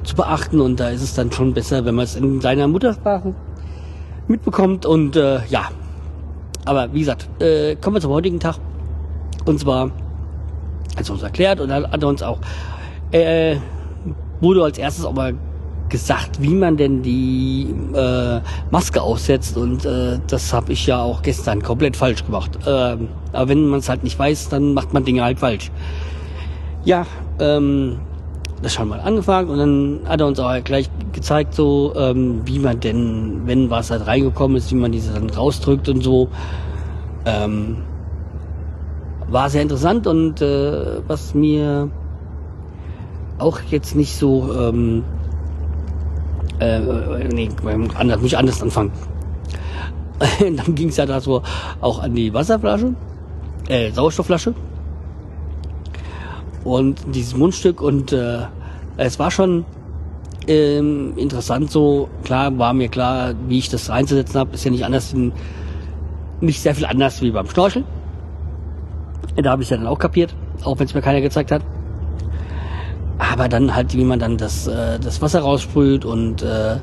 zu 0.02 0.14
beachten 0.14 0.60
und 0.60 0.80
da 0.80 0.90
ist 0.90 1.02
es 1.02 1.14
dann 1.14 1.32
schon 1.32 1.54
besser, 1.54 1.84
wenn 1.84 1.94
man 1.94 2.04
es 2.04 2.16
in 2.16 2.40
seiner 2.40 2.68
Muttersprache 2.68 3.34
mitbekommt 4.28 4.86
und 4.86 5.16
äh, 5.16 5.44
ja. 5.46 5.70
Aber 6.66 6.92
wie 6.92 7.00
gesagt, 7.00 7.28
äh, 7.40 7.76
kommen 7.76 7.96
wir 7.96 8.00
zum 8.00 8.12
heutigen 8.12 8.40
Tag 8.40 8.56
und 9.44 9.60
zwar 9.60 9.90
hat 10.96 11.10
uns 11.10 11.22
erklärt 11.22 11.60
und 11.60 11.68
dann 11.68 11.90
hat 11.90 12.02
er 12.02 12.08
uns 12.08 12.22
auch 12.22 12.38
äh, 13.12 13.56
wurde 14.40 14.62
als 14.62 14.78
erstes 14.78 15.10
mal 15.12 15.34
gesagt, 15.88 16.42
wie 16.42 16.54
man 16.54 16.76
denn 16.76 17.02
die 17.02 17.72
äh, 17.94 18.40
Maske 18.70 19.00
aufsetzt 19.00 19.56
und 19.56 19.84
äh, 19.84 20.18
das 20.26 20.52
habe 20.52 20.72
ich 20.72 20.86
ja 20.86 21.00
auch 21.00 21.22
gestern 21.22 21.62
komplett 21.62 21.96
falsch 21.96 22.24
gemacht. 22.24 22.58
Äh, 22.66 22.96
aber 23.32 23.48
wenn 23.48 23.66
man 23.66 23.80
es 23.80 23.88
halt 23.88 24.02
nicht 24.02 24.18
weiß, 24.18 24.48
dann 24.48 24.74
macht 24.74 24.92
man 24.92 25.04
Dinge 25.04 25.22
halt 25.22 25.38
falsch. 25.38 25.70
Ja, 26.84 27.06
ähm, 27.38 28.00
das 28.62 28.74
schon 28.74 28.88
mal 28.88 29.00
angefangen 29.00 29.50
und 29.50 29.58
dann 29.58 30.00
hat 30.06 30.20
er 30.20 30.26
uns 30.26 30.40
auch 30.40 30.52
gleich 30.64 30.90
gezeigt, 31.12 31.54
so 31.54 31.94
ähm, 31.96 32.40
wie 32.44 32.58
man 32.58 32.80
denn, 32.80 33.42
wenn 33.44 33.70
was 33.70 33.90
halt 33.90 34.06
reingekommen 34.06 34.56
ist, 34.56 34.72
wie 34.72 34.76
man 34.76 34.90
diese 34.90 35.12
dann 35.12 35.30
rausdrückt 35.30 35.88
und 35.88 36.02
so. 36.02 36.28
Ähm, 37.26 37.76
war 39.28 39.50
sehr 39.50 39.62
interessant 39.62 40.06
und 40.06 40.40
äh, 40.40 41.00
was 41.06 41.34
mir 41.34 41.90
auch 43.38 43.60
jetzt 43.70 43.96
nicht 43.96 44.16
so 44.16 44.52
ähm, 44.54 45.02
äh, 46.60 46.80
nee, 47.32 47.48
anders, 47.94 48.20
muss 48.20 48.26
ich 48.26 48.38
anders 48.38 48.62
anfangen. 48.62 48.92
dann 50.40 50.74
ging 50.74 50.88
es 50.88 50.96
ja 50.96 51.06
da 51.06 51.20
so 51.20 51.42
auch 51.80 51.98
an 51.98 52.14
die 52.14 52.32
Wasserflasche, 52.32 52.94
äh, 53.68 53.90
Sauerstoffflasche 53.90 54.54
und 56.62 57.00
dieses 57.14 57.36
Mundstück 57.36 57.80
und 57.80 58.12
äh, 58.12 58.42
es 58.96 59.18
war 59.18 59.30
schon 59.30 59.64
ähm, 60.46 61.14
interessant 61.16 61.70
so, 61.70 62.08
klar 62.22 62.56
war 62.58 62.72
mir 62.74 62.88
klar, 62.88 63.34
wie 63.48 63.58
ich 63.58 63.70
das 63.70 63.88
reinzusetzen 63.90 64.38
habe, 64.38 64.54
ist 64.54 64.64
ja 64.64 64.70
nicht 64.70 64.84
anders, 64.84 65.14
nicht 66.40 66.60
sehr 66.60 66.74
viel 66.74 66.86
anders 66.86 67.20
wie 67.22 67.30
beim 67.30 67.48
Schnorcheln. 67.48 67.84
Da 69.36 69.50
habe 69.50 69.62
ich 69.62 69.70
ja 69.70 69.76
dann 69.76 69.86
auch 69.86 69.98
kapiert, 69.98 70.34
auch 70.62 70.78
wenn 70.78 70.86
es 70.86 70.94
mir 70.94 71.02
keiner 71.02 71.20
gezeigt 71.20 71.50
hat. 71.50 71.62
Aber 73.18 73.48
dann 73.48 73.74
halt, 73.74 73.94
wie 73.94 74.04
man 74.04 74.18
dann 74.18 74.36
das, 74.36 74.66
äh, 74.66 74.98
das 74.98 75.20
Wasser 75.22 75.40
raussprüht 75.40 76.04
und 76.04 76.42
äh, 76.42 76.74
äh, 76.74 76.78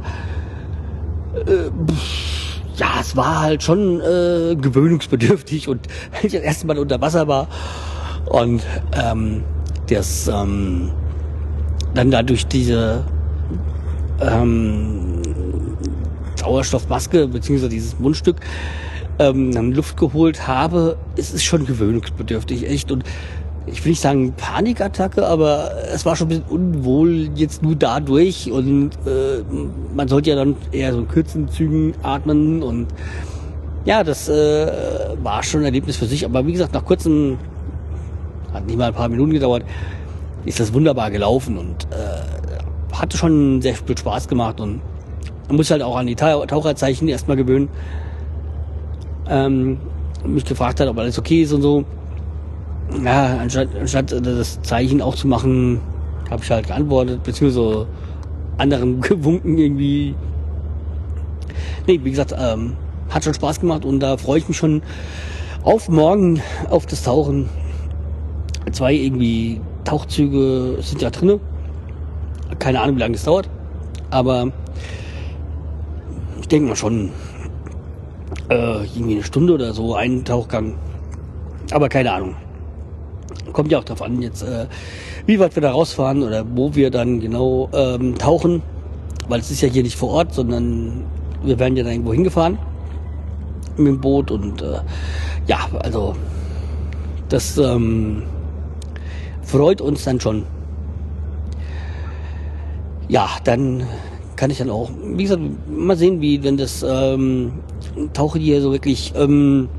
ja, 2.75 2.87
es 2.99 3.15
war 3.15 3.41
halt 3.41 3.63
schon 3.63 3.99
äh, 4.01 4.55
gewöhnungsbedürftig 4.55 5.67
und 5.67 5.87
ich 6.23 6.33
das 6.33 6.41
erste 6.41 6.67
Mal 6.67 6.77
unter 6.77 6.99
Wasser 7.01 7.27
war 7.27 7.47
und 8.25 8.63
ähm, 8.93 9.43
das 9.89 10.27
ähm, 10.27 10.91
dann 11.93 12.11
dadurch 12.11 12.47
diese 12.47 13.03
ähm, 14.21 15.21
Sauerstoffmaske 16.35 17.27
beziehungsweise 17.27 17.69
dieses 17.69 17.99
Mundstück 17.99 18.37
ähm, 19.19 19.71
Luft 19.73 19.97
geholt 19.97 20.47
habe, 20.47 20.97
ist 21.15 21.33
es 21.33 21.43
schon 21.43 21.65
gewöhnungsbedürftig, 21.65 22.67
echt. 22.69 22.91
Und 22.91 23.03
ich 23.67 23.83
will 23.85 23.91
nicht 23.91 24.01
sagen 24.01 24.33
Panikattacke, 24.33 25.25
aber 25.25 25.71
es 25.93 26.05
war 26.05 26.15
schon 26.15 26.27
ein 26.27 26.29
bisschen 26.29 26.45
unwohl 26.49 27.29
jetzt 27.35 27.61
nur 27.61 27.75
dadurch. 27.75 28.51
Und 28.51 28.91
äh, 29.05 29.43
man 29.95 30.07
sollte 30.07 30.31
ja 30.31 30.35
dann 30.35 30.55
eher 30.71 30.93
so 30.93 30.99
in 30.99 31.07
kürzen 31.07 31.47
Zügen 31.47 31.93
atmen. 32.01 32.63
Und 32.63 32.87
ja, 33.85 34.03
das 34.03 34.29
äh, 34.29 34.67
war 35.21 35.43
schon 35.43 35.61
ein 35.61 35.65
Erlebnis 35.65 35.97
für 35.97 36.05
sich, 36.05 36.25
aber 36.25 36.45
wie 36.45 36.53
gesagt, 36.53 36.73
nach 36.73 36.85
kurzem, 36.85 37.37
hat 38.53 38.65
nicht 38.65 38.77
mal 38.77 38.87
ein 38.87 38.93
paar 38.93 39.09
Minuten 39.09 39.31
gedauert, 39.31 39.63
ist 40.45 40.59
das 40.59 40.73
wunderbar 40.73 41.11
gelaufen. 41.11 41.57
Und 41.57 41.87
äh, 41.91 42.95
hatte 42.95 43.17
schon 43.17 43.61
sehr 43.61 43.75
viel 43.75 43.97
Spaß 43.97 44.27
gemacht. 44.27 44.59
Und 44.59 44.81
man 45.47 45.57
muss 45.57 45.69
halt 45.69 45.81
auch 45.81 45.97
an 45.97 46.07
die 46.07 46.15
Taucherzeichen 46.15 47.07
erstmal 47.07 47.37
gewöhnen. 47.37 47.69
Ähm, 49.31 49.79
mich 50.23 50.45
gefragt 50.45 50.79
hat, 50.79 50.87
ob 50.87 50.99
alles 50.99 51.17
okay 51.17 51.41
ist 51.41 51.53
und 51.53 51.63
so 51.63 51.83
ja, 53.03 53.37
anstatt, 53.37 53.69
anstatt 53.79 54.11
das 54.11 54.61
Zeichen 54.61 55.01
auch 55.01 55.15
zu 55.15 55.27
machen, 55.27 55.79
habe 56.29 56.43
ich 56.43 56.51
halt 56.51 56.67
geantwortet, 56.67 57.23
beziehungsweise 57.23 57.87
anderen 58.57 59.01
gewunken 59.01 59.57
irgendwie. 59.57 60.15
Nee, 61.87 61.99
wie 62.03 62.11
gesagt, 62.11 62.35
ähm, 62.37 62.75
hat 63.09 63.23
schon 63.23 63.33
Spaß 63.33 63.59
gemacht 63.59 63.85
und 63.85 63.99
da 63.99 64.17
freue 64.17 64.39
ich 64.39 64.47
mich 64.47 64.57
schon 64.57 64.81
auf 65.63 65.89
morgen, 65.89 66.41
auf 66.69 66.85
das 66.85 67.03
Tauchen. 67.03 67.49
Zwei 68.71 68.93
irgendwie 68.93 69.59
Tauchzüge 69.83 70.77
sind 70.81 71.01
ja 71.01 71.09
drinne. 71.09 71.39
Keine 72.59 72.79
Ahnung, 72.79 72.95
wie 72.95 72.99
lange 72.99 73.13
das 73.13 73.23
dauert. 73.23 73.49
Aber 74.11 74.51
ich 76.39 76.47
denke 76.47 76.69
mal 76.69 76.75
schon 76.75 77.09
äh, 78.51 78.83
irgendwie 78.83 79.15
eine 79.15 79.23
Stunde 79.23 79.53
oder 79.53 79.73
so, 79.73 79.95
einen 79.95 80.25
Tauchgang. 80.25 80.75
Aber 81.71 81.89
keine 81.89 82.11
Ahnung. 82.11 82.35
Kommt 83.53 83.71
ja 83.71 83.79
auch 83.79 83.83
darauf 83.83 84.01
an, 84.01 84.21
jetzt, 84.21 84.43
äh, 84.43 84.67
wie 85.25 85.39
weit 85.39 85.55
wir 85.55 85.61
da 85.61 85.71
rausfahren 85.71 86.23
oder 86.23 86.45
wo 86.53 86.75
wir 86.75 86.91
dann 86.91 87.19
genau 87.19 87.69
ähm, 87.73 88.17
tauchen. 88.17 88.61
Weil 89.29 89.39
es 89.39 89.51
ist 89.51 89.61
ja 89.61 89.69
hier 89.69 89.83
nicht 89.83 89.95
vor 89.95 90.09
Ort, 90.09 90.33
sondern 90.33 91.05
wir 91.43 91.57
werden 91.59 91.77
ja 91.77 91.83
da 91.83 91.91
irgendwo 91.91 92.13
hingefahren 92.13 92.57
mit 93.77 93.87
dem 93.87 94.01
Boot 94.01 94.31
und 94.31 94.61
äh, 94.61 94.79
ja, 95.47 95.59
also 95.79 96.15
das 97.29 97.57
ähm, 97.57 98.23
freut 99.41 99.79
uns 99.79 100.03
dann 100.03 100.19
schon. 100.19 100.43
Ja, 103.07 103.29
dann 103.45 103.87
kann 104.35 104.49
ich 104.49 104.57
dann 104.57 104.69
auch, 104.69 104.89
wie 105.15 105.23
gesagt, 105.23 105.41
mal 105.69 105.95
sehen, 105.95 106.21
wie 106.21 106.43
wenn 106.43 106.57
das 106.57 106.85
ähm, 106.87 107.53
Tauchen 108.13 108.41
hier 108.41 108.61
so 108.61 108.71
wirklich 108.71 109.13
ähm, 109.15 109.69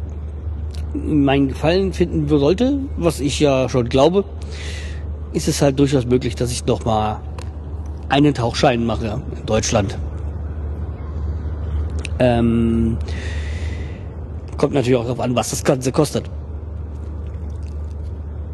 mein 0.94 1.48
Gefallen 1.48 1.92
finden 1.92 2.28
sollte, 2.28 2.78
was 2.96 3.20
ich 3.20 3.40
ja 3.40 3.68
schon 3.68 3.88
glaube, 3.88 4.24
ist 5.32 5.48
es 5.48 5.62
halt 5.62 5.78
durchaus 5.78 6.06
möglich, 6.06 6.34
dass 6.34 6.52
ich 6.52 6.66
noch 6.66 6.84
mal 6.84 7.20
einen 8.08 8.34
Tauchschein 8.34 8.84
mache 8.84 9.22
in 9.38 9.46
Deutschland. 9.46 9.98
Ähm, 12.18 12.98
kommt 14.58 14.74
natürlich 14.74 14.98
auch 14.98 15.04
darauf 15.04 15.20
an, 15.20 15.34
was 15.34 15.50
das 15.50 15.64
Ganze 15.64 15.92
kostet. 15.92 16.30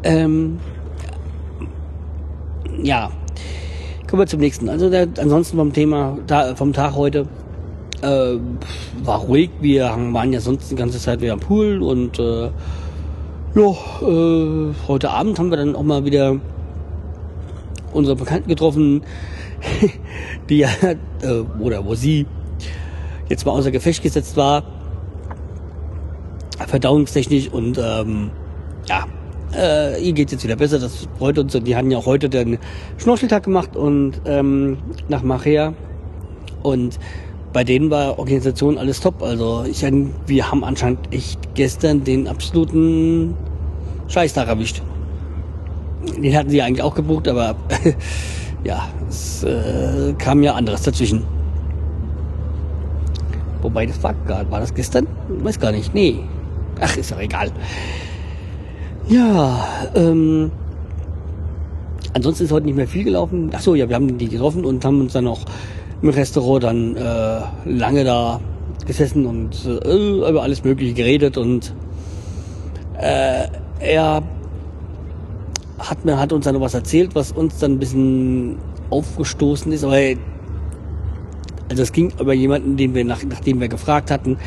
Ähm, 0.03 0.59
ja, 2.81 3.11
kommen 4.09 4.21
wir 4.21 4.27
zum 4.27 4.39
nächsten. 4.39 4.69
Also 4.69 4.89
der, 4.89 5.07
ansonsten 5.19 5.57
vom 5.57 5.73
Thema 5.73 6.17
vom 6.55 6.71
Tag 6.71 6.95
heute 6.95 7.27
äh, 8.01 8.37
war 9.03 9.19
ruhig. 9.19 9.49
Wir 9.61 9.85
waren 9.85 10.33
ja 10.33 10.39
sonst 10.39 10.69
die 10.71 10.75
ganze 10.75 10.99
Zeit 10.99 11.21
wieder 11.21 11.33
am 11.33 11.39
Pool 11.39 11.81
und 11.81 12.19
äh, 12.19 12.49
ja, 13.55 13.71
äh, 14.01 14.73
heute 14.87 15.09
Abend 15.09 15.39
haben 15.39 15.49
wir 15.49 15.57
dann 15.57 15.75
auch 15.75 15.83
mal 15.83 16.05
wieder 16.05 16.39
unsere 17.93 18.15
Bekannten 18.15 18.47
getroffen, 18.47 19.01
die 20.49 20.59
ja, 20.59 20.69
äh, 21.21 21.41
oder 21.59 21.85
wo 21.85 21.95
sie 21.95 22.25
jetzt 23.27 23.45
mal 23.45 23.51
außer 23.53 23.71
Gefecht 23.71 24.03
gesetzt 24.03 24.37
war, 24.37 24.63
verdauungstechnisch 26.67 27.49
und 27.49 27.79
ähm, 27.83 28.31
ja, 28.87 29.05
äh, 29.55 30.03
ihr 30.03 30.13
geht 30.13 30.31
jetzt 30.31 30.43
wieder 30.43 30.55
besser, 30.55 30.79
das 30.79 31.07
freut 31.17 31.37
uns 31.39 31.55
und 31.55 31.65
die 31.65 31.75
hatten 31.75 31.91
ja 31.91 31.97
auch 31.97 32.05
heute 32.05 32.29
den 32.29 32.59
Schnorcheltag 32.97 33.43
gemacht 33.43 33.75
und 33.75 34.21
ähm, 34.25 34.77
nach 35.07 35.23
Machea 35.23 35.73
und 36.61 36.99
bei 37.53 37.63
denen 37.63 37.89
war 37.89 38.19
Organisation 38.19 38.77
alles 38.77 38.99
top. 39.01 39.21
Also 39.21 39.63
ich, 39.69 39.83
wir 40.27 40.51
haben 40.51 40.63
anscheinend 40.63 41.13
echt 41.13 41.55
gestern 41.55 42.03
den 42.03 42.27
absoluten 42.27 43.33
Scheißtag 44.07 44.47
erwischt. 44.47 44.81
Den 46.17 46.35
hatten 46.35 46.49
sie 46.49 46.61
eigentlich 46.61 46.83
auch 46.83 46.95
gebucht, 46.95 47.27
aber 47.27 47.55
ja, 48.63 48.87
es 49.09 49.43
äh, 49.43 50.13
kam 50.17 50.43
ja 50.43 50.53
anderes 50.53 50.83
dazwischen. 50.83 51.23
Wobei 53.61 53.85
das 53.85 54.01
war, 54.01 54.15
war 54.27 54.59
das 54.59 54.73
gestern? 54.73 55.07
Weiß 55.27 55.59
gar 55.59 55.71
nicht. 55.71 55.93
Nee. 55.93 56.19
Ach, 56.79 56.95
ist 56.95 57.11
doch 57.11 57.19
egal. 57.19 57.51
Ja, 59.09 59.67
ähm, 59.95 60.51
ansonsten 62.13 62.45
ist 62.45 62.51
heute 62.51 62.67
nicht 62.67 62.75
mehr 62.75 62.87
viel 62.87 63.03
gelaufen. 63.03 63.49
Ach 63.53 63.59
so, 63.59 63.75
ja, 63.75 63.89
wir 63.89 63.95
haben 63.95 64.17
die 64.17 64.29
getroffen 64.29 64.63
und 64.63 64.85
haben 64.85 65.01
uns 65.01 65.13
dann 65.13 65.27
auch 65.27 65.41
im 66.01 66.09
Restaurant 66.09 66.63
dann 66.63 66.95
äh, 66.95 67.41
lange 67.65 68.03
da 68.03 68.39
gesessen 68.85 69.25
und 69.25 69.65
äh, 69.65 70.29
über 70.29 70.43
alles 70.43 70.63
Mögliche 70.63 70.93
geredet 70.93 71.37
und 71.37 71.73
äh, 72.99 73.47
er 73.79 74.23
hat 75.77 76.05
mir 76.05 76.19
hat 76.19 76.33
uns 76.33 76.45
dann 76.45 76.59
was 76.59 76.73
erzählt, 76.73 77.15
was 77.15 77.31
uns 77.31 77.59
dann 77.59 77.73
ein 77.73 77.79
bisschen 77.79 78.57
aufgestoßen 78.89 79.71
ist, 79.71 79.83
aber 79.83 79.97
also 81.69 81.83
es 81.83 81.91
ging 81.91 82.11
über 82.19 82.33
jemanden, 82.33 82.77
den 82.77 82.95
wir 82.95 83.05
nach, 83.05 83.23
nachdem 83.23 83.61
wir 83.61 83.67
gefragt 83.67 84.11
hatten, 84.11 84.37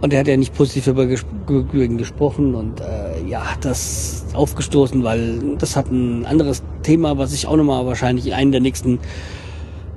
und 0.00 0.12
er 0.12 0.20
hat 0.20 0.28
ja 0.28 0.36
nicht 0.36 0.54
positiv 0.54 0.86
über 0.86 1.04
ihn 1.06 1.96
gesprochen 1.96 2.54
und 2.54 2.80
äh, 2.80 3.26
ja, 3.26 3.42
das 3.62 4.26
aufgestoßen, 4.34 5.02
weil 5.02 5.56
das 5.56 5.76
hat 5.76 5.90
ein 5.90 6.26
anderes 6.26 6.62
Thema, 6.82 7.16
was 7.16 7.32
ich 7.32 7.46
auch 7.46 7.56
nochmal 7.56 7.86
wahrscheinlich 7.86 8.26
in 8.26 8.34
einem 8.34 8.52
der 8.52 8.60
nächsten 8.60 8.98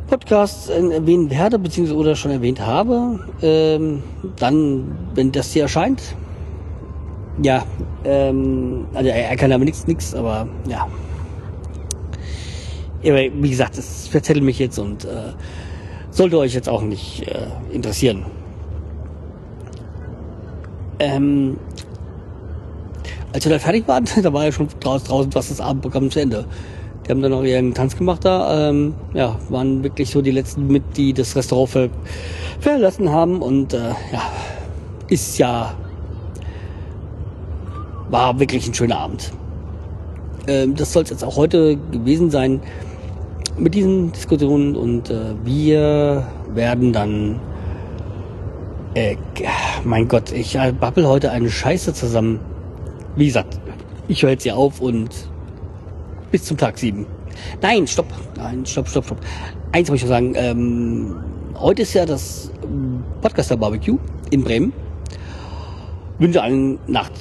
Podcasts 0.07 0.69
erwähnen 0.69 1.29
werde, 1.29 1.59
beziehungsweise 1.59 1.97
oder 1.97 2.15
schon 2.15 2.31
erwähnt 2.31 2.61
habe. 2.61 3.19
Ähm, 3.41 4.03
dann, 4.37 4.97
wenn 5.13 5.31
das 5.31 5.51
hier 5.51 5.63
erscheint, 5.63 6.01
ja, 7.41 7.65
ähm, 8.03 8.87
also 8.93 9.09
er, 9.09 9.35
kann 9.35 9.51
aber 9.51 9.65
nichts, 9.65 9.85
nichts, 9.85 10.15
aber 10.15 10.47
ja. 10.67 10.87
Aber 13.03 13.17
wie 13.17 13.49
gesagt, 13.49 13.77
das 13.77 14.07
verzettelt 14.07 14.43
mich 14.43 14.59
jetzt 14.59 14.79
und 14.79 15.05
äh, 15.05 15.33
sollte 16.09 16.37
euch 16.39 16.53
jetzt 16.53 16.67
auch 16.67 16.81
nicht 16.81 17.27
äh, 17.27 17.47
interessieren. 17.71 18.25
Ähm, 20.99 21.57
als 23.33 23.45
wir 23.45 23.51
da 23.51 23.59
fertig 23.59 23.87
waren, 23.87 24.05
da 24.23 24.33
war 24.33 24.45
ja 24.45 24.51
schon 24.51 24.67
draußen, 24.79 25.07
draußen 25.07 25.31
fast 25.31 25.51
das 25.51 25.61
Abendprogramm 25.61 26.09
zu 26.09 26.19
Ende. 26.19 26.45
Die 27.07 27.11
haben 27.11 27.21
dann 27.21 27.31
noch 27.31 27.43
ihren 27.43 27.73
Tanz 27.73 27.97
gemacht 27.97 28.25
da. 28.25 28.69
Ähm, 28.69 28.93
ja, 29.13 29.37
waren 29.49 29.81
wirklich 29.83 30.11
so 30.11 30.21
die 30.21 30.31
letzten 30.31 30.67
mit, 30.67 30.83
die 30.97 31.13
das 31.13 31.35
Restaurant 31.35 31.69
ver 31.69 31.89
verlassen 32.59 33.11
haben. 33.11 33.41
Und 33.41 33.73
äh, 33.73 33.89
ja, 34.11 34.21
ist 35.07 35.37
ja, 35.37 35.73
war 38.09 38.39
wirklich 38.39 38.67
ein 38.67 38.73
schöner 38.73 38.99
Abend. 38.99 39.31
Ähm, 40.47 40.75
das 40.75 40.91
soll 40.91 41.03
es 41.03 41.09
jetzt 41.09 41.23
auch 41.23 41.37
heute 41.37 41.77
gewesen 41.91 42.29
sein 42.29 42.61
mit 43.57 43.73
diesen 43.73 44.11
Diskussionen. 44.11 44.75
Und 44.75 45.09
äh, 45.09 45.33
wir 45.45 46.27
werden 46.53 46.91
dann 46.91 47.39
äh, 48.95 49.15
mein 49.85 50.09
Gott, 50.09 50.33
ich 50.33 50.57
babbel 50.79 51.07
heute 51.07 51.31
eine 51.31 51.49
Scheiße 51.49 51.93
zusammen. 51.93 52.39
Wie 53.15 53.27
gesagt, 53.27 53.59
ich 54.09 54.23
höre 54.23 54.31
jetzt 54.31 54.43
hier 54.43 54.57
auf 54.57 54.81
und 54.81 55.09
bis 56.31 56.43
zum 56.43 56.57
Tag 56.57 56.77
7. 56.77 57.05
Nein, 57.61 57.87
stopp. 57.87 58.07
Nein, 58.35 58.65
stopp, 58.65 58.87
stopp, 58.89 59.05
stopp. 59.05 59.19
Eins 59.71 59.89
muss 59.89 59.97
ich 59.97 60.03
noch 60.03 60.09
sagen. 60.09 60.33
Ähm, 60.35 61.15
heute 61.55 61.83
ist 61.83 61.93
ja 61.93 62.05
das 62.05 62.51
ähm, 62.63 63.03
Podcaster 63.21 63.57
Barbecue 63.57 63.97
in 64.31 64.43
Bremen. 64.43 64.73
Wünsche 66.19 66.41
allen 66.41 66.79
Nacht, 66.87 67.11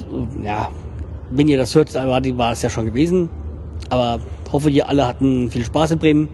ja, 0.43 0.71
wenn 1.29 1.47
ihr 1.47 1.57
das 1.57 1.75
hört, 1.75 1.93
war 1.93 2.51
es 2.51 2.61
ja 2.61 2.69
schon 2.69 2.85
gewesen. 2.85 3.29
Aber 3.89 4.19
hoffe, 4.51 4.69
ihr 4.69 4.89
alle 4.89 5.05
hatten 5.05 5.51
viel 5.51 5.63
Spaß 5.63 5.91
in 5.91 5.99
Bremen. 5.99 6.29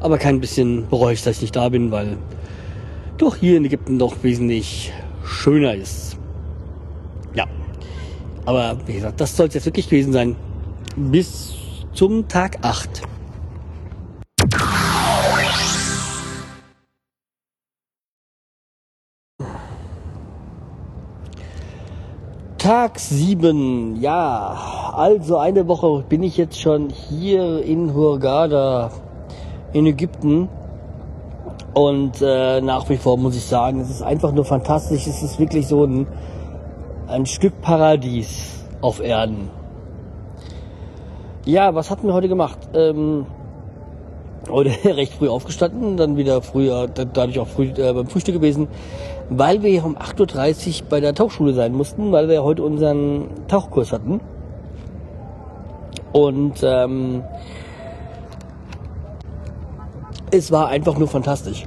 Aber 0.00 0.18
kein 0.18 0.40
bisschen 0.40 0.88
bereue 0.88 1.12
ich, 1.12 1.22
dass 1.22 1.36
ich 1.36 1.42
nicht 1.42 1.56
da 1.56 1.68
bin, 1.68 1.90
weil 1.90 2.16
doch 3.18 3.36
hier 3.36 3.56
in 3.56 3.64
Ägypten 3.64 3.98
doch 3.98 4.16
wesentlich 4.22 4.92
schöner 5.24 5.74
ist. 5.74 6.16
Ja. 7.34 7.46
Aber 8.44 8.76
wie 8.86 8.94
gesagt, 8.94 9.20
das 9.20 9.36
soll 9.36 9.48
es 9.48 9.54
jetzt 9.54 9.66
wirklich 9.66 9.88
gewesen 9.88 10.12
sein. 10.12 10.36
Bis 10.94 11.54
zum 11.94 12.28
Tag 12.28 12.58
8. 12.60 13.00
Tag 22.58 22.98
7, 22.98 23.96
ja, 24.02 24.92
also 24.94 25.38
eine 25.38 25.66
Woche 25.66 26.04
bin 26.06 26.22
ich 26.22 26.36
jetzt 26.36 26.60
schon 26.60 26.90
hier 26.90 27.64
in 27.64 27.94
Hurghada 27.94 28.90
in 29.72 29.86
Ägypten 29.86 30.50
und 31.72 32.20
äh, 32.20 32.60
nach 32.60 32.90
wie 32.90 32.98
vor 32.98 33.16
muss 33.16 33.34
ich 33.34 33.46
sagen, 33.46 33.80
es 33.80 33.88
ist 33.88 34.02
einfach 34.02 34.32
nur 34.32 34.44
fantastisch. 34.44 35.06
Es 35.06 35.22
ist 35.22 35.38
wirklich 35.38 35.66
so 35.66 35.86
ein, 35.86 36.06
ein 37.08 37.24
Stück 37.24 37.62
Paradies 37.62 38.62
auf 38.82 39.00
Erden. 39.00 39.61
Ja, 41.44 41.74
was 41.74 41.90
hatten 41.90 42.06
wir 42.06 42.14
heute 42.14 42.28
gemacht? 42.28 42.58
Ähm, 42.72 43.26
heute 44.48 44.70
recht 44.96 45.14
früh 45.14 45.28
aufgestanden, 45.28 45.96
dann 45.96 46.16
wieder 46.16 46.40
früher, 46.40 46.86
dadurch 46.86 47.40
auch 47.40 47.48
früh 47.48 47.64
äh, 47.76 47.92
beim 47.92 48.06
Frühstück 48.06 48.36
gewesen, 48.36 48.68
weil 49.28 49.60
wir 49.62 49.84
um 49.84 49.96
8.30 49.96 50.82
Uhr 50.82 50.88
bei 50.88 51.00
der 51.00 51.14
Tauchschule 51.14 51.52
sein 51.52 51.72
mussten, 51.72 52.12
weil 52.12 52.28
wir 52.28 52.44
heute 52.44 52.62
unseren 52.62 53.26
Tauchkurs 53.48 53.90
hatten. 53.90 54.20
Und 56.12 56.62
ähm, 56.62 57.24
es 60.30 60.52
war 60.52 60.68
einfach 60.68 60.96
nur 60.96 61.08
fantastisch. 61.08 61.64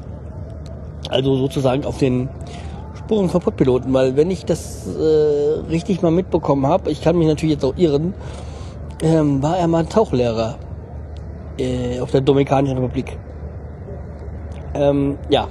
Also 1.10 1.36
sozusagen 1.36 1.84
auf 1.84 1.98
den 1.98 2.30
Spuren 2.98 3.28
vom 3.28 3.42
Podpiloten, 3.42 3.94
weil 3.94 4.16
wenn 4.16 4.32
ich 4.32 4.46
das 4.46 4.88
äh, 4.88 5.70
richtig 5.70 6.02
mal 6.02 6.12
mitbekommen 6.12 6.66
habe, 6.66 6.90
ich 6.92 7.02
kann 7.02 7.18
mich 7.18 7.28
natürlich 7.28 7.56
jetzt 7.56 7.66
auch 7.66 7.76
irren, 7.76 8.14
ähm, 9.02 9.42
war 9.42 9.58
er 9.58 9.68
mal 9.68 9.86
Tauchlehrer 9.86 10.58
äh, 11.58 12.00
auf 12.00 12.12
der 12.12 12.22
Dominikanischen 12.22 12.78
Republik. 12.78 13.18
Ähm, 14.74 15.18
ja. 15.30 15.48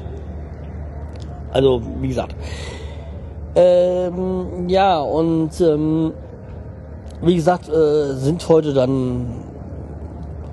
Also, 1.53 1.83
wie 2.01 2.09
gesagt. 2.09 2.35
Ähm, 3.55 4.69
ja, 4.69 5.01
und 5.01 5.61
ähm, 5.61 6.13
wie 7.23 7.37
gesagt, 7.37 7.69
äh, 7.69 8.15
sind 8.15 8.49
heute 8.49 8.75
dann 8.75 9.27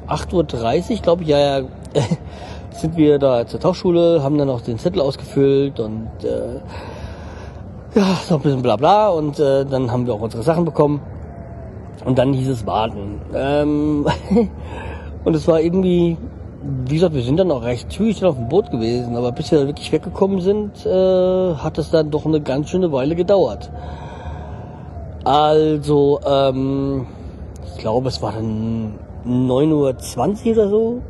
8.30 0.07 0.91
Uhr, 0.91 0.97
glaube 1.01 1.23
ich, 1.23 1.29
ja, 1.29 1.59
ja, 1.59 1.65
sind 2.71 2.95
wir 2.95 3.17
da 3.17 3.47
zur 3.47 3.59
Tauchschule, 3.59 4.21
haben 4.23 4.37
dann 4.37 4.47
noch 4.47 4.61
den 4.61 4.77
Zettel 4.77 5.01
ausgefüllt 5.01 5.79
und 5.79 6.09
äh, 6.23 6.59
ja, 7.95 8.05
so 8.27 8.35
ein 8.35 8.41
bisschen 8.41 8.61
bla 8.61 8.75
bla 8.75 9.09
und 9.09 9.39
äh, 9.39 9.65
dann 9.65 9.91
haben 9.91 10.05
wir 10.05 10.13
auch 10.13 10.21
unsere 10.21 10.43
Sachen 10.43 10.63
bekommen 10.63 11.01
und 12.05 12.17
dann 12.17 12.33
hieß 12.33 12.49
es 12.49 12.65
warten. 12.65 13.21
Ähm, 13.33 14.05
und 15.23 15.35
es 15.35 15.47
war 15.47 15.61
irgendwie, 15.61 16.17
wie 16.85 16.93
gesagt, 16.93 17.13
wir 17.13 17.23
sind 17.23 17.37
dann 17.37 17.51
auch 17.51 17.63
recht 17.63 17.91
zügig 17.91 18.23
auf 18.25 18.35
dem 18.35 18.49
Boot 18.49 18.71
gewesen, 18.71 19.15
aber 19.15 19.31
bis 19.31 19.51
wir 19.51 19.67
wirklich 19.67 19.91
weggekommen 19.91 20.41
sind, 20.41 20.85
äh, 20.85 21.55
hat 21.55 21.77
es 21.77 21.91
dann 21.91 22.11
doch 22.11 22.25
eine 22.25 22.41
ganz 22.41 22.69
schöne 22.69 22.91
Weile 22.91 23.15
gedauert. 23.15 23.71
Also, 25.23 26.19
ähm, 26.25 27.05
ich 27.65 27.77
glaube, 27.77 28.07
es 28.07 28.21
war 28.21 28.31
dann 28.31 28.95
9.20 29.25 30.45
Uhr 30.45 30.51
oder 30.53 30.69
so, 30.69 31.01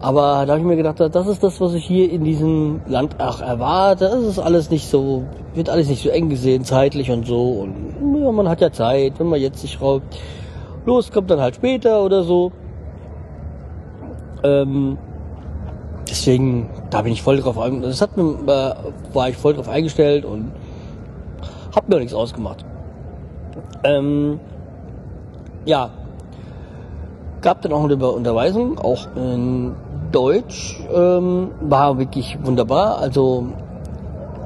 aber 0.00 0.44
da 0.46 0.52
habe 0.52 0.60
ich 0.60 0.66
mir 0.66 0.76
gedacht, 0.76 1.00
das 1.00 1.26
ist 1.26 1.42
das, 1.42 1.60
was 1.60 1.74
ich 1.74 1.84
hier 1.84 2.10
in 2.10 2.22
diesem 2.22 2.80
Land 2.86 3.20
auch 3.20 3.40
erwarte. 3.40 4.04
Es 4.04 4.24
ist 4.24 4.38
alles 4.38 4.70
nicht 4.70 4.88
so, 4.88 5.24
wird 5.54 5.68
alles 5.68 5.88
nicht 5.88 6.02
so 6.02 6.08
eng 6.10 6.28
gesehen, 6.28 6.64
zeitlich 6.64 7.10
und 7.10 7.26
so. 7.26 7.50
Und 7.50 8.22
ja, 8.22 8.30
man 8.30 8.48
hat 8.48 8.60
ja 8.60 8.70
Zeit, 8.70 9.18
wenn 9.18 9.26
man 9.26 9.40
jetzt 9.40 9.60
sich 9.60 9.80
raubt. 9.80 10.16
Los, 10.86 11.10
kommt 11.10 11.30
dann 11.30 11.40
halt 11.40 11.56
später 11.56 12.04
oder 12.04 12.22
so. 12.22 12.52
Ähm, 14.44 14.98
deswegen, 16.08 16.70
da 16.90 17.02
bin 17.02 17.12
ich 17.12 17.22
voll 17.22 17.38
drauf 17.38 17.58
eingestellt. 17.58 17.92
Das 17.92 18.00
hat 18.00 18.16
mir, 18.16 18.34
äh, 18.46 19.14
war 19.14 19.28
ich 19.28 19.36
voll 19.36 19.54
drauf 19.54 19.68
eingestellt 19.68 20.24
und 20.24 20.52
hab 21.74 21.88
mir 21.88 21.96
auch 21.96 22.00
nichts 22.00 22.14
ausgemacht. 22.14 22.64
Ähm, 23.82 24.38
ja, 25.64 25.90
gab 27.40 27.62
dann 27.62 27.72
auch 27.72 27.82
eine 27.82 27.96
Unterweisung, 27.96 28.78
auch 28.78 29.08
in 29.16 29.74
Deutsch 30.12 30.80
ähm, 30.92 31.50
war 31.60 31.98
wirklich 31.98 32.38
wunderbar. 32.42 32.98
Also 32.98 33.46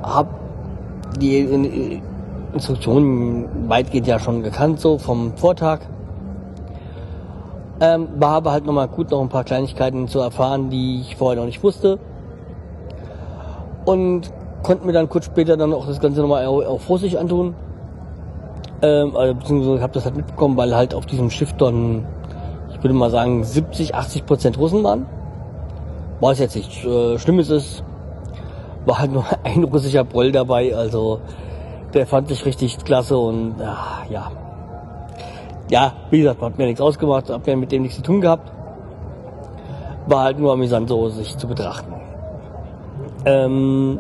habe 0.03 0.29
die 1.21 2.01
Instruktionen 2.53 3.69
weitgehend 3.69 4.07
ja 4.07 4.19
schon 4.19 4.43
gekannt, 4.43 4.81
so 4.81 4.99
vom 4.99 5.37
Vortag. 5.37 5.81
Ähm, 7.81 8.09
war 8.17 8.35
aber 8.35 8.53
halt 8.53 8.65
nochmal 8.65 8.89
gut, 8.89 9.11
noch 9.11 9.21
ein 9.21 9.29
paar 9.29 9.45
Kleinigkeiten 9.45 10.07
zu 10.07 10.21
erfahren, 10.21 10.71
die 10.71 11.01
ich 11.01 11.17
vorher 11.17 11.41
noch 11.41 11.47
nicht 11.47 11.63
wusste. 11.63 11.99
Und 13.85 14.33
konnte 14.63 14.87
mir 14.87 14.93
dann 14.93 15.09
kurz 15.09 15.25
später 15.25 15.57
dann 15.57 15.73
auch 15.73 15.87
das 15.87 15.99
Ganze 15.99 16.21
nochmal 16.21 16.47
auf 16.47 16.89
Russisch 16.89 17.17
antun. 17.17 17.55
Ähm, 18.83 19.17
also, 19.17 19.35
beziehungsweise 19.35 19.83
habe 19.83 19.93
das 19.93 20.05
halt 20.05 20.17
mitbekommen, 20.17 20.57
weil 20.57 20.75
halt 20.77 20.95
auf 20.95 21.07
diesem 21.07 21.31
Schiff 21.31 21.53
dann, 21.55 22.07
ich 22.73 22.83
würde 22.83 22.95
mal 22.95 23.11
sagen, 23.11 23.43
70, 23.43 23.95
80 23.95 24.27
Prozent 24.27 24.59
Russen 24.59 24.85
waren 24.85 25.07
was 26.23 26.39
jetzt 26.39 26.55
nicht 26.55 26.85
äh, 26.85 27.19
Schlimmes 27.19 27.51
ist, 27.51 27.83
war 28.87 29.01
halt 29.01 29.13
nur 29.13 29.25
ein 29.43 29.65
russischer 29.65 30.05
Broll 30.05 30.33
dabei, 30.33 30.75
also 30.75 31.21
der 31.93 32.07
fand 32.07 32.29
sich 32.29 32.47
richtig 32.47 32.79
klasse 32.85 33.19
und 33.19 33.57
ach, 33.63 34.09
ja. 34.09 34.31
Ja, 35.69 35.93
wie 36.11 36.19
gesagt, 36.19 36.41
hat 36.41 36.59
mir 36.59 36.67
nichts 36.67 36.81
ausgemacht, 36.81 37.29
hab 37.29 37.47
mir 37.47 37.57
mit 37.57 37.73
dem 37.73 37.83
nichts 37.83 37.97
zu 37.97 38.03
tun 38.03 38.21
gehabt. 38.21 38.51
War 40.07 40.25
halt 40.25 40.39
nur 40.39 40.53
amüsant, 40.53 40.89
so 40.89 41.09
sich 41.09 41.37
zu 41.37 41.47
betrachten. 41.47 41.93
Ähm, 43.25 43.99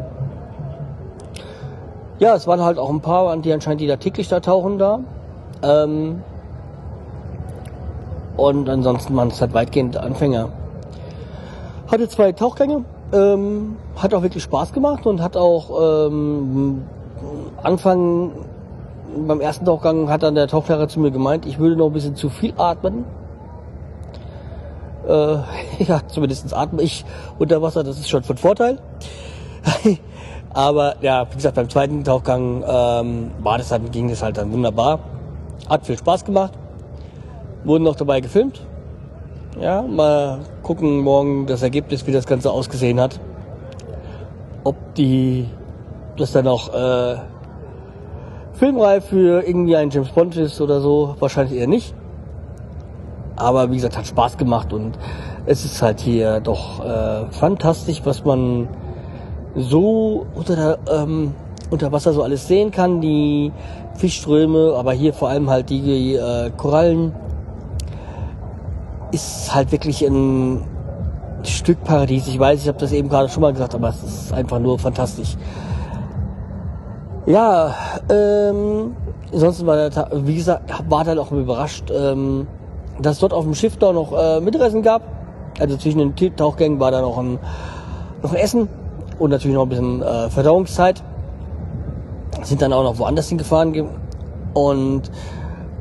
ja, 2.18 2.34
es 2.34 2.46
waren 2.46 2.60
halt 2.60 2.78
auch 2.78 2.90
ein 2.90 3.00
paar, 3.00 3.36
die 3.38 3.52
anscheinend 3.52 3.80
die 3.80 3.86
da 3.86 3.96
täglich 3.96 4.28
da 4.28 4.40
tauchen 4.40 4.78
da. 4.78 5.00
Ähm, 5.62 6.22
und 8.36 8.68
ansonsten 8.68 9.16
waren 9.16 9.28
es 9.28 9.40
halt 9.40 9.54
weitgehend 9.54 9.96
Anfänger. 9.96 10.48
Hatte 11.92 12.08
zwei 12.08 12.32
Tauchgänge, 12.32 12.86
ähm, 13.12 13.76
hat 13.96 14.14
auch 14.14 14.22
wirklich 14.22 14.42
Spaß 14.44 14.72
gemacht 14.72 15.04
und 15.04 15.20
hat 15.20 15.36
auch 15.36 16.08
ähm, 16.08 16.84
Anfang 17.62 18.32
beim 19.28 19.42
ersten 19.42 19.66
Tauchgang 19.66 20.08
hat 20.08 20.22
dann 20.22 20.34
der 20.34 20.48
Tauchlehrer 20.48 20.88
zu 20.88 21.00
mir 21.00 21.10
gemeint, 21.10 21.44
ich 21.44 21.58
würde 21.58 21.76
noch 21.76 21.88
ein 21.88 21.92
bisschen 21.92 22.16
zu 22.16 22.30
viel 22.30 22.54
atmen. 22.56 23.04
Äh, 25.06 25.36
ja, 25.84 26.00
zumindest 26.08 26.56
atme 26.56 26.80
ich 26.80 27.04
unter 27.38 27.60
Wasser, 27.60 27.84
das 27.84 27.98
ist 27.98 28.08
schon 28.08 28.22
von 28.22 28.38
Vorteil. 28.38 28.78
Aber 30.54 30.94
ja, 31.02 31.26
wie 31.30 31.34
gesagt, 31.34 31.56
beim 31.56 31.68
zweiten 31.68 32.04
Tauchgang 32.04 32.64
ähm, 32.66 33.32
war 33.42 33.58
das 33.58 33.68
dann, 33.68 33.90
ging 33.90 34.08
das 34.08 34.22
halt 34.22 34.38
dann 34.38 34.50
wunderbar. 34.50 35.00
Hat 35.68 35.84
viel 35.84 35.98
Spaß 35.98 36.24
gemacht. 36.24 36.54
Wurden 37.64 37.84
noch 37.84 37.96
dabei 37.96 38.22
gefilmt. 38.22 38.62
Ja, 39.60 39.82
mal 39.82 40.40
gucken 40.62 41.00
morgen 41.00 41.46
das 41.46 41.62
Ergebnis, 41.62 42.06
wie 42.06 42.12
das 42.12 42.26
Ganze 42.26 42.50
ausgesehen 42.50 42.98
hat. 42.98 43.20
Ob 44.64 44.94
die 44.94 45.46
das 46.16 46.32
dann 46.32 46.46
auch 46.48 46.72
äh, 46.72 47.16
filmreif 48.54 49.06
für 49.06 49.46
irgendwie 49.46 49.76
einen 49.76 49.90
James 49.90 50.08
Bond 50.08 50.36
ist 50.36 50.60
oder 50.60 50.80
so, 50.80 51.16
wahrscheinlich 51.18 51.58
eher 51.58 51.66
nicht. 51.66 51.94
Aber 53.36 53.70
wie 53.70 53.74
gesagt, 53.76 53.98
hat 53.98 54.06
Spaß 54.06 54.38
gemacht 54.38 54.72
und 54.72 54.92
es 55.44 55.64
ist 55.64 55.82
halt 55.82 56.00
hier 56.00 56.40
doch 56.40 56.84
äh, 56.84 57.26
fantastisch, 57.30 58.00
was 58.04 58.24
man 58.24 58.68
so 59.54 60.26
unter, 60.34 60.56
der, 60.56 60.78
ähm, 60.90 61.34
unter 61.70 61.92
Wasser 61.92 62.12
so 62.12 62.22
alles 62.22 62.48
sehen 62.48 62.70
kann. 62.70 63.00
Die 63.00 63.52
Fischströme, 63.96 64.74
aber 64.76 64.92
hier 64.92 65.12
vor 65.12 65.28
allem 65.28 65.50
halt 65.50 65.68
die 65.68 66.14
äh, 66.14 66.50
Korallen. 66.56 67.12
Ist 69.12 69.54
halt 69.54 69.70
wirklich 69.72 70.04
ein 70.04 70.64
Stück 71.44 71.82
Paradies. 71.84 72.26
Ich 72.26 72.38
weiß, 72.38 72.62
ich 72.62 72.68
habe 72.68 72.78
das 72.78 72.92
eben 72.92 73.08
gerade 73.08 73.28
schon 73.28 73.42
mal 73.42 73.52
gesagt, 73.52 73.74
aber 73.74 73.90
es 73.90 74.02
ist 74.02 74.32
einfach 74.32 74.58
nur 74.58 74.78
fantastisch. 74.78 75.36
Ja, 77.26 77.74
ähm, 78.10 78.96
ansonsten 79.32 79.66
war 79.66 79.88
der 79.88 80.08
wie 80.12 80.34
gesagt, 80.34 80.70
war 80.88 81.04
dann 81.04 81.18
auch 81.18 81.30
überrascht, 81.30 81.90
ähm, 81.90 82.46
dass 83.00 83.14
es 83.14 83.18
dort 83.20 83.32
auf 83.32 83.44
dem 83.44 83.54
Schiff 83.54 83.76
da 83.76 83.92
noch 83.92 84.12
äh, 84.12 84.40
Mittagessen 84.40 84.82
gab. 84.82 85.02
Also 85.60 85.76
zwischen 85.76 85.98
den 85.98 86.36
Tauchgängen 86.36 86.80
war 86.80 86.90
da 86.90 87.00
noch 87.00 87.18
ein, 87.18 87.38
noch 88.22 88.32
ein 88.32 88.38
Essen 88.38 88.68
und 89.18 89.30
natürlich 89.30 89.54
noch 89.54 89.64
ein 89.64 89.68
bisschen 89.68 90.02
äh, 90.02 90.30
Verdauungszeit. 90.30 91.02
Sind 92.42 92.62
dann 92.62 92.72
auch 92.72 92.82
noch 92.82 92.98
woanders 92.98 93.28
hingefahren 93.28 93.88
und 94.54 95.02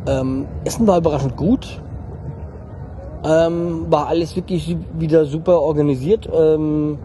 ähm, 0.05 0.47
Essen 0.63 0.85
war 0.85 0.97
überraschend 0.97 1.35
gut. 1.37 1.81
Ähm, 3.23 3.85
war 3.89 4.07
alles 4.07 4.35
wirklich 4.35 4.75
wieder 4.93 5.25
super 5.25 5.61
organisiert. 5.61 6.27
Ähm, 6.33 6.97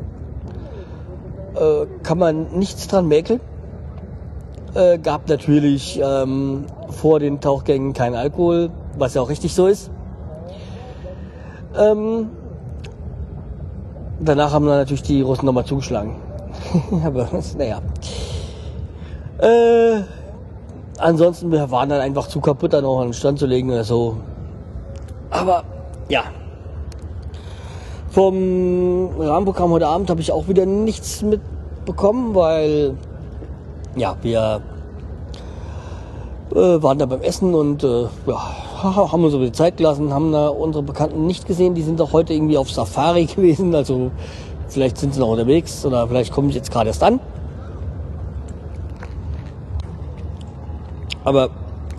äh, 1.55 1.87
kann 2.03 2.19
man 2.19 2.59
nichts 2.59 2.89
dran 2.89 3.07
mäkeln. 3.07 3.41
Äh, 4.75 4.99
gab 4.99 5.29
natürlich 5.29 6.01
ähm, 6.03 6.67
vor 6.91 7.19
den 7.19 7.41
Tauchgängen 7.41 7.93
kein 7.93 8.14
Alkohol, 8.14 8.71
was 8.99 9.14
ja 9.14 9.23
auch 9.23 9.31
richtig 9.31 9.55
so 9.55 9.67
ist. 9.67 9.91
Ähm, 11.79 12.31
danach 14.21 14.53
haben 14.53 14.67
dann 14.67 14.79
natürlich 14.79 15.03
die 15.03 15.23
Russen 15.23 15.47
nochmal 15.47 15.64
zugeschlagen. 15.64 16.17
Aber 17.05 17.29
naja. 17.59 17.81
Äh, 19.39 20.03
ansonsten 20.99 21.53
wir 21.53 21.71
waren 21.71 21.89
dann 21.89 22.01
einfach 22.01 22.27
zu 22.29 22.41
kaputt, 22.41 22.73
da 22.73 22.81
noch 22.81 23.01
an 23.01 23.09
den 23.09 23.12
Stand 23.12 23.39
zu 23.39 23.47
legen 23.47 23.71
oder 23.71 23.85
so. 23.85 24.17
Aber 25.31 25.64
ja. 26.09 26.25
Vom 28.11 29.11
Rahmenprogramm 29.19 29.73
heute 29.73 29.89
Abend 29.89 30.09
habe 30.09 30.21
ich 30.21 30.33
auch 30.33 30.49
wieder 30.49 30.65
nichts 30.65 31.23
mitbekommen, 31.23 32.35
weil 32.35 32.95
ja, 33.95 34.17
wir 34.23 34.63
äh, 36.55 36.83
waren 36.83 36.99
da 36.99 37.07
beim 37.07 37.21
Essen 37.23 37.55
und 37.55 37.85
äh, 37.85 38.05
ja, 38.27 38.41
haben 38.83 39.25
uns 39.25 39.33
so 39.33 39.41
die 39.41 39.53
Zeit 39.53 39.77
gelassen, 39.77 40.15
haben 40.15 40.33
da 40.33 40.49
unsere 40.49 40.83
Bekannten 40.83 41.27
nicht 41.27 41.47
gesehen. 41.47 41.75
Die 41.75 41.83
sind 41.83 42.01
auch 42.01 42.13
heute 42.13 42.33
irgendwie 42.33 42.57
auf 42.57 42.71
Safari 42.71 43.25
gewesen, 43.37 43.75
also 43.75 44.11
vielleicht 44.69 44.99
sind 44.99 45.15
sie 45.15 45.21
noch 45.21 45.29
unterwegs 45.29 45.85
oder 45.85 46.07
vielleicht 46.09 46.33
kommen 46.33 46.51
sie 46.51 46.57
jetzt 46.57 46.71
gerade 46.71 46.89
erst 46.89 47.03
an. 47.03 47.21
Aber 51.25 51.51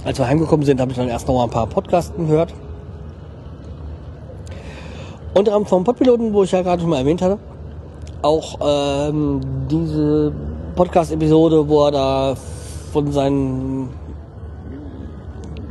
als 0.05 0.17
wir 0.17 0.27
heimgekommen 0.27 0.65
sind, 0.65 0.79
habe 0.79 0.91
ich 0.91 0.97
dann 0.97 1.09
erst 1.09 1.27
noch 1.27 1.35
mal 1.35 1.43
ein 1.43 1.49
paar 1.49 1.67
Podcasts 1.67 2.13
gehört. 2.15 2.53
Unter 5.33 5.51
anderem 5.53 5.65
vom 5.65 5.83
Podpiloten, 5.83 6.33
wo 6.33 6.43
ich 6.43 6.51
ja 6.51 6.61
gerade 6.61 6.81
schon 6.81 6.89
mal 6.89 6.99
erwähnt 6.99 7.21
hatte. 7.21 7.37
Auch 8.21 8.57
ähm, 8.61 9.41
diese 9.69 10.33
Podcast-Episode, 10.75 11.67
wo 11.67 11.85
er 11.85 11.91
da 11.91 12.35
von 12.91 13.11
seinen 13.11 13.89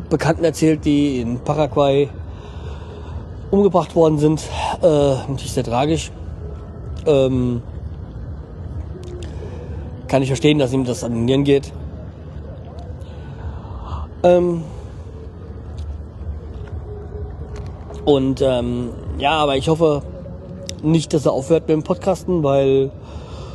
Bekannten 0.08 0.44
erzählt, 0.44 0.84
die 0.84 1.20
in 1.20 1.40
Paraguay 1.40 2.08
umgebracht 3.50 3.94
worden 3.96 4.18
sind. 4.18 4.42
Äh, 4.82 5.14
natürlich 5.28 5.52
sehr 5.52 5.64
tragisch. 5.64 6.12
Ähm, 7.06 7.62
kann 10.08 10.22
ich 10.22 10.28
verstehen, 10.28 10.58
dass 10.58 10.72
ihm 10.72 10.84
das 10.84 11.02
an 11.02 11.12
den 11.12 11.24
Nieren 11.24 11.44
geht. 11.44 11.72
Ähm, 14.22 14.62
und 18.04 18.40
ähm, 18.40 18.90
ja, 19.18 19.32
aber 19.32 19.56
ich 19.56 19.68
hoffe 19.68 20.02
nicht, 20.82 21.12
dass 21.12 21.26
er 21.26 21.32
aufhört 21.32 21.68
mit 21.68 21.70
dem 21.70 21.82
Podcasten, 21.82 22.42
weil 22.42 22.90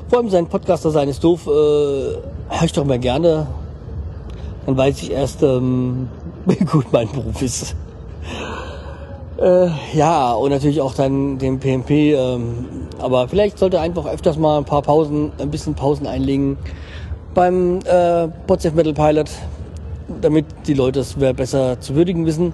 vor 0.09 0.20
allem 0.20 0.30
sein 0.30 0.47
Podcaster 0.47 0.91
sein 0.91 1.07
ist 1.07 1.24
doof. 1.24 1.47
Äh, 1.47 1.49
höre 1.49 2.64
ich 2.66 2.74
doch 2.74 2.84
mal 2.84 2.99
gerne. 2.99 3.47
Dann 4.66 4.78
weiß 4.78 5.01
ich 5.01 5.12
erst, 5.12 5.41
ähm, 5.43 6.09
wie 6.45 6.64
gut 6.66 6.86
mein 6.91 7.09
Beruf 7.09 7.41
ist. 7.41 7.76
Äh, 9.39 9.70
ja, 9.93 10.34
und 10.34 10.51
natürlich 10.51 10.82
auch 10.82 10.93
dann 10.93 11.38
den 11.38 11.59
PMP. 11.59 11.89
Ähm, 11.91 12.66
aber 12.99 13.28
vielleicht 13.28 13.57
sollte 13.57 13.78
er 13.78 13.84
einfach 13.84 14.05
öfters 14.05 14.38
mal 14.38 14.57
ein 14.57 14.66
paar 14.66 14.82
Pausen, 14.82 15.32
ein 15.39 15.49
bisschen 15.49 15.76
Pausen 15.76 16.05
einlegen 16.05 16.57
beim 17.34 17.80
äh, 17.86 18.28
Potsdam 18.47 18.76
Metal 18.76 18.93
Pilot, 18.93 19.30
damit 20.22 20.45
die 20.68 20.74
Leute 20.74 20.99
es 20.99 21.14
besser 21.14 21.80
zu 21.80 21.95
würdigen 21.95 22.26
wissen. 22.26 22.53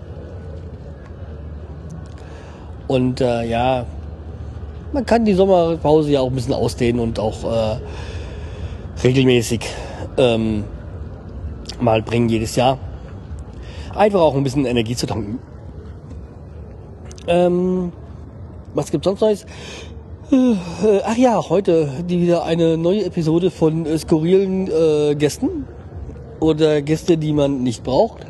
Und 2.88 3.22
äh, 3.22 3.44
ja, 3.44 3.86
man 4.94 5.06
kann 5.06 5.26
die 5.26 5.34
Sommerpause 5.34 6.12
ja 6.12 6.22
auch 6.22 6.28
ein 6.28 6.36
bisschen 6.36 6.54
ausdehnen 6.54 7.02
und 7.02 7.20
auch 7.20 7.44
äh, 7.44 7.78
regelmäßig 9.04 9.62
ähm, 10.18 10.64
mal 11.80 12.02
bringen 12.02 12.30
jedes 12.30 12.56
Jahr. 12.56 12.78
Einfach 13.94 14.22
auch 14.22 14.36
ein 14.36 14.44
bisschen 14.44 14.66
Energie 14.66 14.96
zu 14.96 15.08
tanken. 15.08 15.40
Ähm, 17.28 17.92
was 18.74 18.92
gibt's 18.92 19.06
sonst 19.06 19.22
Neues? 19.22 19.46
Äh, 20.32 20.56
ach 21.06 21.18
ja, 21.18 21.42
heute 21.50 21.90
die 22.08 22.22
wieder 22.22 22.44
eine 22.44 22.78
neue 22.78 23.06
Episode 23.06 23.50
von 23.50 23.86
äh, 23.86 23.98
skurrilen 23.98 24.70
äh, 24.70 25.16
Gästen 25.16 25.66
oder 26.40 26.82
Gäste, 26.82 27.18
die 27.18 27.34
man 27.34 27.64
nicht 27.64 27.84
braucht. 27.84 28.27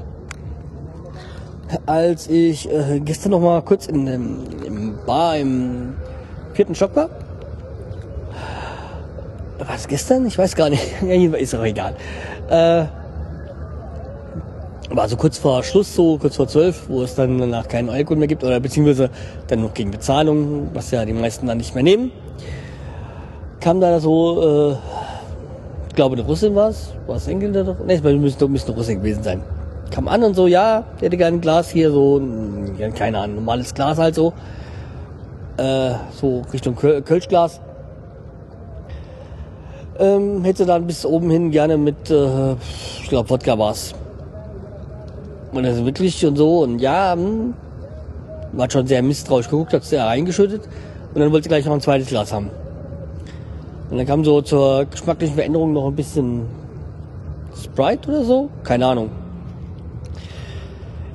Als 1.85 2.27
ich 2.27 2.69
äh, 2.71 2.99
gestern 3.01 3.31
noch 3.31 3.41
mal 3.41 3.61
kurz 3.61 3.87
in 3.87 4.05
dem 4.05 4.39
im 4.65 4.95
Bar 5.05 5.37
im 5.37 5.95
vierten 6.53 6.75
Stock 6.75 6.95
war. 6.95 7.09
Was 9.59 9.87
gestern? 9.87 10.25
Ich 10.25 10.37
weiß 10.37 10.55
gar 10.55 10.69
nicht. 10.69 10.83
ist 11.01 11.55
auch 11.55 11.63
egal. 11.63 11.95
Äh, 12.49 12.85
war 14.89 15.09
so 15.09 15.17
kurz 15.17 15.37
vor 15.37 15.63
Schluss, 15.63 15.93
so 15.93 16.17
kurz 16.17 16.37
vor 16.37 16.47
zwölf, 16.47 16.87
wo 16.87 17.03
es 17.03 17.15
dann 17.15 17.37
danach 17.39 17.67
keinen 17.67 17.89
Alkohol 17.89 18.17
mehr 18.17 18.27
gibt 18.27 18.43
oder 18.43 18.59
beziehungsweise 18.59 19.09
dann 19.47 19.61
noch 19.61 19.73
gegen 19.73 19.91
Bezahlung, 19.91 20.69
was 20.73 20.91
ja 20.91 21.03
die 21.03 21.13
meisten 21.13 21.45
dann 21.47 21.57
nicht 21.57 21.75
mehr 21.75 21.83
nehmen. 21.83 22.11
Kam 23.59 23.81
da 23.81 23.99
so, 23.99 24.71
äh, 24.71 24.75
ich 25.89 25.95
glaube, 25.95 26.15
eine 26.15 26.25
Russin 26.25 26.55
war 26.55 26.69
es, 26.69 26.93
war 27.05 27.17
es 27.17 27.27
Engländer 27.27 27.65
doch? 27.65 27.85
Ne, 27.85 27.95
es 27.95 28.01
müsste, 28.01 28.47
müsste 28.47 28.71
eine 28.71 28.77
Russin 28.77 28.99
gewesen 28.99 29.23
sein. 29.23 29.41
Kam 29.91 30.07
an 30.07 30.23
und 30.23 30.35
so, 30.35 30.47
ja, 30.47 30.83
der 30.99 31.07
hätte 31.07 31.17
gerne 31.17 31.37
ein 31.37 31.41
Glas 31.41 31.69
hier, 31.69 31.91
so, 31.91 32.21
keine 32.95 33.19
Ahnung, 33.19 33.37
normales 33.37 33.73
Glas 33.73 33.97
halt 33.97 34.15
so. 34.15 34.33
Äh, 35.57 35.93
so 36.11 36.43
Richtung 36.53 36.75
Köl 36.75 37.01
Kölschglas. 37.01 37.59
ähm, 39.99 40.43
hätte 40.43 40.65
dann 40.65 40.85
bis 40.85 41.05
oben 41.05 41.29
hin 41.29 41.51
gerne 41.51 41.77
mit, 41.77 42.09
äh, 42.11 42.53
ich 43.01 43.09
glaube, 43.09 43.29
Wodka 43.29 43.57
war's. 43.57 43.93
Und 45.51 45.63
das 45.63 45.77
ist 45.77 45.85
wirklich 45.85 46.25
und 46.25 46.35
so 46.35 46.59
und 46.59 46.79
ja, 46.79 47.13
hm, 47.13 47.53
war 48.53 48.69
schon 48.69 48.85
sehr 48.85 49.01
misstrauisch 49.01 49.49
geguckt, 49.49 49.73
hat 49.73 49.83
sehr 49.83 50.05
reingeschüttet 50.05 50.61
und 51.13 51.21
dann 51.21 51.31
wollte 51.31 51.43
sie 51.43 51.49
gleich 51.49 51.65
noch 51.65 51.73
ein 51.73 51.81
zweites 51.81 52.09
Glas 52.09 52.31
haben. 52.31 52.49
Und 53.89 53.97
dann 53.97 54.05
kam 54.05 54.23
so 54.23 54.41
zur 54.41 54.85
geschmacklichen 54.85 55.35
Veränderung 55.35 55.73
noch 55.73 55.87
ein 55.87 55.95
bisschen 55.95 56.45
Sprite 57.55 58.09
oder 58.09 58.23
so, 58.23 58.49
keine 58.63 58.85
Ahnung. 58.85 59.09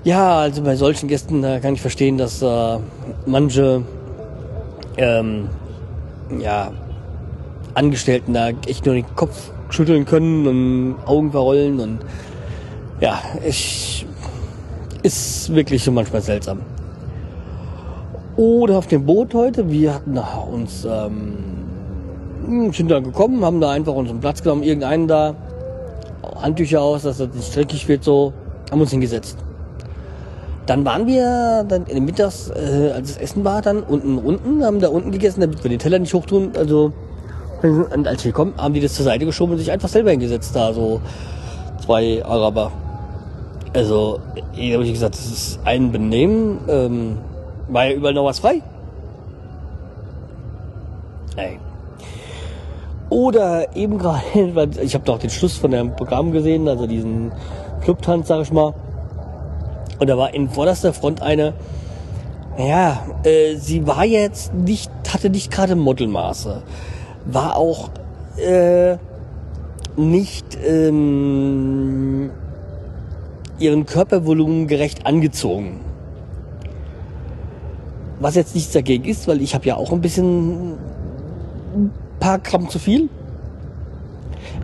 Ja, 0.04 0.40
also 0.40 0.62
bei 0.62 0.74
solchen 0.74 1.08
Gästen 1.08 1.42
da 1.42 1.60
kann 1.60 1.74
ich 1.74 1.80
verstehen, 1.80 2.18
dass 2.18 2.42
äh, 2.42 2.78
manche 3.24 3.82
ähm, 4.96 5.48
ja, 6.40 6.72
Angestellten 7.74 8.34
da 8.34 8.48
echt 8.66 8.84
nur 8.84 8.96
den 8.96 9.06
Kopf 9.14 9.52
schütteln 9.70 10.04
können 10.04 10.46
und 10.48 10.96
Augen 11.06 11.30
verrollen 11.30 11.78
und 11.78 11.98
ja, 13.00 13.20
ich 13.46 14.04
ist 15.04 15.54
wirklich 15.54 15.88
manchmal 15.90 16.20
seltsam. 16.20 16.60
Oder 18.36 18.78
auf 18.78 18.88
dem 18.88 19.06
Boot 19.06 19.34
heute, 19.34 19.70
wir 19.70 19.94
hatten 19.94 20.18
uns 20.50 20.84
ähm, 20.84 22.72
sind 22.72 22.90
da 22.90 22.98
gekommen, 22.98 23.44
haben 23.44 23.60
da 23.60 23.70
einfach 23.70 23.94
unseren 23.94 24.18
Platz 24.18 24.42
genommen, 24.42 24.64
irgendeinen 24.64 25.06
da, 25.06 25.36
Handtücher 26.40 26.80
aus, 26.80 27.02
dass 27.02 27.18
das 27.18 27.28
nicht 27.34 27.54
dreckig 27.54 27.86
wird, 27.86 28.02
so, 28.02 28.32
haben 28.70 28.80
uns 28.80 28.90
hingesetzt. 28.90 29.38
Dann 30.66 30.84
waren 30.84 31.06
wir 31.06 31.64
dann 31.68 31.86
in 31.86 31.96
den 31.96 32.04
Mittags, 32.04 32.50
äh, 32.50 32.92
als 32.94 33.14
das 33.14 33.16
Essen 33.22 33.44
war, 33.44 33.62
dann 33.62 33.82
unten 33.82 34.18
unten, 34.18 34.64
haben 34.64 34.80
da 34.80 34.88
unten 34.88 35.10
gegessen, 35.10 35.40
damit 35.40 35.62
wir 35.62 35.70
den 35.70 35.78
Teller 35.78 35.98
nicht 35.98 36.14
hochtun. 36.14 36.52
Also 36.56 36.92
und 37.62 38.08
als 38.08 38.24
wir 38.24 38.32
kommen, 38.32 38.54
haben 38.58 38.74
die 38.74 38.80
das 38.80 38.94
zur 38.94 39.04
Seite 39.04 39.24
geschoben 39.24 39.52
und 39.52 39.58
sich 39.58 39.70
einfach 39.70 39.88
selber 39.88 40.10
hingesetzt 40.10 40.54
da, 40.56 40.72
so 40.72 41.00
zwei 41.84 42.24
Araber. 42.24 42.72
Also, 43.74 44.20
ich 44.54 44.74
habe 44.74 44.84
gesagt, 44.84 45.14
das 45.14 45.26
ist 45.26 45.60
ein 45.64 45.92
Benehmen. 45.92 46.58
Ähm, 46.68 47.18
war 47.68 47.86
ja 47.86 47.94
überall 47.94 48.14
noch 48.14 48.24
was 48.24 48.40
frei. 48.40 48.62
Ey. 51.36 51.58
Oder 53.08 53.74
eben 53.76 53.98
gerade, 53.98 54.22
ich 54.82 54.94
habe 54.94 55.04
doch 55.04 55.18
den 55.18 55.30
Schluss 55.30 55.56
von 55.56 55.70
dem 55.70 55.94
Programm 55.96 56.32
gesehen, 56.32 56.68
also 56.68 56.86
diesen 56.86 57.32
Clubtanz, 57.82 58.28
sag 58.28 58.42
ich 58.42 58.52
mal. 58.52 58.74
Und 60.02 60.08
da 60.08 60.18
war 60.18 60.34
in 60.34 60.48
vorderster 60.48 60.92
Front 60.92 61.22
eine, 61.22 61.54
ja, 62.58 63.06
äh, 63.22 63.54
sie 63.54 63.86
war 63.86 64.04
jetzt 64.04 64.52
nicht, 64.52 64.90
hatte 65.14 65.30
nicht 65.30 65.52
gerade 65.52 65.76
Modelmaße 65.76 66.64
war 67.24 67.54
auch 67.54 67.90
äh, 68.36 68.96
nicht 69.96 70.58
ähm, 70.66 72.30
ihren 73.60 73.86
Körpervolumen 73.86 74.66
gerecht 74.66 75.06
angezogen. 75.06 75.82
Was 78.18 78.34
jetzt 78.34 78.56
nichts 78.56 78.72
dagegen 78.72 79.04
ist, 79.04 79.28
weil 79.28 79.40
ich 79.40 79.54
habe 79.54 79.66
ja 79.66 79.76
auch 79.76 79.92
ein 79.92 80.00
bisschen 80.00 80.72
ein 81.76 81.90
paar 82.18 82.40
Gramm 82.40 82.68
zu 82.68 82.80
viel. 82.80 83.08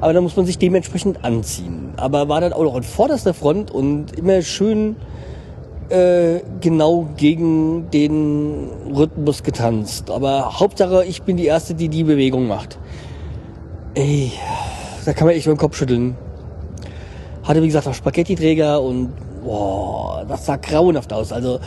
Aber 0.01 0.13
da 0.13 0.21
muss 0.21 0.37
man 0.37 0.47
sich 0.47 0.59
dementsprechend 0.59 1.25
anziehen. 1.25 1.93
Aber 1.97 2.29
war 2.29 2.41
dann 2.41 2.53
auch 2.53 2.63
noch 2.63 2.77
in 2.77 2.83
vorderster 2.83 3.35
Front 3.35 3.71
und 3.71 4.17
immer 4.17 4.43
schön 4.43 4.97
äh, 5.89 6.41
genau 6.61 7.09
gegen 7.17 7.91
den 7.91 8.69
Rhythmus 8.95 9.43
getanzt. 9.43 10.11
Aber 10.11 10.61
Hauptsache, 10.61 11.05
ich 11.05 11.23
bin 11.23 11.37
die 11.37 11.47
Erste, 11.47 11.75
die 11.75 11.89
die 11.89 12.05
Bewegung 12.05 12.47
macht. 12.47 12.79
Ey, 13.95 14.33
da 15.05 15.13
kann 15.13 15.27
man 15.27 15.35
echt 15.35 15.47
den 15.47 15.57
Kopf 15.57 15.77
schütteln. 15.77 16.17
Hatte, 17.43 17.63
wie 17.63 17.67
gesagt, 17.67 17.89
auch 17.89 17.95
Spaghetti-Träger 17.95 18.81
und 18.81 19.13
boah, 19.43 20.25
das 20.29 20.47
sah 20.47 20.57
grauenhaft 20.57 21.13
aus. 21.13 21.33
Also, 21.33 21.59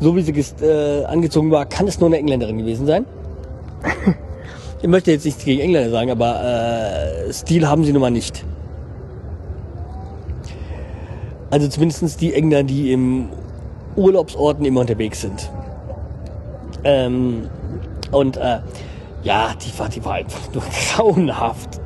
so 0.00 0.16
wie 0.16 0.22
sie 0.22 0.32
äh, 0.64 1.04
angezogen 1.04 1.50
war, 1.50 1.66
kann 1.66 1.86
es 1.86 2.00
nur 2.00 2.08
eine 2.08 2.18
Engländerin 2.18 2.58
gewesen 2.58 2.86
sein. 2.86 3.04
ich 4.80 4.88
möchte 4.88 5.10
jetzt 5.10 5.24
nichts 5.24 5.44
gegen 5.44 5.60
Engländer 5.60 5.90
sagen, 5.90 6.10
aber 6.10 6.42
äh, 6.44 7.32
Stil 7.32 7.68
haben 7.68 7.84
sie 7.84 7.92
nun 7.92 8.00
mal 8.00 8.10
nicht. 8.10 8.44
Also 11.50 11.68
zumindest 11.68 12.20
die 12.20 12.34
Engländer, 12.34 12.62
die 12.62 12.92
im 12.92 13.30
Urlaubsorten 13.96 14.64
immer 14.64 14.80
unterwegs 14.80 15.22
sind. 15.22 15.50
Ähm, 16.84 17.48
und 18.12 18.36
äh, 18.36 18.60
ja, 19.22 19.54
die 19.54 19.78
war, 19.78 19.88
die 19.88 20.04
war 20.04 20.14
einfach 20.14 20.52
nur 20.52 20.62
grauenhaft. 20.94 21.80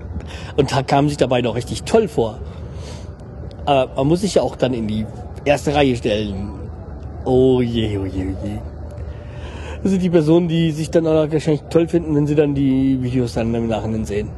Und 0.57 0.73
da 0.73 0.83
kam 0.83 1.09
sich 1.09 1.17
dabei 1.17 1.41
noch 1.41 1.55
richtig 1.55 1.85
toll 1.85 2.09
vor. 2.09 2.39
Aber 3.65 3.91
man 3.97 4.09
muss 4.09 4.21
sich 4.21 4.35
ja 4.35 4.43
auch 4.43 4.57
dann 4.57 4.75
in 4.75 4.89
die 4.89 5.07
erste 5.45 5.75
Reihe 5.75 5.97
stellen. 5.97 6.51
Oh 7.25 7.61
je, 7.61 7.99
oh 7.99 8.05
je, 8.05 8.27
oh 8.27 8.45
je. 8.45 8.59
Das 9.83 9.91
sind 9.91 10.03
die 10.03 10.11
Personen, 10.11 10.47
die 10.47 10.71
sich 10.71 10.91
dann 10.91 11.07
auch 11.07 11.31
wahrscheinlich 11.33 11.63
toll 11.69 11.89
finden, 11.89 12.15
wenn 12.15 12.27
sie 12.27 12.37
dann 12.37 12.55
die 12.55 13.03
Videos 13.03 13.35
dann 13.35 13.53
im 13.53 13.67
Nachhinein 13.67 14.05
sehen. 14.05 14.29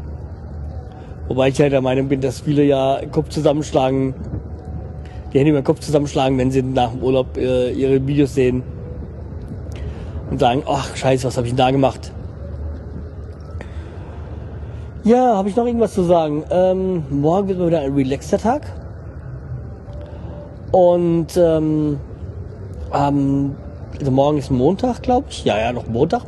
Wobei 1.29 1.49
ich 1.49 1.61
halt 1.61 1.73
der 1.73 1.83
Meinung 1.83 2.09
bin, 2.09 2.21
dass 2.21 2.41
viele 2.41 2.65
ja 2.65 3.01
Kopf 3.11 3.29
zusammenschlagen, 3.29 4.15
die 5.33 5.39
Hände 5.39 5.51
über 5.51 5.61
den 5.61 5.65
Kopf 5.65 5.81
zusammenschlagen, 5.81 6.39
wenn 6.39 6.51
sie 6.51 6.63
nach 6.63 6.93
dem 6.93 7.03
Urlaub 7.03 7.37
äh, 7.37 7.73
ihre 7.73 8.07
Videos 8.07 8.35
sehen 8.35 8.63
und 10.31 10.41
sagen, 10.41 10.63
ach 10.67 10.97
scheiße, 10.97 11.27
was 11.27 11.37
habe 11.37 11.47
ich 11.47 11.53
denn 11.53 11.59
da 11.59 11.71
gemacht? 11.71 12.11
Ja, 15.03 15.37
habe 15.37 15.51
ich 15.51 15.57
noch 15.57 15.67
irgendwas 15.67 15.93
zu 15.93 16.05
sagen? 16.05 16.45
Ähm, 16.51 17.05
morgen 17.11 17.49
wird 17.49 17.59
mal 17.59 17.67
wieder 17.67 17.81
ein 17.81 17.93
relaxter 17.93 18.39
Tag. 18.39 18.63
Und 20.73 21.37
ähm, 21.37 22.01
ähm, 22.95 23.55
also 23.99 24.11
morgen 24.11 24.39
ist 24.39 24.51
Montag, 24.51 25.03
glaube 25.03 25.27
ich. 25.31 25.45
Ja, 25.45 25.59
ja, 25.59 25.73
noch 25.73 25.87
Montag. 25.87 26.23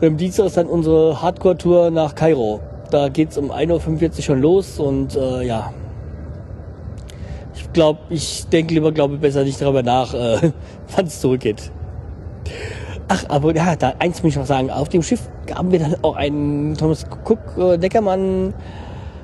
Und 0.00 0.06
am 0.06 0.16
Dienstag 0.16 0.46
ist 0.46 0.56
dann 0.56 0.66
unsere 0.66 1.22
Hardcore-Tour 1.22 1.90
nach 1.90 2.14
Kairo. 2.14 2.60
Da 2.90 3.08
geht's 3.08 3.38
um 3.38 3.50
1.45 3.50 4.16
Uhr 4.16 4.22
schon 4.22 4.40
los 4.40 4.78
und 4.78 5.16
äh, 5.16 5.42
ja, 5.44 5.72
glaube, 7.72 8.00
ich 8.10 8.46
denke 8.48 8.74
lieber, 8.74 8.92
glaube 8.92 9.16
besser 9.16 9.44
nicht 9.44 9.60
darüber 9.60 9.82
nach, 9.82 10.14
äh, 10.14 10.52
wann 10.96 11.06
es 11.06 11.20
zurückgeht. 11.20 11.70
Ach, 13.08 13.24
aber 13.28 13.54
ja, 13.54 13.76
da 13.76 13.94
eins 13.98 14.22
muss 14.22 14.32
ich 14.32 14.38
noch 14.38 14.46
sagen. 14.46 14.70
Auf 14.70 14.88
dem 14.88 15.02
Schiff 15.02 15.28
haben 15.54 15.70
wir 15.70 15.78
dann 15.78 15.96
auch 16.02 16.16
einen 16.16 16.76
Thomas 16.76 17.04
Cook 17.24 17.38
äh, 17.58 17.76
Neckermann 17.76 18.54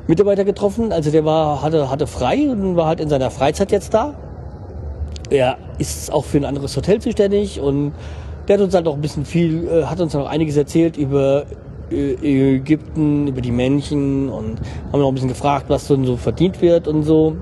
Mitarbeiter 0.07 0.45
getroffen. 0.45 0.93
Also 0.93 1.11
der 1.11 1.25
war, 1.25 1.63
hatte, 1.63 1.91
hatte 1.91 2.07
frei 2.07 2.51
und 2.51 2.77
war 2.77 2.87
halt 2.87 3.01
in 3.01 3.09
seiner 3.09 3.31
Freizeit 3.31 3.73
jetzt 3.73 3.95
da. 3.95 4.15
Er 5.31 5.59
ist 5.79 6.13
auch 6.13 6.25
für 6.25 6.39
ein 6.39 6.45
anderes 6.45 6.77
Hotel 6.77 7.01
zuständig 7.01 7.61
und 7.61 7.93
der 8.47 8.57
hat 8.57 8.65
uns 8.65 8.75
halt 8.75 8.87
auch 8.89 8.95
ein 8.95 9.01
bisschen 9.01 9.25
viel, 9.25 9.69
äh, 9.69 9.85
hat 9.85 10.01
uns 10.01 10.15
noch 10.15 10.27
einiges 10.27 10.57
erzählt 10.57 10.97
über 10.97 11.45
äh, 11.91 12.57
Ägypten, 12.57 13.29
über 13.29 13.41
die 13.41 13.51
Männchen 13.53 14.29
und 14.31 14.59
haben 14.93 15.01
noch 15.01 15.09
ein 15.09 15.15
bisschen 15.15 15.29
gefragt, 15.29 15.67
was 15.69 15.87
so 15.87 16.17
verdient 16.17 16.61
wird 16.63 16.89
und 16.89 17.03
so 17.03 17.37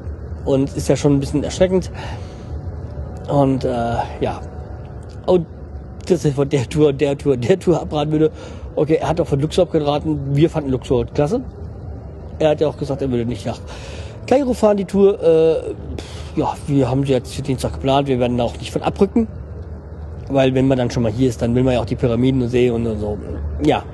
und 0.44 0.74
ist 0.76 0.88
ja 0.88 0.96
schon 0.96 1.14
ein 1.14 1.20
bisschen 1.20 1.44
erschreckend. 1.44 1.90
Und 3.28 3.64
äh, 3.64 3.96
ja, 4.20 4.40
und 5.26 5.46
dass 6.06 6.24
er 6.24 6.32
von 6.32 6.48
der 6.48 6.68
Tour, 6.68 6.92
der 6.92 7.18
Tour, 7.18 7.36
der 7.36 7.58
Tour 7.58 7.80
abraten 7.80 8.12
würde. 8.12 8.30
Okay, 8.76 8.98
er 9.00 9.08
hat 9.08 9.20
auch 9.20 9.26
von 9.26 9.40
Luxor 9.40 9.64
abgeraten. 9.64 10.36
Wir 10.36 10.48
fanden 10.48 10.70
Luxor 10.70 11.06
klasse. 11.06 11.40
Er 12.38 12.50
hat 12.50 12.60
ja 12.60 12.68
auch 12.68 12.76
gesagt, 12.76 13.02
er 13.02 13.10
würde 13.10 13.24
nicht 13.24 13.46
nach 13.46 13.58
Kairo 14.26 14.52
fahren, 14.52 14.76
die 14.76 14.84
Tour. 14.84 15.20
Äh, 15.22 15.74
ja, 16.36 16.54
wir 16.66 16.90
haben 16.90 17.04
sie 17.04 17.12
jetzt 17.12 17.34
für 17.34 17.42
Dienstag 17.42 17.74
geplant. 17.74 18.08
Wir 18.08 18.18
werden 18.18 18.40
auch 18.40 18.56
nicht 18.58 18.70
von 18.70 18.82
abrücken. 18.82 19.26
Weil 20.28 20.54
wenn 20.54 20.66
man 20.66 20.78
dann 20.78 20.90
schon 20.90 21.02
mal 21.02 21.12
hier 21.12 21.28
ist, 21.28 21.40
dann 21.40 21.54
will 21.54 21.62
man 21.62 21.74
ja 21.74 21.80
auch 21.80 21.86
die 21.86 21.96
Pyramiden 21.96 22.48
sehen 22.48 22.74
und 22.74 22.98
so. 22.98 23.18
Ja. 23.64 23.84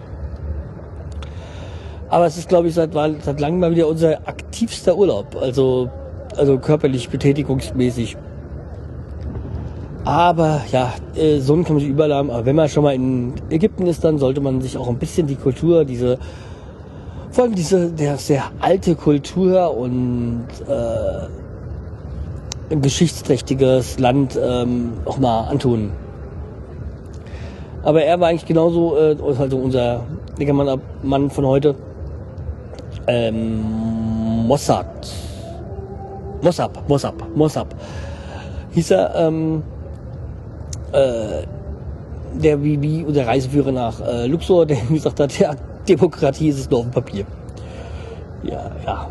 Aber 2.09 2.26
es 2.26 2.36
ist, 2.36 2.49
glaube 2.49 2.68
ich, 2.68 2.74
seit, 2.74 2.93
seit 2.93 3.40
langem 3.40 3.61
mal 3.61 3.70
wieder 3.70 3.86
unser 3.86 4.26
aktivster 4.26 4.97
Urlaub. 4.97 5.36
Also 5.40 5.90
also 6.36 6.59
körperlich 6.59 7.09
betätigungsmäßig. 7.09 8.16
Aber 10.05 10.62
ja, 10.72 10.93
äh, 11.14 11.38
Sonnen 11.38 11.64
kann 11.64 11.74
man 11.74 11.80
sich 11.80 11.90
überall 11.90 12.12
haben. 12.12 12.30
Aber 12.30 12.45
wenn 12.45 12.57
man 12.57 12.68
schon 12.68 12.82
mal 12.82 12.95
in 12.95 13.34
Ägypten 13.51 13.86
ist, 13.86 14.03
dann 14.05 14.18
sollte 14.18 14.40
man 14.40 14.61
sich 14.61 14.76
auch 14.76 14.88
ein 14.88 14.99
bisschen 14.99 15.26
die 15.26 15.36
Kultur, 15.36 15.84
diese, 15.84 16.18
vor 17.30 17.45
allem 17.45 17.55
diese 17.55 17.93
der 17.93 18.16
sehr 18.16 18.45
alte 18.61 18.97
Kultur 18.97 19.76
und 19.76 20.47
äh, 20.68 21.41
geschichtsträchtiges 22.80 23.98
Land 23.98 24.38
ähm, 24.42 24.92
auch 25.04 25.18
mal 25.18 25.48
antun. 25.48 25.90
Aber 27.82 28.02
er 28.02 28.20
war 28.20 28.28
eigentlich 28.28 28.46
genauso, 28.46 28.96
äh, 28.96 29.16
also 29.38 29.56
unser 29.56 30.04
Mann, 30.38 30.80
Mann 31.02 31.30
von 31.30 31.46
heute, 31.46 31.74
ähm, 33.06 34.46
Mossad 34.46 34.86
Mossab, 36.42 36.88
Mossab, 36.88 37.14
Mossab. 37.36 37.68
Hieß 38.72 38.90
er, 38.90 39.14
ähm, 39.14 39.62
äh, 40.90 41.46
der 42.34 42.62
wie, 42.62 42.82
wie 42.82 43.04
unser 43.04 43.26
Reiseführer 43.26 43.70
nach 43.70 44.00
äh, 44.00 44.26
Luxor, 44.26 44.66
der 44.66 44.76
gesagt 44.90 45.20
hat, 45.20 45.38
ja, 45.38 45.54
Demokratie 45.88 46.48
ist 46.48 46.58
es 46.58 46.70
nur 46.70 46.80
auf 46.80 46.86
dem 46.86 46.92
Papier. 46.92 47.24
Ja, 48.42 48.70
ja. 48.84 49.08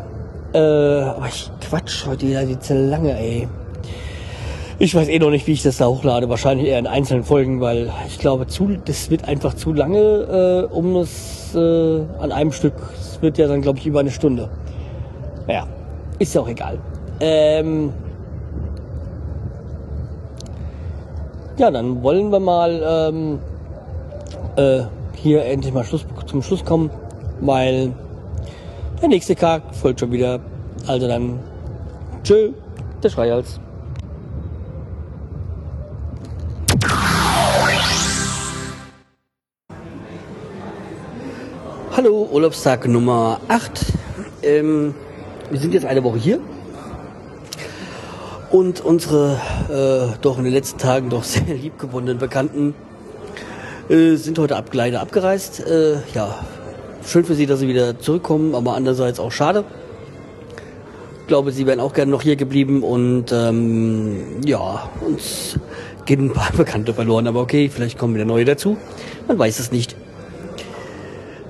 Äh, 0.52 1.04
aber 1.04 1.26
ich 1.26 1.50
quatsch 1.72 2.04
heute 2.06 2.28
wieder 2.28 2.44
die 2.44 2.58
zu 2.58 2.74
lange, 2.74 3.18
ey. 3.18 3.48
Ich 4.78 4.94
weiß 4.94 5.08
eh 5.08 5.18
noch 5.18 5.30
nicht, 5.30 5.46
wie 5.46 5.52
ich 5.52 5.62
das 5.62 5.78
da 5.78 5.86
hochlade. 5.86 6.28
Wahrscheinlich 6.28 6.68
eher 6.68 6.78
in 6.78 6.86
einzelnen 6.86 7.24
Folgen, 7.24 7.62
weil 7.62 7.90
ich 8.06 8.18
glaube, 8.18 8.46
zu, 8.46 8.76
das 8.84 9.08
wird 9.08 9.26
einfach 9.26 9.54
zu 9.54 9.72
lange, 9.72 10.68
äh, 10.70 10.74
um 10.74 10.96
es 10.96 11.54
äh, 11.54 12.02
an 12.18 12.30
einem 12.30 12.52
Stück. 12.52 12.74
Es 13.00 13.22
wird 13.22 13.38
ja 13.38 13.48
dann, 13.48 13.62
glaube 13.62 13.78
ich, 13.78 13.86
über 13.86 14.00
eine 14.00 14.10
Stunde. 14.10 14.50
Naja, 15.46 15.66
ist 16.18 16.34
ja 16.34 16.42
auch 16.42 16.48
egal. 16.48 16.78
Ähm, 17.20 17.94
ja, 21.56 21.70
dann 21.70 22.02
wollen 22.02 22.30
wir 22.30 22.40
mal 22.40 22.82
ähm, 22.86 23.38
äh, 24.56 24.82
hier 25.14 25.46
endlich 25.46 25.72
mal 25.72 25.84
Schluss, 25.84 26.04
zum 26.26 26.42
Schluss 26.42 26.66
kommen, 26.66 26.90
weil 27.40 27.94
der 29.00 29.08
nächste 29.08 29.34
Tag 29.34 29.62
folgt 29.74 30.00
schon 30.00 30.12
wieder. 30.12 30.38
Also 30.86 31.08
dann, 31.08 31.38
tschö, 32.24 32.52
der 33.02 33.08
Schreihals. 33.10 33.58
Hallo, 41.96 42.28
Urlaubstag 42.32 42.86
Nummer 42.88 43.40
8. 43.48 43.86
Ähm, 44.42 44.94
wir 45.50 45.60
sind 45.60 45.74
jetzt 45.74 45.84
eine 45.84 46.02
Woche 46.04 46.18
hier. 46.18 46.40
Und 48.50 48.80
unsere 48.80 49.40
äh, 49.68 50.18
doch 50.20 50.38
in 50.38 50.44
den 50.44 50.52
letzten 50.52 50.78
Tagen 50.78 51.10
doch 51.10 51.24
sehr 51.24 51.54
liebgewonnenen 51.54 52.18
Bekannten 52.18 52.74
äh, 53.88 54.14
sind 54.14 54.38
heute 54.38 54.56
ab, 54.56 54.70
leider 54.72 55.00
abgereist. 55.00 55.60
Äh, 55.66 55.96
ja, 56.14 56.44
schön 57.04 57.24
für 57.24 57.34
sie, 57.34 57.46
dass 57.46 57.60
sie 57.60 57.68
wieder 57.68 57.98
zurückkommen, 57.98 58.54
aber 58.54 58.74
andererseits 58.74 59.18
auch 59.18 59.32
schade. 59.32 59.64
Ich 61.22 61.28
glaube, 61.28 61.52
sie 61.52 61.66
wären 61.66 61.80
auch 61.80 61.94
gerne 61.94 62.10
noch 62.10 62.22
hier 62.22 62.36
geblieben 62.36 62.82
und 62.82 63.32
ähm, 63.32 64.42
ja, 64.44 64.90
uns 65.00 65.58
gehen 66.04 66.26
ein 66.26 66.32
paar 66.32 66.52
Bekannte 66.56 66.92
verloren, 66.92 67.26
aber 67.26 67.40
okay, 67.40 67.68
vielleicht 67.68 67.96
kommen 67.96 68.14
wieder 68.14 68.24
neue 68.24 68.44
dazu. 68.44 68.76
Man 69.28 69.38
weiß 69.38 69.58
es 69.60 69.72
nicht. 69.72 69.96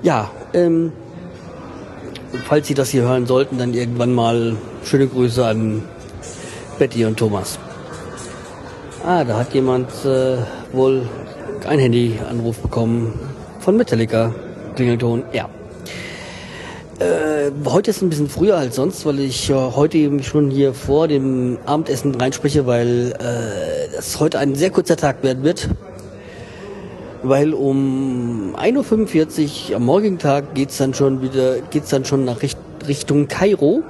Ja, 0.03 0.31
ähm, 0.53 0.91
falls 2.45 2.67
Sie 2.67 2.73
das 2.73 2.89
hier 2.89 3.03
hören 3.03 3.25
sollten, 3.25 3.57
dann 3.57 3.73
irgendwann 3.73 4.13
mal 4.13 4.55
schöne 4.83 5.07
Grüße 5.07 5.45
an 5.45 5.83
Betty 6.77 7.05
und 7.05 7.17
Thomas. 7.17 7.57
Ah, 9.05 9.23
da 9.23 9.37
hat 9.37 9.53
jemand 9.53 9.89
äh, 10.05 10.37
wohl 10.71 11.07
ein 11.67 11.79
Handyanruf 11.79 12.59
bekommen 12.59 13.13
von 13.59 13.75
Metallica. 13.75 14.33
Klingelton, 14.75 15.23
ja. 15.33 15.49
Äh, 16.99 17.51
heute 17.65 17.91
ist 17.91 18.01
ein 18.01 18.09
bisschen 18.09 18.29
früher 18.29 18.57
als 18.57 18.75
sonst, 18.75 19.05
weil 19.05 19.19
ich 19.19 19.49
äh, 19.49 19.53
heute 19.53 19.97
eben 19.97 20.23
schon 20.23 20.49
hier 20.49 20.73
vor 20.73 21.07
dem 21.07 21.57
Abendessen 21.65 22.15
reinspreche, 22.15 22.65
weil 22.65 23.13
äh, 23.19 23.95
es 23.97 24.19
heute 24.19 24.39
ein 24.39 24.55
sehr 24.55 24.69
kurzer 24.69 24.97
Tag 24.97 25.23
werden 25.23 25.43
wird 25.43 25.69
weil 27.23 27.53
um 27.53 28.53
1.45 28.57 29.69
Uhr 29.69 29.75
am 29.77 29.85
morgigen 29.85 30.19
Tag 30.19 30.53
geht's 30.53 30.77
dann 30.77 30.93
schon 30.93 31.21
wieder, 31.21 31.61
geht's 31.71 31.89
dann 31.89 32.05
schon 32.05 32.25
nach 32.25 32.41
Richt 32.41 32.59
Richtung 32.87 33.27
Kairo. 33.27 33.81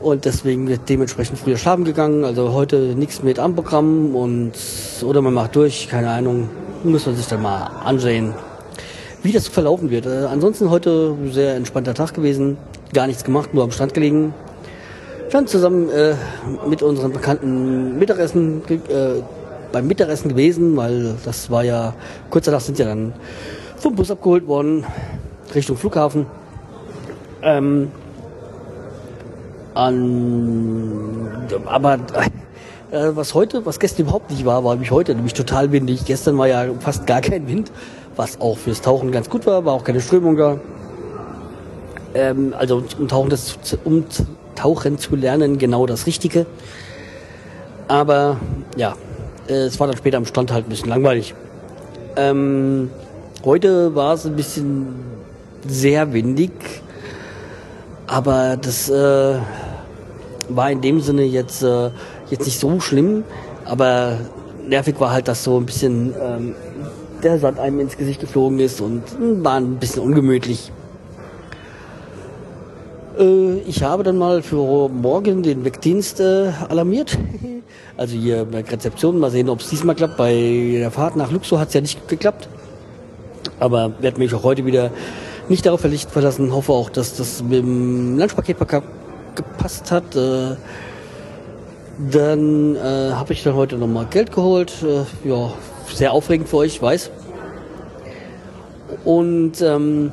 Und 0.00 0.26
deswegen 0.26 0.68
wird 0.68 0.88
dementsprechend 0.88 1.38
früher 1.38 1.56
schlafen 1.56 1.84
gegangen. 1.84 2.24
Also 2.24 2.52
heute 2.52 2.76
nichts 2.76 3.22
mit 3.22 3.38
am 3.38 3.54
Programm 3.54 4.14
und 4.14 4.52
oder 5.02 5.22
man 5.22 5.32
macht 5.32 5.56
durch, 5.56 5.88
keine 5.88 6.10
Ahnung. 6.10 6.50
Muss 6.82 7.06
man 7.06 7.16
sich 7.16 7.26
dann 7.26 7.40
mal 7.40 7.70
ansehen, 7.84 8.34
wie 9.24 9.32
das 9.32 9.48
verlaufen 9.48 9.90
wird. 9.90 10.06
Äh, 10.06 10.26
ansonsten 10.30 10.70
heute 10.70 11.16
sehr 11.30 11.56
entspannter 11.56 11.94
Tag 11.94 12.14
gewesen. 12.14 12.58
Gar 12.92 13.08
nichts 13.08 13.24
gemacht, 13.24 13.54
nur 13.54 13.64
am 13.64 13.72
Strand 13.72 13.94
gelegen. 13.94 14.34
Dann 15.32 15.46
zusammen 15.48 15.88
äh, 15.90 16.14
mit 16.68 16.82
unseren 16.82 17.12
bekannten 17.12 17.98
Mittagessen 17.98 18.62
äh, 18.68 19.22
beim 19.72 19.86
Mittagessen 19.88 20.28
gewesen, 20.28 20.76
weil 20.76 21.14
das 21.24 21.50
war 21.50 21.64
ja, 21.64 21.94
kurz 22.30 22.44
danach 22.44 22.60
sind 22.60 22.78
ja 22.78 22.84
dann 22.84 23.14
vom 23.76 23.96
Bus 23.96 24.10
abgeholt 24.10 24.46
worden, 24.46 24.84
Richtung 25.54 25.76
Flughafen. 25.76 26.26
Ähm, 27.42 27.90
an, 29.74 31.48
aber 31.66 31.98
äh, 32.94 33.10
was 33.14 33.34
heute, 33.34 33.66
was 33.66 33.80
gestern 33.80 34.02
überhaupt 34.02 34.30
nicht 34.30 34.44
war, 34.44 34.62
war 34.62 34.74
nämlich 34.74 34.92
heute 34.92 35.14
nämlich 35.14 35.34
total 35.34 35.72
windig. 35.72 36.04
Gestern 36.04 36.38
war 36.38 36.46
ja 36.46 36.66
fast 36.78 37.06
gar 37.06 37.20
kein 37.20 37.48
Wind, 37.48 37.72
was 38.16 38.40
auch 38.40 38.58
fürs 38.58 38.80
Tauchen 38.80 39.12
ganz 39.12 39.28
gut 39.28 39.46
war, 39.46 39.64
war 39.64 39.74
auch 39.74 39.84
keine 39.84 40.00
Strömung 40.00 40.36
da. 40.36 40.58
Ähm, 42.14 42.54
also 42.56 42.82
um 42.98 43.08
Tauchen, 43.08 43.30
das, 43.30 43.58
um 43.84 44.04
Tauchen 44.54 44.98
zu 44.98 45.16
lernen, 45.16 45.58
genau 45.58 45.86
das 45.86 46.06
Richtige. 46.06 46.46
Aber 47.88 48.38
ja, 48.76 48.94
es 49.46 49.78
war 49.78 49.86
dann 49.86 49.96
später 49.96 50.16
am 50.16 50.26
Strand 50.26 50.52
halt 50.52 50.66
ein 50.66 50.70
bisschen 50.70 50.88
langweilig. 50.88 51.34
Ähm, 52.16 52.90
heute 53.44 53.94
war 53.94 54.14
es 54.14 54.24
ein 54.24 54.36
bisschen 54.36 54.86
sehr 55.66 56.12
windig, 56.12 56.52
aber 58.06 58.56
das 58.56 58.88
äh, 58.88 59.38
war 60.48 60.70
in 60.70 60.80
dem 60.80 61.00
Sinne 61.00 61.24
jetzt, 61.24 61.62
äh, 61.62 61.90
jetzt 62.30 62.46
nicht 62.46 62.60
so 62.60 62.78
schlimm, 62.80 63.24
aber 63.64 64.18
nervig 64.66 65.00
war 65.00 65.10
halt, 65.10 65.28
dass 65.28 65.44
so 65.44 65.58
ein 65.58 65.66
bisschen 65.66 66.14
ähm, 66.20 66.54
der 67.24 67.38
Sand 67.38 67.58
einem 67.58 67.80
ins 67.80 67.96
Gesicht 67.96 68.20
geflogen 68.20 68.58
ist 68.60 68.80
und 68.80 69.02
hm, 69.18 69.44
war 69.44 69.56
ein 69.56 69.76
bisschen 69.76 70.02
ungemütlich. 70.02 70.70
Äh, 73.18 73.58
ich 73.66 73.82
habe 73.82 74.02
dann 74.02 74.18
mal 74.18 74.42
für 74.42 74.88
morgen 74.88 75.42
den 75.42 75.64
Wegdienst 75.64 76.20
äh, 76.20 76.50
alarmiert. 76.68 77.18
Also 77.96 78.16
hier 78.16 78.44
bei 78.44 78.62
Rezeption, 78.62 79.20
mal 79.20 79.30
sehen, 79.30 79.48
ob 79.48 79.60
es 79.60 79.70
diesmal 79.70 79.94
klappt. 79.94 80.16
Bei 80.16 80.32
der 80.78 80.90
Fahrt 80.90 81.14
nach 81.14 81.30
Luxor 81.30 81.60
hat 81.60 81.68
es 81.68 81.74
ja 81.74 81.80
nicht 81.80 82.08
geklappt. 82.08 82.48
Aber 83.60 83.92
werde 84.00 84.18
mich 84.18 84.34
auch 84.34 84.42
heute 84.42 84.66
wieder 84.66 84.90
nicht 85.48 85.64
darauf 85.64 85.80
verlassen. 85.80 86.52
Hoffe 86.52 86.72
auch, 86.72 86.90
dass 86.90 87.16
das 87.16 87.40
mit 87.40 87.60
dem 87.60 88.18
Lunchpaket 88.18 88.56
gepasst 89.36 89.92
hat. 89.92 90.16
Äh, 90.16 90.56
dann 92.10 92.74
äh, 92.74 93.12
habe 93.12 93.32
ich 93.32 93.44
dann 93.44 93.54
heute 93.54 93.76
nochmal 93.76 94.06
Geld 94.06 94.32
geholt. 94.32 94.72
Äh, 94.82 95.28
ja, 95.28 95.52
sehr 95.92 96.12
aufregend 96.12 96.48
für 96.48 96.58
euch, 96.58 96.76
ich 96.76 96.82
weiß. 96.82 97.10
Und 99.04 99.60
ähm, 99.60 100.12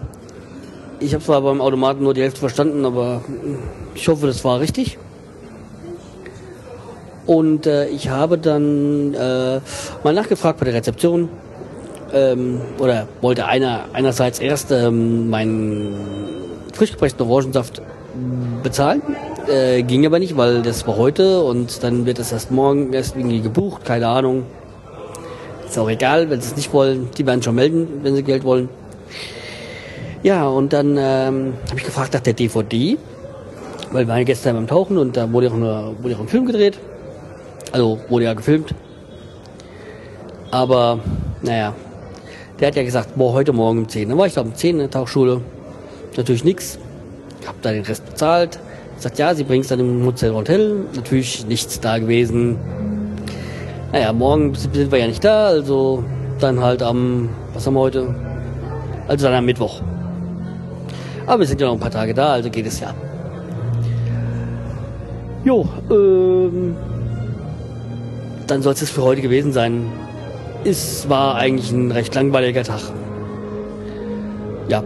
ich 1.00 1.14
habe 1.14 1.24
zwar 1.24 1.42
beim 1.42 1.62
Automaten 1.62 2.04
nur 2.04 2.14
die 2.14 2.22
Hälfte 2.22 2.40
verstanden, 2.40 2.86
aber 2.86 3.24
ich 3.96 4.08
hoffe, 4.08 4.28
das 4.28 4.44
war 4.44 4.60
richtig. 4.60 4.98
Und 7.26 7.66
äh, 7.66 7.88
ich 7.88 8.10
habe 8.10 8.38
dann 8.38 9.14
äh, 9.14 9.60
mal 10.04 10.14
nachgefragt 10.14 10.60
bei 10.60 10.66
der 10.66 10.74
Rezeption 10.74 11.30
ähm, 12.14 12.62
oder 12.80 13.08
wollte 13.22 13.46
einer 13.46 13.86
einerseits 13.94 14.40
erst 14.40 14.72
ähm, 14.72 15.30
meinen 15.30 15.96
frisch 16.74 16.92
gepressten 16.92 17.28
Orangensaft 17.28 17.82
bezahlen. 18.64 19.02
Äh, 19.48 19.84
ging 19.84 20.06
aber 20.06 20.20
nicht, 20.20 20.38
weil 20.38 20.62
das 20.62 20.86
war 20.88 20.98
heute 20.98 21.42
und 21.42 21.84
dann 21.84 22.06
wird 22.06 22.20
es 22.20 22.32
erst 22.32 22.52
morgen 22.52 22.94
erst 22.94 23.16
irgendwie 23.16 23.42
gebucht, 23.42 23.86
keine 23.86 24.08
Ahnung. 24.08 24.44
Ist 25.72 25.80
auch 25.80 25.90
egal, 25.90 26.30
wenn 26.30 26.42
sie 26.42 26.50
es 26.50 26.58
nicht 26.58 26.74
wollen, 26.74 27.08
die 27.18 27.26
werden 27.26 27.42
schon 27.42 27.56
melden, 27.56 28.02
wenn 28.04 28.14
sie 28.14 28.24
Geld 28.24 28.44
wollen. 28.44 28.68
Ja, 30.22 30.46
und 30.46 30.74
dann 30.74 30.98
ähm, 30.98 31.54
habe 31.70 31.78
ich 31.78 31.86
gefragt 31.86 32.14
nach 32.14 32.20
der 32.20 32.34
DVD, 32.34 32.98
weil 33.94 34.06
wir 34.06 34.14
waren 34.14 34.26
gestern 34.26 34.58
beim 34.58 34.68
Tauchen 34.68 34.98
und 34.98 35.16
da 35.16 35.32
wurde 35.32 35.48
auch, 35.48 35.54
eine, 35.54 35.96
wurde 36.02 36.18
auch 36.18 36.20
ein 36.20 36.28
Film 36.28 36.46
gedreht. 36.46 36.78
Also 37.72 38.00
wurde 38.10 38.26
ja 38.26 38.34
gefilmt. 38.34 38.76
Aber, 40.52 41.00
naja, 41.42 41.74
der 42.60 42.68
hat 42.68 42.76
ja 42.76 42.84
gesagt, 42.84 43.16
boah, 43.16 43.32
heute 43.32 43.54
Morgen 43.54 43.80
um 43.80 43.88
10. 43.88 44.10
Dann 44.10 44.18
war 44.18 44.28
ich 44.28 44.34
da 44.34 44.42
um 44.42 44.54
10 44.54 44.72
in 44.72 44.78
der 44.80 44.92
Tauchschule. 44.92 45.40
Natürlich 46.18 46.44
nichts. 46.44 46.80
Hab 47.48 47.62
da 47.62 47.72
den 47.72 47.86
Rest 47.86 48.06
bezahlt. 48.06 48.60
Sagt, 48.98 49.20
ja, 49.20 49.34
sie 49.34 49.46
bringt 49.46 49.64
es 49.64 49.70
dann 49.70 49.80
im 49.80 50.06
Hotel 50.06 50.34
Hotel. 50.34 50.84
Natürlich 50.94 51.48
nichts 51.48 51.80
da 51.80 51.98
gewesen. 51.98 52.58
Naja, 53.92 54.14
morgen 54.14 54.56
sind 54.56 54.74
wir 54.74 55.00
ja 55.00 55.08
nicht 55.08 55.24
da, 55.24 55.48
also 55.48 56.04
dann 56.40 56.62
halt 56.62 56.82
am, 56.82 57.30
was 57.54 57.68
haben 57.68 57.74
wir 57.74 57.82
heute? 57.82 58.16
Also 59.08 59.26
dann 59.26 59.36
am 59.36 59.46
Mittwoch. 59.46 59.82
Aber 61.28 61.40
wir 61.40 61.48
sind 61.48 61.60
ja 61.60 61.68
noch 61.68 61.74
ein 61.74 61.80
paar 61.80 61.92
Tage 61.92 62.14
da, 62.14 62.34
also 62.34 62.50
geht 62.50 62.66
es 62.66 62.80
ja. 62.80 62.94
Jo, 65.44 65.68
ähm, 65.90 66.76
dann 68.48 68.62
soll 68.62 68.74
es 68.74 68.90
für 68.90 69.04
heute 69.04 69.22
gewesen 69.22 69.52
sein. 69.52 69.92
Es 70.64 71.10
war 71.10 71.36
eigentlich 71.36 71.72
ein 71.72 71.92
recht 71.92 72.16
langweiliger 72.16 72.64
Tag. 72.64 72.82
Ja. 74.70 74.84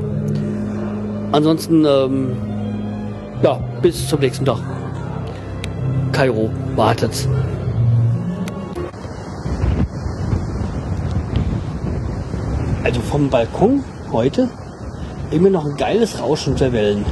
Ansonsten, 1.31 1.85
ähm, 1.85 2.37
ja, 3.43 3.59
bis 3.83 4.07
zum 4.07 4.19
nächsten 4.19 4.45
Tag. 4.45 4.59
Kairo 6.11 6.49
wartet. 6.75 7.27
Also 12.95 13.07
vom 13.09 13.29
Balkon 13.29 13.83
heute 14.13 14.49
immer 15.29 15.49
noch 15.49 15.65
ein 15.65 15.75
geiles 15.75 16.21
Rauschen 16.21 16.55
der 16.55 16.71
Wellen. 16.71 17.03